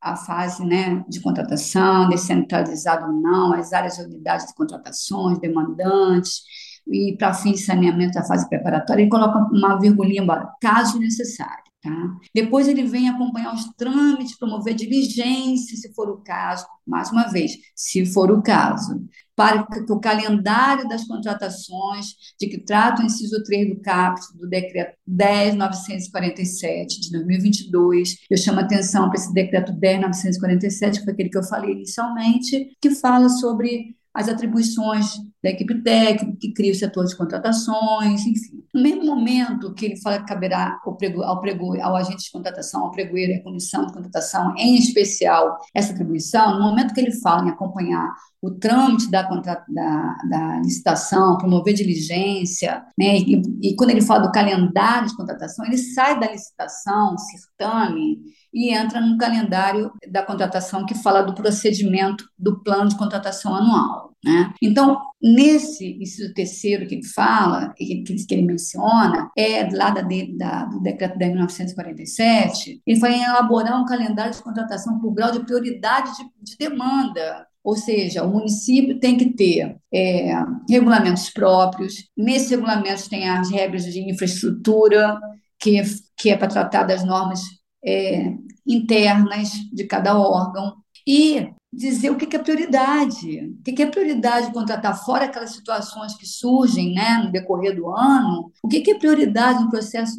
à 0.00 0.16
fase 0.16 0.64
né, 0.64 1.04
de 1.08 1.20
contratação, 1.20 2.08
descentralizado 2.08 3.06
ou 3.06 3.12
não, 3.12 3.52
as 3.52 3.72
áreas 3.72 3.98
e 3.98 4.02
unidades 4.02 4.46
de 4.46 4.54
contratações, 4.54 5.38
demandantes, 5.38 6.42
e 6.86 7.16
para 7.18 7.34
fins 7.34 7.56
de 7.56 7.64
saneamento 7.64 8.14
da 8.14 8.24
fase 8.24 8.48
preparatória, 8.48 9.02
ele 9.02 9.10
coloca 9.10 9.38
uma 9.52 9.78
virgulinha 9.78 10.22
embora, 10.22 10.48
caso 10.60 10.98
necessário. 10.98 11.64
Tá? 11.86 12.16
Depois 12.34 12.66
ele 12.66 12.82
vem 12.82 13.08
acompanhar 13.08 13.54
os 13.54 13.64
trâmites, 13.76 14.36
promover 14.36 14.74
diligência, 14.74 15.76
se 15.76 15.94
for 15.94 16.10
o 16.10 16.16
caso, 16.16 16.66
mais 16.84 17.12
uma 17.12 17.28
vez, 17.28 17.52
se 17.76 18.04
for 18.04 18.28
o 18.32 18.42
caso, 18.42 19.06
para 19.36 19.64
que 19.64 19.92
o 19.92 20.00
calendário 20.00 20.88
das 20.88 21.04
contratações, 21.04 22.06
de 22.40 22.48
que 22.48 22.58
trata 22.58 23.02
o 23.02 23.06
inciso 23.06 23.40
3 23.44 23.68
do 23.68 23.80
caput 23.80 24.26
do 24.36 24.48
decreto 24.48 24.96
10.947 25.08 26.86
de 27.02 27.12
2022, 27.12 28.16
eu 28.28 28.36
chamo 28.36 28.58
atenção 28.58 29.08
para 29.08 29.20
esse 29.20 29.32
decreto 29.32 29.72
10.947, 29.72 30.98
que 30.98 31.04
foi 31.04 31.12
aquele 31.12 31.28
que 31.28 31.38
eu 31.38 31.44
falei 31.44 31.70
inicialmente, 31.70 32.76
que 32.80 32.90
fala 32.96 33.28
sobre 33.28 33.94
as 34.12 34.28
atribuições 34.28 35.18
da 35.46 35.50
equipe 35.50 35.80
técnica, 35.80 36.36
que 36.40 36.52
cria 36.52 36.72
o 36.72 36.74
setor 36.74 37.06
de 37.06 37.16
contratações, 37.16 38.26
enfim. 38.26 38.64
No 38.74 38.82
mesmo 38.82 39.04
momento 39.06 39.72
que 39.74 39.86
ele 39.86 39.96
fala 40.00 40.18
que 40.18 40.26
caberá 40.26 40.80
ao, 40.84 40.96
prego, 40.96 41.22
ao, 41.22 41.40
prego, 41.40 41.80
ao 41.80 41.94
agente 41.94 42.24
de 42.24 42.32
contratação, 42.32 42.82
ao 42.82 42.90
pregoeiro 42.90 43.32
e 43.32 43.36
à 43.36 43.42
comissão 43.42 43.86
de 43.86 43.92
contratação, 43.92 44.52
em 44.58 44.76
especial, 44.76 45.56
essa 45.72 45.92
atribuição, 45.92 46.58
no 46.58 46.66
momento 46.66 46.92
que 46.92 47.00
ele 47.00 47.12
fala 47.12 47.46
em 47.46 47.50
acompanhar 47.50 48.12
o 48.42 48.50
trâmite 48.50 49.08
da, 49.08 49.22
da, 49.22 50.16
da 50.28 50.58
licitação, 50.58 51.38
promover 51.38 51.74
diligência, 51.74 52.84
né, 52.98 53.18
e, 53.18 53.40
e 53.62 53.76
quando 53.76 53.90
ele 53.90 54.02
fala 54.02 54.26
do 54.26 54.32
calendário 54.32 55.08
de 55.08 55.16
contratação, 55.16 55.64
ele 55.64 55.78
sai 55.78 56.18
da 56.18 56.30
licitação, 56.30 57.16
certame, 57.18 58.18
e 58.52 58.74
entra 58.74 59.00
no 59.00 59.16
calendário 59.16 59.92
da 60.10 60.22
contratação 60.22 60.84
que 60.84 60.94
fala 60.94 61.22
do 61.22 61.34
procedimento 61.34 62.24
do 62.38 62.62
plano 62.62 62.88
de 62.88 62.96
contratação 62.96 63.54
anual. 63.54 64.15
Né? 64.26 64.52
Então, 64.60 65.00
nesse 65.22 65.98
inciso 66.02 66.34
terceiro 66.34 66.84
que 66.88 66.96
ele 66.96 67.06
fala, 67.06 67.72
que, 67.76 68.02
que 68.02 68.34
ele 68.34 68.42
menciona, 68.42 69.30
é 69.38 69.68
lá 69.72 69.90
da, 69.90 70.02
da, 70.02 70.64
do 70.64 70.80
decreto 70.80 71.16
de 71.16 71.26
1947, 71.26 72.82
ele 72.84 72.98
vai 72.98 73.22
elaborar 73.22 73.80
um 73.80 73.84
calendário 73.84 74.32
de 74.32 74.42
contratação 74.42 74.98
por 74.98 75.14
grau 75.14 75.30
de 75.30 75.44
prioridade 75.44 76.10
de, 76.16 76.24
de 76.42 76.58
demanda. 76.58 77.46
Ou 77.62 77.76
seja, 77.76 78.24
o 78.24 78.32
município 78.32 78.98
tem 78.98 79.16
que 79.16 79.32
ter 79.32 79.76
é, 79.94 80.32
regulamentos 80.68 81.30
próprios, 81.30 82.08
nesses 82.16 82.50
regulamentos 82.50 83.06
tem 83.06 83.28
as 83.28 83.48
regras 83.48 83.84
de 83.84 84.00
infraestrutura, 84.10 85.20
que, 85.58 85.80
que 86.16 86.30
é 86.30 86.36
para 86.36 86.48
tratar 86.48 86.82
das 86.82 87.04
normas 87.04 87.42
é, 87.84 88.32
internas 88.66 89.50
de 89.72 89.84
cada 89.84 90.18
órgão, 90.18 90.74
e 91.06 91.48
dizer 91.76 92.10
o 92.10 92.16
que 92.16 92.34
é 92.34 92.38
prioridade. 92.38 93.54
O 93.58 93.62
que 93.62 93.82
é 93.82 93.86
prioridade 93.86 94.52
contratar 94.52 95.04
fora 95.04 95.26
aquelas 95.26 95.50
situações 95.50 96.14
que 96.14 96.26
surgem 96.26 96.94
né, 96.94 97.22
no 97.22 97.30
decorrer 97.30 97.76
do 97.76 97.90
ano? 97.90 98.50
O 98.62 98.68
que 98.68 98.90
é 98.90 98.98
prioridade 98.98 99.62
no 99.62 99.70
processo 99.70 100.16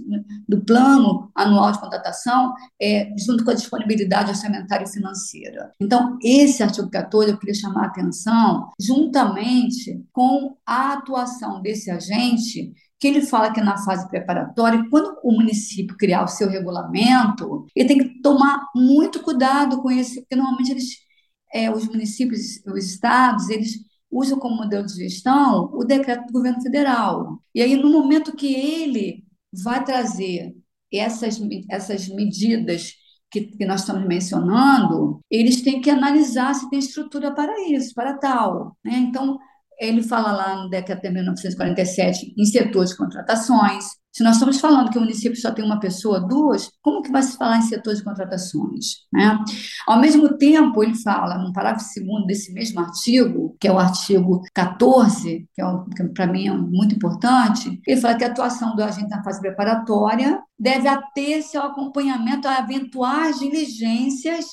do 0.48 0.62
plano 0.64 1.32
anual 1.34 1.72
de 1.72 1.80
contratação, 1.80 2.54
é, 2.82 3.12
junto 3.18 3.44
com 3.44 3.52
a 3.52 3.56
disponibilidade 3.56 4.30
orçamentária 4.30 4.86
e 4.86 4.92
financeira? 4.92 5.74
Então, 5.82 6.18
esse 6.22 6.62
artigo 6.62 6.90
14 6.90 7.32
eu 7.32 7.38
queria 7.38 7.56
chamar 7.56 7.86
a 7.86 7.88
atenção, 7.88 8.70
juntamente 8.80 10.04
com 10.14 10.56
a 10.66 10.94
atuação 10.94 11.62
desse 11.62 11.90
agente 11.90 12.74
que 13.00 13.08
ele 13.08 13.22
fala 13.22 13.52
que 13.52 13.60
é 13.60 13.64
na 13.64 13.78
fase 13.78 14.08
preparatória, 14.10 14.84
quando 14.90 15.20
o 15.24 15.32
município 15.32 15.96
criar 15.96 16.24
o 16.24 16.28
seu 16.28 16.50
regulamento, 16.50 17.68
ele 17.76 17.88
tem 17.88 17.98
que 18.00 18.22
tomar 18.22 18.70
muito 18.76 19.22
cuidado 19.22 19.82
com 19.82 19.92
isso, 19.92 20.20
porque 20.22 20.36
normalmente 20.36 20.72
eles 20.72 21.07
é, 21.54 21.72
os 21.72 21.88
municípios, 21.88 22.62
os 22.66 22.86
estados, 22.86 23.50
eles 23.50 23.86
usam 24.12 24.40
como 24.40 24.58
modelo 24.58 24.86
de 24.86 24.96
gestão 24.96 25.70
o 25.74 25.84
decreto 25.84 26.28
do 26.28 26.34
governo 26.34 26.62
federal. 26.62 27.42
E 27.54 27.62
aí, 27.62 27.76
no 27.76 27.92
momento 27.92 28.36
que 28.36 28.54
ele 28.54 29.24
vai 29.52 29.84
trazer 29.84 30.56
essas, 30.92 31.40
essas 31.70 32.08
medidas 32.08 32.94
que, 33.30 33.42
que 33.42 33.66
nós 33.66 33.82
estamos 33.82 34.08
mencionando, 34.08 35.20
eles 35.30 35.62
têm 35.62 35.82
que 35.82 35.90
analisar 35.90 36.54
se 36.54 36.70
tem 36.70 36.80
estrutura 36.80 37.34
para 37.34 37.54
isso, 37.70 37.94
para 37.94 38.18
tal. 38.18 38.78
Né? 38.84 38.98
Então, 38.98 39.38
ele 39.80 40.02
fala 40.02 40.32
lá 40.32 40.64
no 40.64 40.70
decreto 40.70 41.02
de 41.02 41.10
1947 41.12 42.34
em 42.38 42.46
setor 42.46 42.86
de 42.86 42.96
contratações. 42.96 43.86
Se 44.18 44.24
nós 44.24 44.38
estamos 44.38 44.60
falando 44.60 44.90
que 44.90 44.98
o 44.98 45.02
município 45.02 45.40
só 45.40 45.52
tem 45.52 45.64
uma 45.64 45.80
pessoa, 45.80 46.20
duas, 46.20 46.72
como 46.82 47.04
que 47.04 47.12
vai 47.12 47.22
se 47.22 47.38
falar 47.38 47.60
em 47.60 47.62
setor 47.62 47.94
de 47.94 48.04
contratações? 48.04 49.06
Né? 49.14 49.38
Ao 49.86 50.00
mesmo 50.00 50.36
tempo, 50.40 50.84
ele 50.84 50.96
fala, 50.96 51.38
no 51.38 51.54
parágrafo 51.54 51.86
segundo 51.86 52.26
desse 52.26 52.52
mesmo 52.52 52.80
artigo, 52.80 53.56
que 53.60 53.68
é 53.68 53.72
o 53.72 53.78
artigo 53.78 54.42
14, 54.56 55.48
que, 55.54 55.62
é 55.62 55.66
que 55.96 56.04
para 56.16 56.26
mim 56.26 56.48
é 56.48 56.52
muito 56.52 56.96
importante, 56.96 57.80
ele 57.86 58.02
fala 58.02 58.16
que 58.16 58.24
a 58.24 58.30
atuação 58.30 58.76
do 58.76 58.84
agente 58.84 59.08
na 59.08 59.24
fase 59.24 59.40
preparatória 59.40 60.42
deve 60.58 60.88
ater-se 60.88 61.56
ao 61.56 61.68
acompanhamento 61.68 62.48
a 62.48 62.58
eventuais 62.58 63.38
diligências 63.38 64.46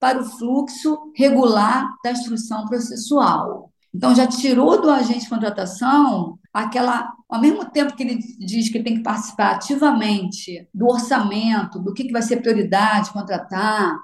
para 0.00 0.20
o 0.20 0.24
fluxo 0.24 1.12
regular 1.16 1.88
da 2.02 2.10
instrução 2.10 2.66
processual. 2.66 3.70
Então, 3.94 4.12
já 4.12 4.26
tirou 4.26 4.82
do 4.82 4.90
agente 4.90 5.20
de 5.20 5.28
contratação 5.28 6.36
aquela. 6.52 7.12
Ao 7.34 7.40
mesmo 7.40 7.68
tempo 7.68 7.96
que 7.96 8.04
ele 8.04 8.20
diz 8.38 8.68
que 8.68 8.80
tem 8.80 8.94
que 8.94 9.02
participar 9.02 9.56
ativamente 9.56 10.68
do 10.72 10.86
orçamento, 10.86 11.80
do 11.80 11.92
que, 11.92 12.04
que 12.04 12.12
vai 12.12 12.22
ser 12.22 12.36
prioridade 12.36 13.10
contratar, 13.10 13.98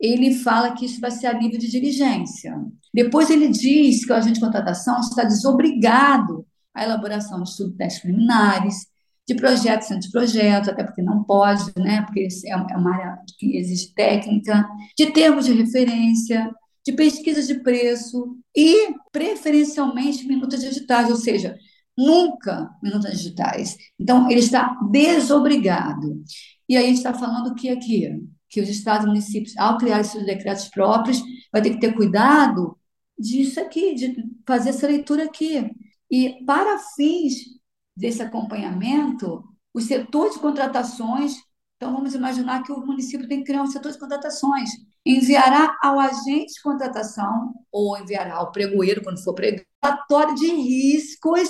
ele 0.00 0.32
fala 0.36 0.72
que 0.72 0.86
isso 0.86 0.98
vai 0.98 1.10
ser 1.10 1.26
a 1.26 1.34
nível 1.34 1.58
de 1.58 1.70
diligência. 1.70 2.56
Depois, 2.94 3.28
ele 3.28 3.48
diz 3.48 4.06
que 4.06 4.10
o 4.10 4.16
agente 4.16 4.36
de 4.36 4.40
contratação 4.40 4.98
está 4.98 5.24
desobrigado 5.24 6.46
à 6.74 6.82
elaboração 6.82 7.42
de 7.42 7.50
estudos 7.50 7.72
de 7.72 7.78
testes 7.78 8.00
preliminares, 8.00 8.86
de 9.28 9.34
projetos 9.34 9.90
e 9.90 9.94
anteprojetos, 9.94 10.70
até 10.70 10.82
porque 10.82 11.02
não 11.02 11.22
pode, 11.22 11.70
né, 11.76 12.00
porque 12.06 12.28
é, 12.46 12.50
é 12.50 12.76
uma 12.78 12.94
área 12.94 13.18
que 13.38 13.58
exige 13.58 13.92
técnica, 13.92 14.66
de 14.96 15.12
termos 15.12 15.44
de 15.44 15.52
referência, 15.52 16.50
de 16.82 16.94
pesquisa 16.94 17.42
de 17.42 17.62
preço 17.62 18.38
e, 18.56 18.94
preferencialmente, 19.12 20.26
minutas 20.26 20.62
digitais, 20.62 21.10
ou 21.10 21.16
seja, 21.16 21.58
nunca 21.96 22.70
minutas 22.82 23.12
digitais. 23.12 23.76
Então, 23.98 24.30
ele 24.30 24.40
está 24.40 24.78
desobrigado. 24.90 26.22
E 26.68 26.76
aí 26.76 26.84
a 26.84 26.88
gente 26.88 26.98
está 26.98 27.14
falando 27.14 27.54
que 27.54 27.68
aqui, 27.68 28.08
que 28.48 28.60
os 28.60 28.68
estados 28.68 29.04
e 29.04 29.08
municípios, 29.08 29.56
ao 29.56 29.78
criar 29.78 30.02
seus 30.04 30.24
decretos 30.24 30.68
próprios, 30.68 31.22
vai 31.52 31.62
ter 31.62 31.70
que 31.70 31.80
ter 31.80 31.94
cuidado 31.94 32.78
disso 33.18 33.60
aqui, 33.60 33.94
de 33.94 34.14
fazer 34.46 34.70
essa 34.70 34.86
leitura 34.86 35.24
aqui. 35.24 35.70
E 36.10 36.44
para 36.44 36.78
fins 36.96 37.34
desse 37.96 38.22
acompanhamento, 38.22 39.44
o 39.74 39.80
setor 39.80 40.30
de 40.30 40.38
contratações, 40.38 41.34
então 41.76 41.92
vamos 41.92 42.14
imaginar 42.14 42.62
que 42.62 42.72
o 42.72 42.84
município 42.84 43.28
tem 43.28 43.38
que 43.38 43.46
criar 43.46 43.62
um 43.62 43.66
setor 43.66 43.92
de 43.92 43.98
contratações 43.98 44.70
enviará 45.04 45.76
ao 45.82 45.98
agente 45.98 46.54
de 46.54 46.62
contratação 46.62 47.54
ou 47.72 47.98
enviará 47.98 48.36
ao 48.36 48.52
pregoeiro, 48.52 49.02
quando 49.02 49.22
for 49.22 49.34
pregoeiro, 49.34 49.66
relatório 49.82 50.34
de 50.34 50.46
riscos 50.46 51.48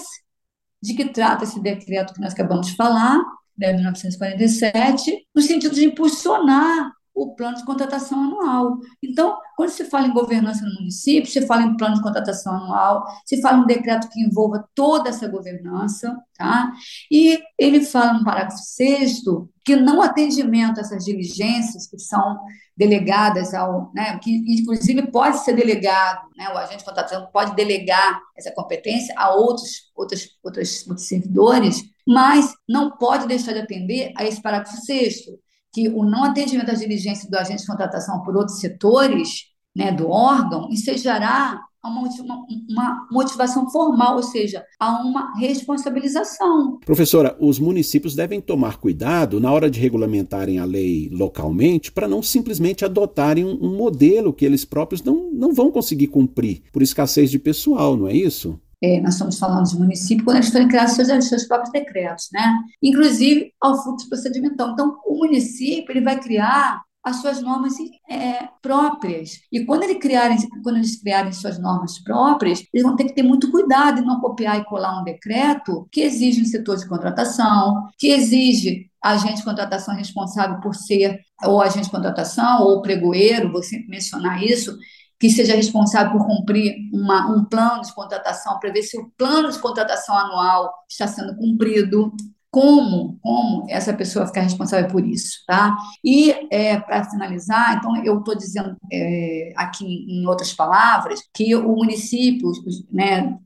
de 0.83 0.95
que 0.95 1.07
trata 1.07 1.45
esse 1.45 1.61
decreto 1.61 2.15
que 2.15 2.21
nós 2.21 2.33
acabamos 2.33 2.69
de 2.69 2.77
falar, 2.77 3.19
de 3.57 3.73
1947, 3.73 5.27
no 5.35 5.43
sentido 5.43 5.75
de 5.75 5.85
impulsionar 5.85 6.93
o 7.15 7.35
plano 7.35 7.57
de 7.57 7.65
contratação 7.65 8.23
anual. 8.23 8.79
Então, 9.03 9.37
quando 9.57 9.71
se 9.71 9.85
fala 9.85 10.07
em 10.07 10.13
governança 10.13 10.65
no 10.65 10.75
município, 10.75 11.31
se 11.31 11.47
fala 11.47 11.63
em 11.63 11.77
plano 11.77 11.97
de 11.97 12.03
contratação 12.03 12.55
anual, 12.55 13.05
se 13.27 13.41
fala 13.41 13.59
em 13.59 13.63
um 13.63 13.67
decreto 13.67 14.09
que 14.09 14.21
envolva 14.21 14.67
toda 14.75 15.11
essa 15.11 15.29
governança, 15.29 16.17
tá? 16.37 16.73
E 17.11 17.39
ele 17.59 17.83
fala 17.83 18.15
no 18.15 18.25
parágrafo 18.25 18.59
6 18.59 19.23
que 19.65 19.77
não 19.77 20.01
atendimento 20.01 20.79
a 20.79 20.81
essas 20.81 21.05
diligências 21.05 21.87
que 21.87 21.99
são 21.99 22.39
delegadas 22.77 23.53
ao, 23.53 23.93
né, 23.95 24.19
que 24.19 24.35
inclusive 24.47 25.11
pode 25.11 25.39
ser 25.45 25.53
delegado, 25.53 26.27
né, 26.35 26.49
o 26.49 26.57
agente 26.57 26.79
de 26.79 26.85
contratação 26.85 27.29
pode 27.31 27.55
delegar 27.55 28.21
essa 28.35 28.51
competência 28.53 29.15
a 29.19 29.35
outros, 29.35 29.91
outros, 29.95 30.39
outros, 30.43 30.87
outros 30.87 31.07
servidores, 31.07 31.83
mas 32.09 32.55
não 32.67 32.97
pode 32.97 33.27
deixar 33.27 33.53
de 33.53 33.59
atender 33.59 34.13
a 34.17 34.25
esse 34.25 34.41
parágrafo 34.41 34.75
6 34.79 35.25
que 35.73 35.89
o 35.89 36.05
não 36.05 36.25
atendimento 36.25 36.71
às 36.71 36.81
diligências 36.81 37.31
do 37.31 37.37
agente 37.37 37.63
de 37.63 37.67
contratação 37.67 38.23
por 38.23 38.37
outros 38.37 38.59
setores 38.61 39.51
né, 39.75 39.93
do 39.93 40.09
órgão 40.09 40.69
ensejará 40.71 41.61
uma, 41.83 42.03
uma, 42.03 42.47
uma, 42.69 43.09
motivação 43.11 43.71
formal, 43.71 44.17
ou 44.17 44.23
seja, 44.23 44.63
a 44.79 45.03
uma 45.03 45.33
responsabilização. 45.39 46.79
Professora, 46.85 47.37
os 47.41 47.59
municípios 47.59 48.15
devem 48.15 48.41
tomar 48.41 48.77
cuidado 48.77 49.41
na 49.41 49.51
hora 49.51 49.71
de 49.71 49.81
regulamentarem 49.81 50.59
a 50.59 50.65
lei 50.65 51.09
localmente 51.11 51.91
para 51.91 52.07
não 52.07 52.23
simplesmente 52.23 52.85
adotarem 52.85 53.45
um, 53.45 53.59
um 53.63 53.77
modelo 53.77 54.33
que 54.33 54.45
eles 54.45 54.65
próprios 54.65 55.03
não, 55.03 55.31
não 55.33 55.55
vão 55.55 55.71
conseguir 55.71 56.09
cumprir 56.09 56.63
por 56.71 56.83
escassez 56.83 57.31
de 57.31 57.39
pessoal, 57.39 57.97
não 57.97 58.07
é 58.07 58.15
isso? 58.15 58.61
É, 58.83 59.01
nós 59.01 59.15
estamos 59.15 59.39
falando 59.39 59.69
de 59.69 59.79
município, 59.79 60.25
quando 60.25 60.39
eles 60.39 60.51
forem 60.51 60.69
criar 60.69 60.89
seus, 60.89 61.09
seus 61.29 61.45
próprios 61.47 61.71
decretos, 61.73 62.29
né? 62.33 62.59
Inclusive 62.83 63.53
ao 63.61 63.83
fluxo 63.83 64.09
procedimental. 64.09 64.71
Então, 64.71 64.99
o 65.07 65.19
município 65.19 65.93
ele 65.93 66.01
vai 66.01 66.19
criar 66.19 66.83
as 67.03 67.17
suas 67.17 67.41
normas 67.43 67.75
é, 68.09 68.49
próprias. 68.61 69.41
E 69.51 69.65
quando, 69.65 69.85
ele 69.85 69.95
criarem, 69.97 70.37
quando 70.63 70.77
eles 70.77 71.01
criarem 71.01 71.33
suas 71.33 71.59
normas 71.59 71.99
próprias, 71.99 72.63
eles 72.73 72.87
vão 72.87 72.95
ter 72.95 73.05
que 73.05 73.15
ter 73.15 73.23
muito 73.23 73.51
cuidado 73.51 74.01
em 74.01 74.05
não 74.05 74.21
copiar 74.21 74.59
e 74.59 74.65
colar 74.65 75.01
um 75.01 75.05
decreto 75.05 75.89
que 75.91 76.03
exige 76.03 76.43
um 76.43 76.45
setor 76.45 76.77
de 76.77 76.89
contratação, 76.89 77.89
que 77.99 78.09
exige 78.09 78.91
agente 79.03 79.37
de 79.37 79.45
contratação 79.45 79.95
responsável 79.95 80.61
por 80.61 80.75
ser 80.75 81.21
ou 81.43 81.63
agente 81.63 81.87
de 81.87 81.91
contratação 81.91 82.63
ou 82.63 82.83
pregoeiro, 82.83 83.51
sempre 83.63 83.89
mencionar 83.89 84.43
isso, 84.43 84.77
que 85.21 85.29
seja 85.29 85.55
responsável 85.55 86.13
por 86.13 86.27
cumprir 86.27 86.75
uma, 86.95 87.31
um 87.31 87.45
plano 87.45 87.83
de 87.83 87.95
contratação, 87.95 88.59
para 88.59 88.73
ver 88.73 88.83
se 88.83 88.99
o 88.99 89.11
plano 89.19 89.53
de 89.53 89.59
contratação 89.59 90.17
anual 90.17 90.73
está 90.89 91.07
sendo 91.07 91.37
cumprido, 91.37 92.11
como, 92.51 93.19
como 93.23 93.67
essa 93.69 93.93
pessoa 93.93 94.27
ficar 94.27 94.41
responsável 94.41 94.89
por 94.89 95.07
isso, 95.07 95.45
tá? 95.47 95.77
E 96.03 96.35
é, 96.51 96.81
para 96.81 97.05
finalizar, 97.05 97.77
então 97.77 97.97
eu 98.03 98.19
estou 98.19 98.35
dizendo 98.35 98.77
é, 98.93 99.53
aqui 99.55 99.85
em 99.85 100.27
outras 100.27 100.53
palavras 100.53 101.23
que 101.33 101.55
o 101.55 101.77
município, 101.77 102.51
né, 102.91 103.39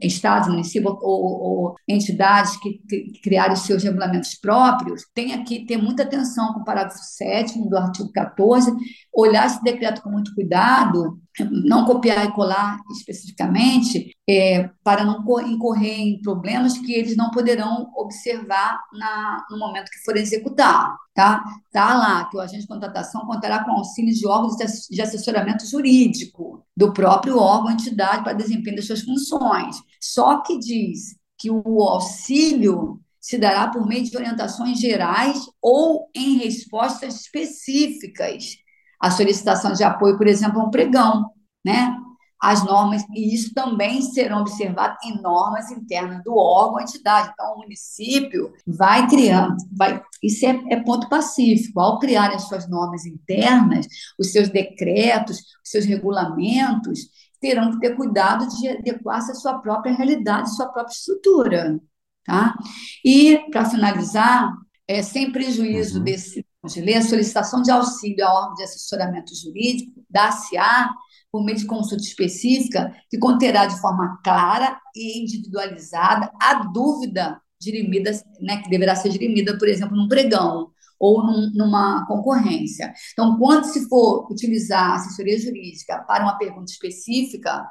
estados, 0.00 0.48
municípios 0.48 0.94
ou, 1.00 1.42
ou 1.42 1.76
entidades 1.88 2.56
que, 2.56 2.80
que 2.88 3.20
criarem 3.22 3.56
seus 3.56 3.82
regulamentos 3.82 4.34
próprios, 4.34 5.02
tem 5.14 5.42
que 5.44 5.64
ter 5.66 5.76
muita 5.76 6.02
atenção 6.02 6.52
com 6.52 6.60
o 6.60 6.64
parágrafo 6.64 6.98
7 6.98 7.68
do 7.68 7.76
artigo 7.76 8.10
14, 8.12 8.72
olhar 9.12 9.46
esse 9.46 9.62
decreto 9.62 10.02
com 10.02 10.10
muito 10.10 10.34
cuidado, 10.34 11.18
não 11.50 11.84
copiar 11.84 12.26
e 12.26 12.32
colar 12.32 12.78
especificamente, 12.90 14.14
é, 14.28 14.70
para 14.84 15.04
não 15.04 15.24
incorrer 15.46 16.00
em 16.00 16.20
problemas 16.20 16.78
que 16.78 16.92
eles 16.92 17.16
não 17.16 17.30
poderão 17.30 17.90
observar 17.96 18.80
na, 18.92 19.44
no 19.50 19.58
momento 19.58 19.90
que 19.90 20.04
forem 20.04 20.22
executar. 20.22 20.96
Tá? 21.14 21.44
tá 21.70 21.94
lá 21.94 22.24
que 22.30 22.38
o 22.38 22.40
agente 22.40 22.62
de 22.62 22.66
contratação 22.66 23.26
contará 23.26 23.62
com 23.62 23.72
auxílio 23.72 24.14
de 24.14 24.26
órgãos 24.26 24.56
de 24.90 25.02
assessoramento 25.02 25.66
jurídico 25.66 26.51
do 26.76 26.92
próprio 26.92 27.38
órgão, 27.38 27.70
entidade, 27.70 28.24
para 28.24 28.32
desempenho 28.32 28.76
das 28.76 28.86
suas 28.86 29.02
funções. 29.02 29.76
Só 30.00 30.40
que 30.40 30.58
diz 30.58 31.16
que 31.38 31.50
o 31.50 31.82
auxílio 31.82 33.00
se 33.20 33.38
dará 33.38 33.68
por 33.68 33.86
meio 33.86 34.02
de 34.04 34.16
orientações 34.16 34.80
gerais 34.80 35.38
ou 35.60 36.10
em 36.14 36.38
respostas 36.38 37.20
específicas. 37.20 38.56
A 39.00 39.10
solicitação 39.10 39.72
de 39.72 39.84
apoio, 39.84 40.16
por 40.16 40.26
exemplo, 40.26 40.60
a 40.60 40.64
um 40.64 40.70
pregão, 40.70 41.30
né? 41.64 41.96
As 42.42 42.64
normas, 42.64 43.04
e 43.14 43.32
isso 43.32 43.54
também 43.54 44.02
serão 44.02 44.40
observados 44.40 44.98
em 45.04 45.22
normas 45.22 45.70
internas 45.70 46.24
do 46.24 46.34
órgão, 46.34 46.80
entidade. 46.80 47.30
Então, 47.32 47.54
o 47.54 47.58
município 47.60 48.52
vai 48.66 49.06
criando, 49.06 49.54
vai, 49.70 50.02
isso 50.20 50.44
é, 50.44 50.60
é 50.70 50.82
ponto 50.82 51.08
pacífico, 51.08 51.78
ao 51.78 52.00
criar 52.00 52.34
as 52.34 52.48
suas 52.48 52.68
normas 52.68 53.06
internas, 53.06 53.86
os 54.18 54.32
seus 54.32 54.48
decretos, 54.48 55.38
os 55.64 55.70
seus 55.70 55.84
regulamentos, 55.84 56.98
terão 57.40 57.70
que 57.70 57.78
ter 57.78 57.94
cuidado 57.94 58.48
de 58.48 58.68
adequar-se 58.70 59.30
à 59.30 59.34
sua 59.34 59.58
própria 59.60 59.94
realidade, 59.94 60.54
sua 60.56 60.66
própria 60.66 60.94
estrutura. 60.94 61.80
Tá? 62.24 62.56
E, 63.04 63.38
para 63.52 63.66
finalizar, 63.66 64.52
é, 64.88 65.00
sem 65.00 65.30
prejuízo 65.30 65.98
uhum. 65.98 66.04
desse 66.04 66.44
de 66.64 66.80
lei, 66.80 66.94
a 66.94 67.02
solicitação 67.02 67.60
de 67.60 67.72
auxílio 67.72 68.24
ao 68.24 68.36
órgão 68.36 68.54
de 68.54 68.62
assessoramento 68.62 69.34
jurídico, 69.34 70.04
da 70.08 70.28
ACA, 70.28 70.90
por 71.32 71.42
meio 71.42 71.56
de 71.56 71.64
consulta 71.64 72.04
específica, 72.04 72.94
que 73.10 73.18
conterá 73.18 73.64
de 73.64 73.80
forma 73.80 74.20
clara 74.22 74.78
e 74.94 75.22
individualizada 75.22 76.30
a 76.40 76.64
dúvida 76.64 77.40
dirimida, 77.58 78.10
né, 78.40 78.60
que 78.62 78.68
deverá 78.68 78.94
ser 78.94 79.08
dirimida, 79.08 79.56
por 79.56 79.66
exemplo, 79.66 79.96
num 79.96 80.08
pregão 80.08 80.70
ou 80.98 81.24
num, 81.24 81.50
numa 81.54 82.06
concorrência. 82.06 82.92
Então, 83.12 83.38
quando 83.38 83.64
se 83.64 83.88
for 83.88 84.30
utilizar 84.30 84.92
assessoria 84.94 85.38
jurídica 85.38 86.04
para 86.06 86.22
uma 86.22 86.36
pergunta 86.36 86.70
específica, 86.70 87.66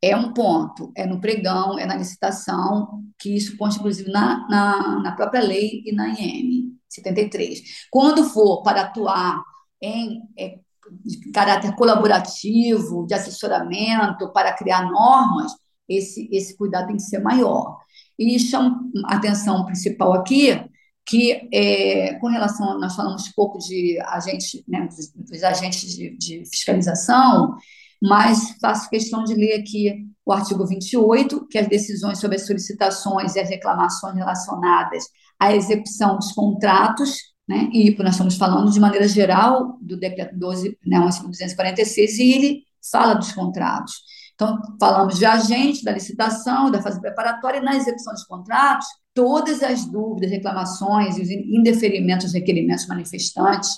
é 0.00 0.16
um 0.16 0.32
ponto, 0.32 0.90
é 0.96 1.06
no 1.06 1.20
pregão, 1.20 1.78
é 1.78 1.86
na 1.86 1.94
licitação, 1.94 3.04
que 3.18 3.36
isso 3.36 3.56
consta, 3.56 3.78
inclusive, 3.78 4.10
na, 4.10 4.48
na, 4.48 5.00
na 5.00 5.12
própria 5.12 5.42
lei 5.42 5.82
e 5.84 5.92
na 5.92 6.08
IM 6.08 6.76
73. 6.88 7.60
Quando 7.90 8.24
for 8.24 8.62
para 8.62 8.82
atuar 8.82 9.40
em 9.80 10.22
é, 10.36 10.58
de 11.04 11.30
caráter 11.32 11.74
colaborativo, 11.74 13.06
de 13.06 13.14
assessoramento, 13.14 14.32
para 14.32 14.52
criar 14.52 14.90
normas, 14.90 15.52
esse, 15.88 16.28
esse 16.32 16.56
cuidado 16.56 16.88
tem 16.88 16.96
que 16.96 17.02
ser 17.02 17.20
maior. 17.20 17.78
E 18.18 18.38
chama 18.38 18.80
a 19.06 19.16
atenção 19.16 19.64
principal 19.64 20.12
aqui 20.12 20.58
que, 21.04 21.48
é, 21.52 22.14
com 22.14 22.28
relação, 22.28 22.78
nós 22.78 22.94
falamos 22.94 23.28
pouco 23.28 23.58
de 23.58 23.98
agentes, 24.06 24.62
né, 24.68 24.86
dos, 24.86 25.12
dos 25.12 25.42
agentes 25.42 25.90
de, 25.90 26.16
de, 26.16 26.44
fiscalização, 26.46 27.56
mas 28.00 28.56
faço 28.60 28.88
questão 28.88 29.24
de 29.24 29.34
ler 29.34 29.60
aqui 29.60 30.06
o 30.24 30.32
artigo 30.32 30.66
28, 30.66 31.46
que 31.48 31.58
as 31.58 31.68
decisões 31.68 32.18
sobre 32.18 32.36
as 32.36 32.46
solicitações 32.46 33.34
e 33.34 33.40
as 33.40 33.48
reclamações 33.48 34.14
relacionadas 34.14 35.04
à 35.38 35.54
execução 35.54 36.16
dos 36.16 36.32
contratos 36.32 37.31
né? 37.48 37.68
E 37.72 37.94
nós 37.98 38.12
estamos 38.12 38.36
falando 38.36 38.70
de 38.70 38.80
maneira 38.80 39.08
geral 39.08 39.78
do 39.80 39.96
decreto 39.96 40.36
12, 40.38 40.78
né, 40.86 40.98
246, 40.98 42.18
e 42.18 42.32
ele 42.32 42.64
fala 42.90 43.14
dos 43.14 43.32
contratos. 43.32 43.94
Então, 44.34 44.58
falamos 44.80 45.18
de 45.18 45.24
agente, 45.24 45.84
da 45.84 45.92
licitação, 45.92 46.70
da 46.70 46.82
fase 46.82 47.00
preparatória, 47.00 47.58
e 47.58 47.62
na 47.62 47.76
execução 47.76 48.12
dos 48.12 48.24
contratos, 48.24 48.86
todas 49.14 49.62
as 49.62 49.84
dúvidas, 49.84 50.30
reclamações 50.30 51.16
e 51.16 51.22
os 51.22 51.30
indeferimentos 51.30 52.32
requerimentos 52.32 52.86
manifestantes, 52.86 53.70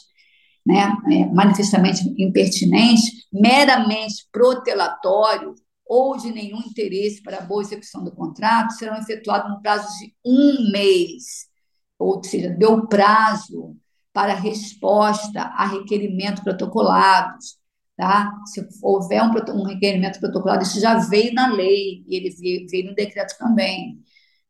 né, 0.66 0.96
é, 1.10 1.26
manifestamente 1.26 2.02
impertinentes, 2.16 3.26
meramente 3.32 4.26
protelatório 4.32 5.54
ou 5.84 6.16
de 6.16 6.32
nenhum 6.32 6.60
interesse 6.60 7.22
para 7.22 7.38
a 7.38 7.42
boa 7.42 7.62
execução 7.62 8.02
do 8.02 8.12
contrato, 8.12 8.72
serão 8.72 8.96
efetuados 8.96 9.50
no 9.50 9.60
prazo 9.60 9.86
de 9.98 10.14
um 10.24 10.70
mês 10.70 11.52
ou 11.98 12.22
seja, 12.22 12.50
deu 12.50 12.86
prazo 12.86 13.76
para 14.12 14.34
resposta 14.34 15.40
a 15.40 15.66
requerimentos 15.66 16.42
protocolados. 16.42 17.58
Tá? 17.96 18.32
Se 18.46 18.66
houver 18.82 19.22
um, 19.22 19.60
um 19.60 19.64
requerimento 19.64 20.18
protocolado, 20.18 20.62
isso 20.62 20.80
já 20.80 20.98
veio 20.98 21.32
na 21.32 21.52
lei, 21.52 22.04
e 22.06 22.16
ele 22.16 22.30
veio, 22.30 22.66
veio 22.68 22.86
no 22.86 22.94
decreto 22.94 23.36
também. 23.38 23.98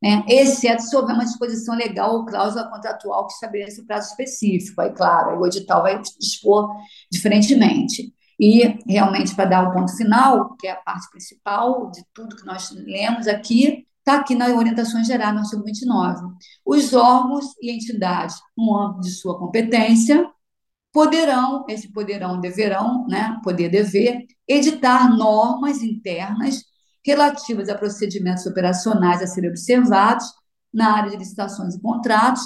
Né? 0.03 0.23
Exceto 0.29 0.83
se 0.83 0.95
houver 0.95 1.15
uma 1.15 1.25
disposição 1.25 1.75
legal 1.75 2.15
ou 2.15 2.27
cláusula 2.27 2.69
contratual 2.69 3.27
que 3.27 3.33
estabeleça 3.35 3.81
o 3.81 3.87
prazo 3.87 4.11
específico. 4.11 4.81
Aí, 4.81 4.93
claro, 4.93 5.41
o 5.41 5.47
edital 5.47 5.83
vai 5.83 6.01
dispor 6.19 6.69
diferentemente. 7.11 8.13
E, 8.39 8.79
realmente, 8.87 9.35
para 9.35 9.45
dar 9.45 9.69
o 9.69 9.73
ponto 9.73 9.97
final, 9.97 10.57
que 10.57 10.67
é 10.67 10.73
a 10.73 10.77
parte 10.77 11.09
principal 11.11 11.91
de 11.91 12.05
tudo 12.13 12.37
que 12.37 12.45
nós 12.45 12.71
lemos 12.71 13.27
aqui, 13.29 13.87
está 14.05 14.17
aqui 14.17 14.35
na 14.35 14.49
orientação 14.49 15.03
geral, 15.03 15.33
no 15.33 15.41
artigo 15.41 15.65
29. 15.65 16.23
Os 16.65 16.93
órgãos 16.93 17.47
e 17.61 17.73
entidades, 17.73 18.37
no 18.57 18.77
âmbito 18.77 19.01
de 19.01 19.11
sua 19.11 19.39
competência, 19.39 20.31
poderão, 20.93 21.65
esse 21.69 21.91
poderão, 21.91 22.39
deverão, 22.39 23.07
né, 23.09 23.41
poder 23.43 23.71
dever, 23.71 24.27
editar 24.47 25.09
normas 25.09 25.83
internas 25.83 26.63
relativas 27.05 27.69
a 27.69 27.75
procedimentos 27.75 28.47
operacionais 28.47 29.23
a 29.23 29.27
serem 29.27 29.51
observados 29.51 30.27
na 30.73 30.97
área 30.97 31.11
de 31.11 31.17
licitações 31.17 31.75
e 31.75 31.81
contratos, 31.81 32.43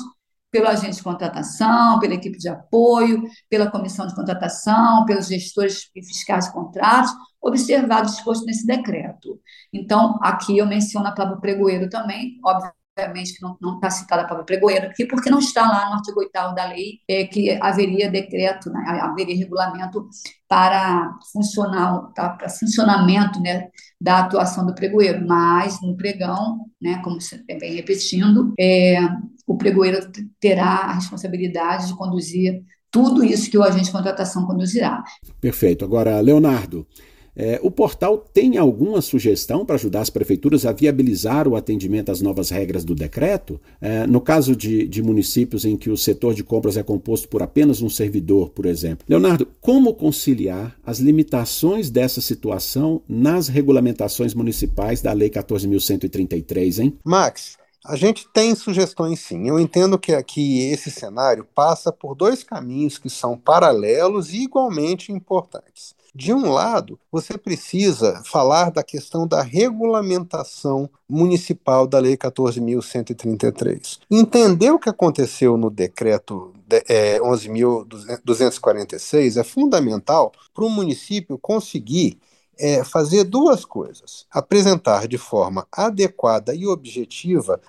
pelo 0.51 0.67
agente 0.67 0.97
de 0.97 1.03
contratação, 1.03 1.99
pela 1.99 2.15
equipe 2.15 2.39
de 2.39 2.49
apoio, 2.49 3.23
pela 3.51 3.71
comissão 3.71 4.07
de 4.07 4.15
contratação, 4.15 5.05
pelos 5.05 5.27
gestores 5.27 5.91
e 5.95 6.03
fiscais 6.03 6.47
de 6.47 6.53
contratos, 6.53 7.13
observado 7.41 8.07
disposto 8.07 8.45
nesse 8.45 8.67
decreto. 8.67 9.41
Então, 9.73 10.19
aqui 10.23 10.59
eu 10.59 10.67
menciono 10.67 11.07
a 11.07 11.13
palavra 11.13 11.41
pregoeiro 11.41 11.89
também, 11.89 12.39
obviamente 12.45 13.35
que 13.35 13.43
não 13.61 13.75
está 13.77 13.91
citada 13.91 14.23
a 14.23 14.25
palavra 14.25 14.45
pregoeiro 14.45 14.87
aqui, 14.87 15.07
porque 15.07 15.31
não 15.31 15.39
está 15.39 15.63
lá 15.63 15.89
no 15.89 15.95
artigo 15.95 16.19
8 16.19 16.33
da 16.55 16.67
lei 16.67 16.99
é, 17.09 17.25
que 17.25 17.51
haveria 17.63 18.11
decreto, 18.11 18.71
né, 18.71 18.85
haveria 19.03 19.37
regulamento 19.37 20.09
para 20.49 21.17
funcionar, 21.33 22.13
tá, 22.13 22.31
para 22.31 22.49
funcionamento 22.49 23.41
né, 23.41 23.69
da 24.01 24.21
atuação 24.21 24.67
do 24.67 24.75
pregoeiro, 24.75 25.25
mas 25.27 25.81
no 25.81 25.97
pregão, 25.97 26.67
né, 26.81 27.01
como 27.05 27.21
você 27.21 27.43
vem 27.61 27.75
repetindo, 27.75 28.53
é, 28.59 28.99
o 29.47 29.57
pregoeiro 29.57 30.11
terá 30.41 30.65
a 30.65 30.95
responsabilidade 30.95 31.87
de 31.87 31.97
conduzir 31.97 32.63
tudo 32.91 33.23
isso 33.23 33.51
que 33.51 33.59
o 33.59 33.63
agente 33.63 33.85
de 33.85 33.93
contratação 33.93 34.47
conduzirá. 34.47 35.03
Perfeito. 35.41 35.85
Agora, 35.85 36.21
Leonardo, 36.21 36.87
é, 37.39 37.61
o 37.63 37.71
portal 37.71 38.19
tem 38.19 38.59
alguma 38.59 39.01
sugestão 39.01 39.65
para 39.65 39.77
ajudar 39.77 40.01
as 40.01 40.11
prefeituras 40.11 40.67
a 40.67 40.73
viabilizar 40.73 41.47
o 41.47 41.55
atendimento 41.55 42.11
às 42.11 42.21
novas 42.21 42.51
regras 42.51 42.85
do 42.85 42.97
decreto? 42.97 43.61
É, 43.81 44.09
no 44.09 44.21
caso 44.21 44.57
de, 44.57 44.89
de, 44.89 45.01
municípios 45.01 45.65
em 45.65 45.77
que 45.77 45.89
o 45.89 45.97
setor 45.97 46.35
de 46.35 46.43
compras 46.43 46.77
é 46.77 46.83
composto 46.83 47.29
por 47.29 47.41
apenas 47.41 47.81
um 47.81 47.89
servidor, 47.89 48.51
por 48.51 48.67
exemplo. 48.67 49.07
Leonardo, 49.09 49.47
como 49.61 49.95
conciliar 49.95 50.77
as 50.85 50.99
limitações 50.99 51.91
dessa 51.91 52.21
situação 52.21 53.01
nas 53.09 53.47
regulamentações 53.47 54.35
municipais 54.35 55.01
da 55.01 55.13
Lei 55.13 55.31
14.133, 55.31 56.83
hein? 56.83 56.99
Max, 57.05 57.57
a 57.87 57.95
gente 57.95 58.27
tem 58.33 58.55
sugestões 58.57 59.21
sim. 59.21 59.49
Eu 59.49 59.61
entendo 59.61 59.99
que 59.99 60.13
aqui 60.13 60.69
esse 60.71 60.91
cenário 60.91 61.47
passa 61.55 61.93
por 61.93 62.17
dois 62.17 62.43
caminhos 62.43 62.99
que 62.99 63.09
são 63.09 63.39
paralelos 63.39 64.33
e 64.33 64.43
igualmente 64.43 65.13
importantes. 65.13 65.95
De 66.19 66.35
um 66.35 66.51
lado, 66.51 66.99
você 67.13 67.39
precisa 67.39 68.21
falar 68.25 68.73
da 68.73 68.83
questão 68.83 69.25
da 69.25 69.41
regulamentação 69.41 70.91
municipal 71.09 71.87
da 71.87 72.01
Lei 72.01 72.17
14.133. 72.17 74.01
Entender 74.11 74.73
o 74.73 74.81
que 74.81 74.89
aconteceu 74.89 75.57
no 75.57 75.71
decreto 75.71 76.53
é, 76.89 77.21
11.246 77.21 79.41
é 79.41 79.45
fundamental 79.45 80.33
para 80.53 80.65
o 80.65 80.69
município 80.69 81.39
conseguir 81.39 82.19
é 82.59 82.83
fazer 82.85 83.25
duas 83.25 83.65
coisas: 83.65 84.27
apresentar 84.31 85.07
de 85.07 85.17
forma 85.17 85.67
adequada 85.71 86.55
e 86.55 86.67
objetiva 86.67 87.61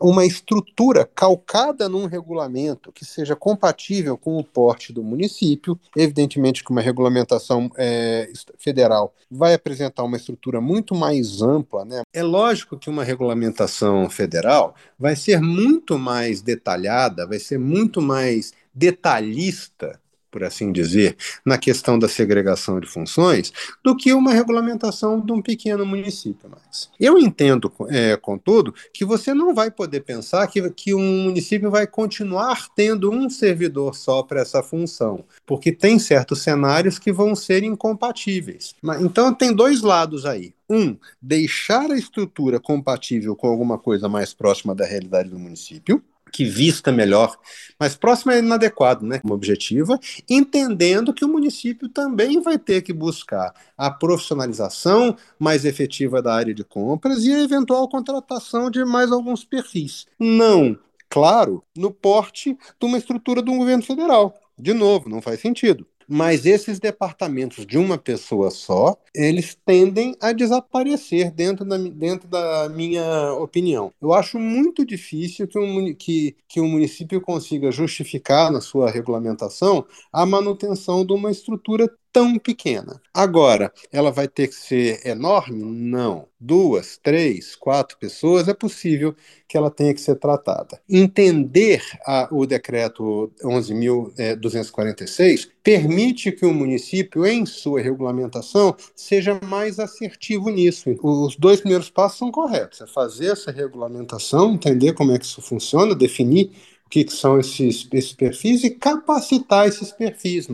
uma 0.00 0.24
estrutura 0.24 1.08
calcada 1.14 1.88
num 1.88 2.06
regulamento 2.06 2.92
que 2.92 3.04
seja 3.04 3.34
compatível 3.34 4.16
com 4.16 4.38
o 4.38 4.44
porte 4.44 4.92
do 4.92 5.02
município. 5.02 5.78
Evidentemente, 5.96 6.62
que 6.62 6.70
uma 6.70 6.80
regulamentação 6.80 7.70
é, 7.76 8.30
federal 8.58 9.14
vai 9.30 9.54
apresentar 9.54 10.02
uma 10.02 10.16
estrutura 10.16 10.60
muito 10.60 10.94
mais 10.94 11.42
ampla. 11.42 11.84
Né? 11.84 12.02
É 12.12 12.22
lógico 12.22 12.78
que 12.78 12.90
uma 12.90 13.04
regulamentação 13.04 14.08
federal 14.08 14.74
vai 14.98 15.16
ser 15.16 15.40
muito 15.40 15.98
mais 15.98 16.42
detalhada, 16.42 17.26
vai 17.26 17.38
ser 17.38 17.58
muito 17.58 18.00
mais 18.00 18.52
detalhista 18.74 20.00
por 20.34 20.42
assim 20.42 20.72
dizer, 20.72 21.16
na 21.46 21.56
questão 21.56 21.96
da 21.96 22.08
segregação 22.08 22.80
de 22.80 22.88
funções, 22.88 23.52
do 23.84 23.96
que 23.96 24.12
uma 24.12 24.32
regulamentação 24.32 25.20
de 25.20 25.32
um 25.32 25.40
pequeno 25.40 25.86
município. 25.86 26.50
Mas 26.50 26.90
eu 26.98 27.16
entendo, 27.16 27.72
é, 27.88 28.16
contudo, 28.16 28.74
que 28.92 29.04
você 29.04 29.32
não 29.32 29.54
vai 29.54 29.70
poder 29.70 30.00
pensar 30.00 30.48
que, 30.48 30.68
que 30.70 30.92
um 30.92 31.22
município 31.22 31.70
vai 31.70 31.86
continuar 31.86 32.66
tendo 32.74 33.12
um 33.12 33.30
servidor 33.30 33.94
só 33.94 34.24
para 34.24 34.40
essa 34.40 34.60
função, 34.60 35.24
porque 35.46 35.70
tem 35.70 36.00
certos 36.00 36.42
cenários 36.42 36.98
que 36.98 37.12
vão 37.12 37.36
ser 37.36 37.62
incompatíveis. 37.62 38.74
Então, 39.00 39.32
tem 39.32 39.54
dois 39.54 39.82
lados 39.82 40.26
aí. 40.26 40.52
Um, 40.68 40.96
deixar 41.22 41.92
a 41.92 41.96
estrutura 41.96 42.58
compatível 42.58 43.36
com 43.36 43.46
alguma 43.46 43.78
coisa 43.78 44.08
mais 44.08 44.34
próxima 44.34 44.74
da 44.74 44.84
realidade 44.84 45.28
do 45.28 45.38
município, 45.38 46.02
que 46.34 46.44
vista 46.44 46.90
melhor, 46.90 47.38
mas 47.78 47.94
próximo 47.94 48.32
é 48.32 48.40
inadequado, 48.40 49.06
né, 49.06 49.20
como 49.20 49.34
objetiva, 49.34 50.00
entendendo 50.28 51.14
que 51.14 51.24
o 51.24 51.28
município 51.28 51.88
também 51.88 52.40
vai 52.42 52.58
ter 52.58 52.82
que 52.82 52.92
buscar 52.92 53.54
a 53.78 53.88
profissionalização 53.88 55.16
mais 55.38 55.64
efetiva 55.64 56.20
da 56.20 56.34
área 56.34 56.52
de 56.52 56.64
compras 56.64 57.24
e 57.24 57.32
a 57.32 57.40
eventual 57.40 57.88
contratação 57.88 58.68
de 58.68 58.84
mais 58.84 59.12
alguns 59.12 59.44
perfis. 59.44 60.06
Não, 60.18 60.76
claro, 61.08 61.62
no 61.76 61.92
porte 61.92 62.58
de 62.80 62.86
uma 62.86 62.98
estrutura 62.98 63.40
do 63.40 63.54
governo 63.54 63.84
federal. 63.84 64.34
De 64.58 64.74
novo, 64.74 65.08
não 65.08 65.22
faz 65.22 65.38
sentido. 65.38 65.86
Mas 66.08 66.46
esses 66.46 66.78
departamentos 66.78 67.66
de 67.66 67.78
uma 67.78 67.98
pessoa 67.98 68.50
só, 68.50 68.96
eles 69.14 69.56
tendem 69.64 70.16
a 70.20 70.32
desaparecer 70.32 71.30
dentro 71.30 71.64
da, 71.64 71.76
dentro 71.78 72.28
da 72.28 72.68
minha 72.68 73.32
opinião. 73.34 73.92
Eu 74.00 74.12
acho 74.12 74.38
muito 74.38 74.84
difícil 74.84 75.46
que 75.48 75.58
um, 75.58 75.94
que, 75.94 76.36
que 76.48 76.60
um 76.60 76.68
município 76.68 77.20
consiga 77.20 77.70
justificar 77.70 78.50
na 78.50 78.60
sua 78.60 78.90
regulamentação 78.90 79.86
a 80.12 80.26
manutenção 80.26 81.04
de 81.04 81.12
uma 81.12 81.30
estrutura 81.30 81.88
tão 82.14 82.38
pequena. 82.38 83.02
Agora, 83.12 83.70
ela 83.90 84.12
vai 84.12 84.28
ter 84.28 84.46
que 84.46 84.54
ser 84.54 85.04
enorme? 85.04 85.64
Não. 85.64 86.28
Duas, 86.38 86.96
três, 87.02 87.56
quatro 87.56 87.98
pessoas 87.98 88.46
é 88.46 88.54
possível 88.54 89.16
que 89.48 89.56
ela 89.56 89.68
tenha 89.68 89.92
que 89.92 90.00
ser 90.00 90.14
tratada. 90.14 90.80
Entender 90.88 91.82
a, 92.06 92.28
o 92.30 92.46
decreto 92.46 93.32
11.246 93.42 95.48
permite 95.60 96.30
que 96.30 96.46
o 96.46 96.54
município, 96.54 97.26
em 97.26 97.44
sua 97.44 97.80
regulamentação, 97.80 98.76
seja 98.94 99.40
mais 99.44 99.80
assertivo 99.80 100.50
nisso. 100.50 100.94
Os 101.02 101.34
dois 101.34 101.60
primeiros 101.60 101.90
passos 101.90 102.18
são 102.18 102.30
corretos: 102.30 102.80
é 102.80 102.86
fazer 102.86 103.32
essa 103.32 103.50
regulamentação, 103.50 104.52
entender 104.52 104.92
como 104.92 105.10
é 105.10 105.18
que 105.18 105.24
isso 105.24 105.42
funciona, 105.42 105.96
definir 105.96 106.52
o 106.86 106.90
que, 106.90 107.02
que 107.02 107.12
são 107.12 107.40
esses, 107.40 107.88
esses 107.92 108.12
perfis 108.12 108.62
e 108.62 108.70
capacitar 108.70 109.66
esses 109.66 109.90
perfis, 109.90 110.46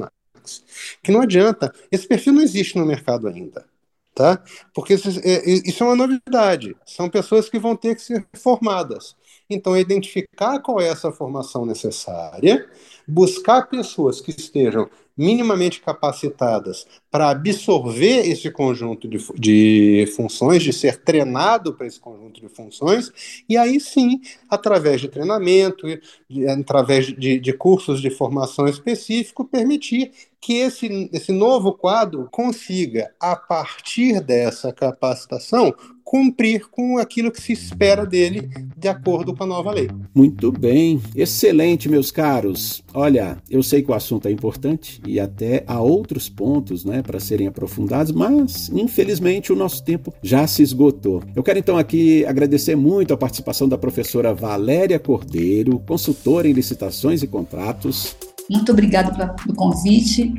que 1.02 1.12
não 1.12 1.22
adianta, 1.22 1.72
esse 1.90 2.06
perfil 2.06 2.32
não 2.34 2.42
existe 2.42 2.76
no 2.78 2.86
mercado 2.86 3.28
ainda, 3.28 3.66
tá? 4.14 4.42
Porque 4.74 4.94
isso 4.94 5.08
é, 5.22 5.50
isso 5.66 5.82
é 5.82 5.86
uma 5.86 5.96
novidade, 5.96 6.76
são 6.86 7.08
pessoas 7.08 7.48
que 7.48 7.58
vão 7.58 7.76
ter 7.76 7.94
que 7.94 8.02
ser 8.02 8.26
formadas. 8.34 9.16
Então, 9.50 9.76
identificar 9.76 10.60
qual 10.60 10.80
é 10.80 10.88
essa 10.88 11.10
formação 11.10 11.66
necessária, 11.66 12.66
buscar 13.06 13.68
pessoas 13.68 14.20
que 14.20 14.30
estejam 14.30 14.88
minimamente 15.20 15.82
capacitadas 15.82 16.86
para 17.10 17.28
absorver 17.28 18.26
esse 18.26 18.50
conjunto 18.50 19.06
de, 19.06 19.18
de 19.34 20.10
funções, 20.16 20.62
de 20.62 20.72
ser 20.72 20.96
treinado 21.02 21.74
para 21.74 21.86
esse 21.86 22.00
conjunto 22.00 22.40
de 22.40 22.48
funções, 22.48 23.12
e 23.46 23.54
aí 23.54 23.78
sim, 23.78 24.20
através 24.48 24.98
de 24.98 25.08
treinamento, 25.08 25.86
de, 26.26 26.48
através 26.48 27.06
de, 27.08 27.38
de 27.38 27.52
cursos 27.52 28.00
de 28.00 28.08
formação 28.08 28.66
específico, 28.66 29.44
permitir 29.44 30.10
que 30.40 30.54
esse, 30.54 31.10
esse 31.12 31.32
novo 31.32 31.74
quadro 31.74 32.26
consiga, 32.30 33.12
a 33.20 33.36
partir 33.36 34.20
dessa 34.22 34.72
capacitação, 34.72 35.74
cumprir 36.10 36.68
com 36.68 36.98
aquilo 36.98 37.30
que 37.30 37.40
se 37.40 37.52
espera 37.52 38.04
dele 38.04 38.50
de 38.76 38.88
acordo 38.88 39.32
com 39.32 39.44
a 39.44 39.46
nova 39.46 39.70
lei. 39.70 39.88
Muito 40.12 40.50
bem, 40.50 41.00
excelente, 41.14 41.88
meus 41.88 42.10
caros. 42.10 42.82
Olha, 42.92 43.38
eu 43.48 43.62
sei 43.62 43.80
que 43.80 43.92
o 43.92 43.94
assunto 43.94 44.26
é 44.26 44.32
importante 44.32 45.00
e 45.06 45.20
até 45.20 45.62
há 45.68 45.80
outros 45.80 46.28
pontos, 46.28 46.84
né, 46.84 47.00
para 47.00 47.20
serem 47.20 47.46
aprofundados, 47.46 48.10
mas 48.10 48.68
infelizmente 48.70 49.52
o 49.52 49.56
nosso 49.56 49.84
tempo 49.84 50.12
já 50.20 50.48
se 50.48 50.64
esgotou. 50.64 51.22
Eu 51.36 51.44
quero 51.44 51.60
então 51.60 51.78
aqui 51.78 52.24
agradecer 52.24 52.74
muito 52.74 53.14
a 53.14 53.16
participação 53.16 53.68
da 53.68 53.78
professora 53.78 54.34
Valéria 54.34 54.98
Cordeiro, 54.98 55.78
consultora 55.86 56.48
em 56.48 56.52
licitações 56.52 57.22
e 57.22 57.28
contratos. 57.28 58.16
Muito 58.50 58.72
obrigada 58.72 59.12
pelo 59.34 59.54
convite 59.54 60.34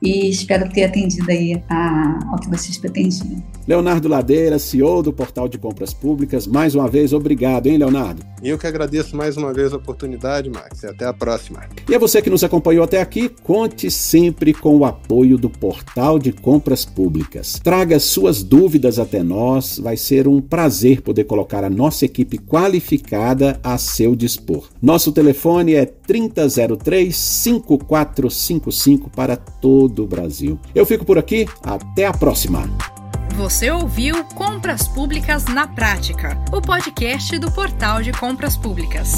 e 0.00 0.30
espero 0.30 0.70
ter 0.70 0.84
atendido 0.84 1.28
aí 1.28 1.60
a, 1.68 2.18
ao 2.30 2.38
que 2.38 2.48
vocês 2.48 2.78
pretendiam. 2.78 3.42
Leonardo 3.66 4.08
Ladeira, 4.08 4.58
CEO 4.58 5.02
do 5.02 5.12
Portal 5.12 5.48
de 5.48 5.58
Compras 5.58 5.92
Públicas, 5.92 6.46
mais 6.46 6.76
uma 6.76 6.88
vez 6.88 7.12
obrigado, 7.12 7.66
hein, 7.66 7.78
Leonardo? 7.78 8.22
Eu 8.40 8.56
que 8.56 8.66
agradeço 8.66 9.16
mais 9.16 9.36
uma 9.36 9.52
vez 9.52 9.72
a 9.72 9.76
oportunidade, 9.76 10.48
Max, 10.48 10.84
e 10.84 10.86
até 10.86 11.04
a 11.04 11.12
próxima. 11.12 11.64
E 11.88 11.94
a 11.94 11.98
você 11.98 12.22
que 12.22 12.30
nos 12.30 12.44
acompanhou 12.44 12.84
até 12.84 13.00
aqui, 13.00 13.28
conte 13.28 13.90
sempre 13.90 14.54
com 14.54 14.76
o 14.76 14.84
apoio 14.84 15.36
do 15.36 15.50
Portal 15.50 16.16
de 16.18 16.30
Compras 16.30 16.84
Públicas. 16.84 17.58
Traga 17.60 17.98
suas 17.98 18.44
dúvidas 18.44 19.00
até 19.00 19.22
nós, 19.24 19.80
vai 19.80 19.96
ser 19.96 20.28
um 20.28 20.40
prazer 20.40 21.00
poder 21.00 21.24
colocar 21.24 21.64
a 21.64 21.70
nossa 21.70 22.04
equipe 22.04 22.38
qualificada 22.38 23.58
a 23.64 23.76
seu 23.78 24.14
dispor. 24.14 24.68
Nosso 24.80 25.10
telefone 25.10 25.74
é 25.74 25.84
3003 25.84 27.16
5455 27.60 29.10
para 29.10 29.36
todos 29.36 29.96
do 29.96 30.06
Brasil. 30.06 30.58
Eu 30.74 30.86
fico 30.86 31.04
por 31.04 31.18
aqui, 31.18 31.46
até 31.62 32.06
a 32.06 32.12
próxima. 32.12 32.68
Você 33.36 33.70
ouviu 33.70 34.24
Compras 34.34 34.88
Públicas 34.88 35.44
na 35.44 35.66
Prática, 35.66 36.38
o 36.52 36.60
podcast 36.60 37.38
do 37.38 37.50
Portal 37.50 38.02
de 38.02 38.12
Compras 38.12 38.56
Públicas. 38.56 39.12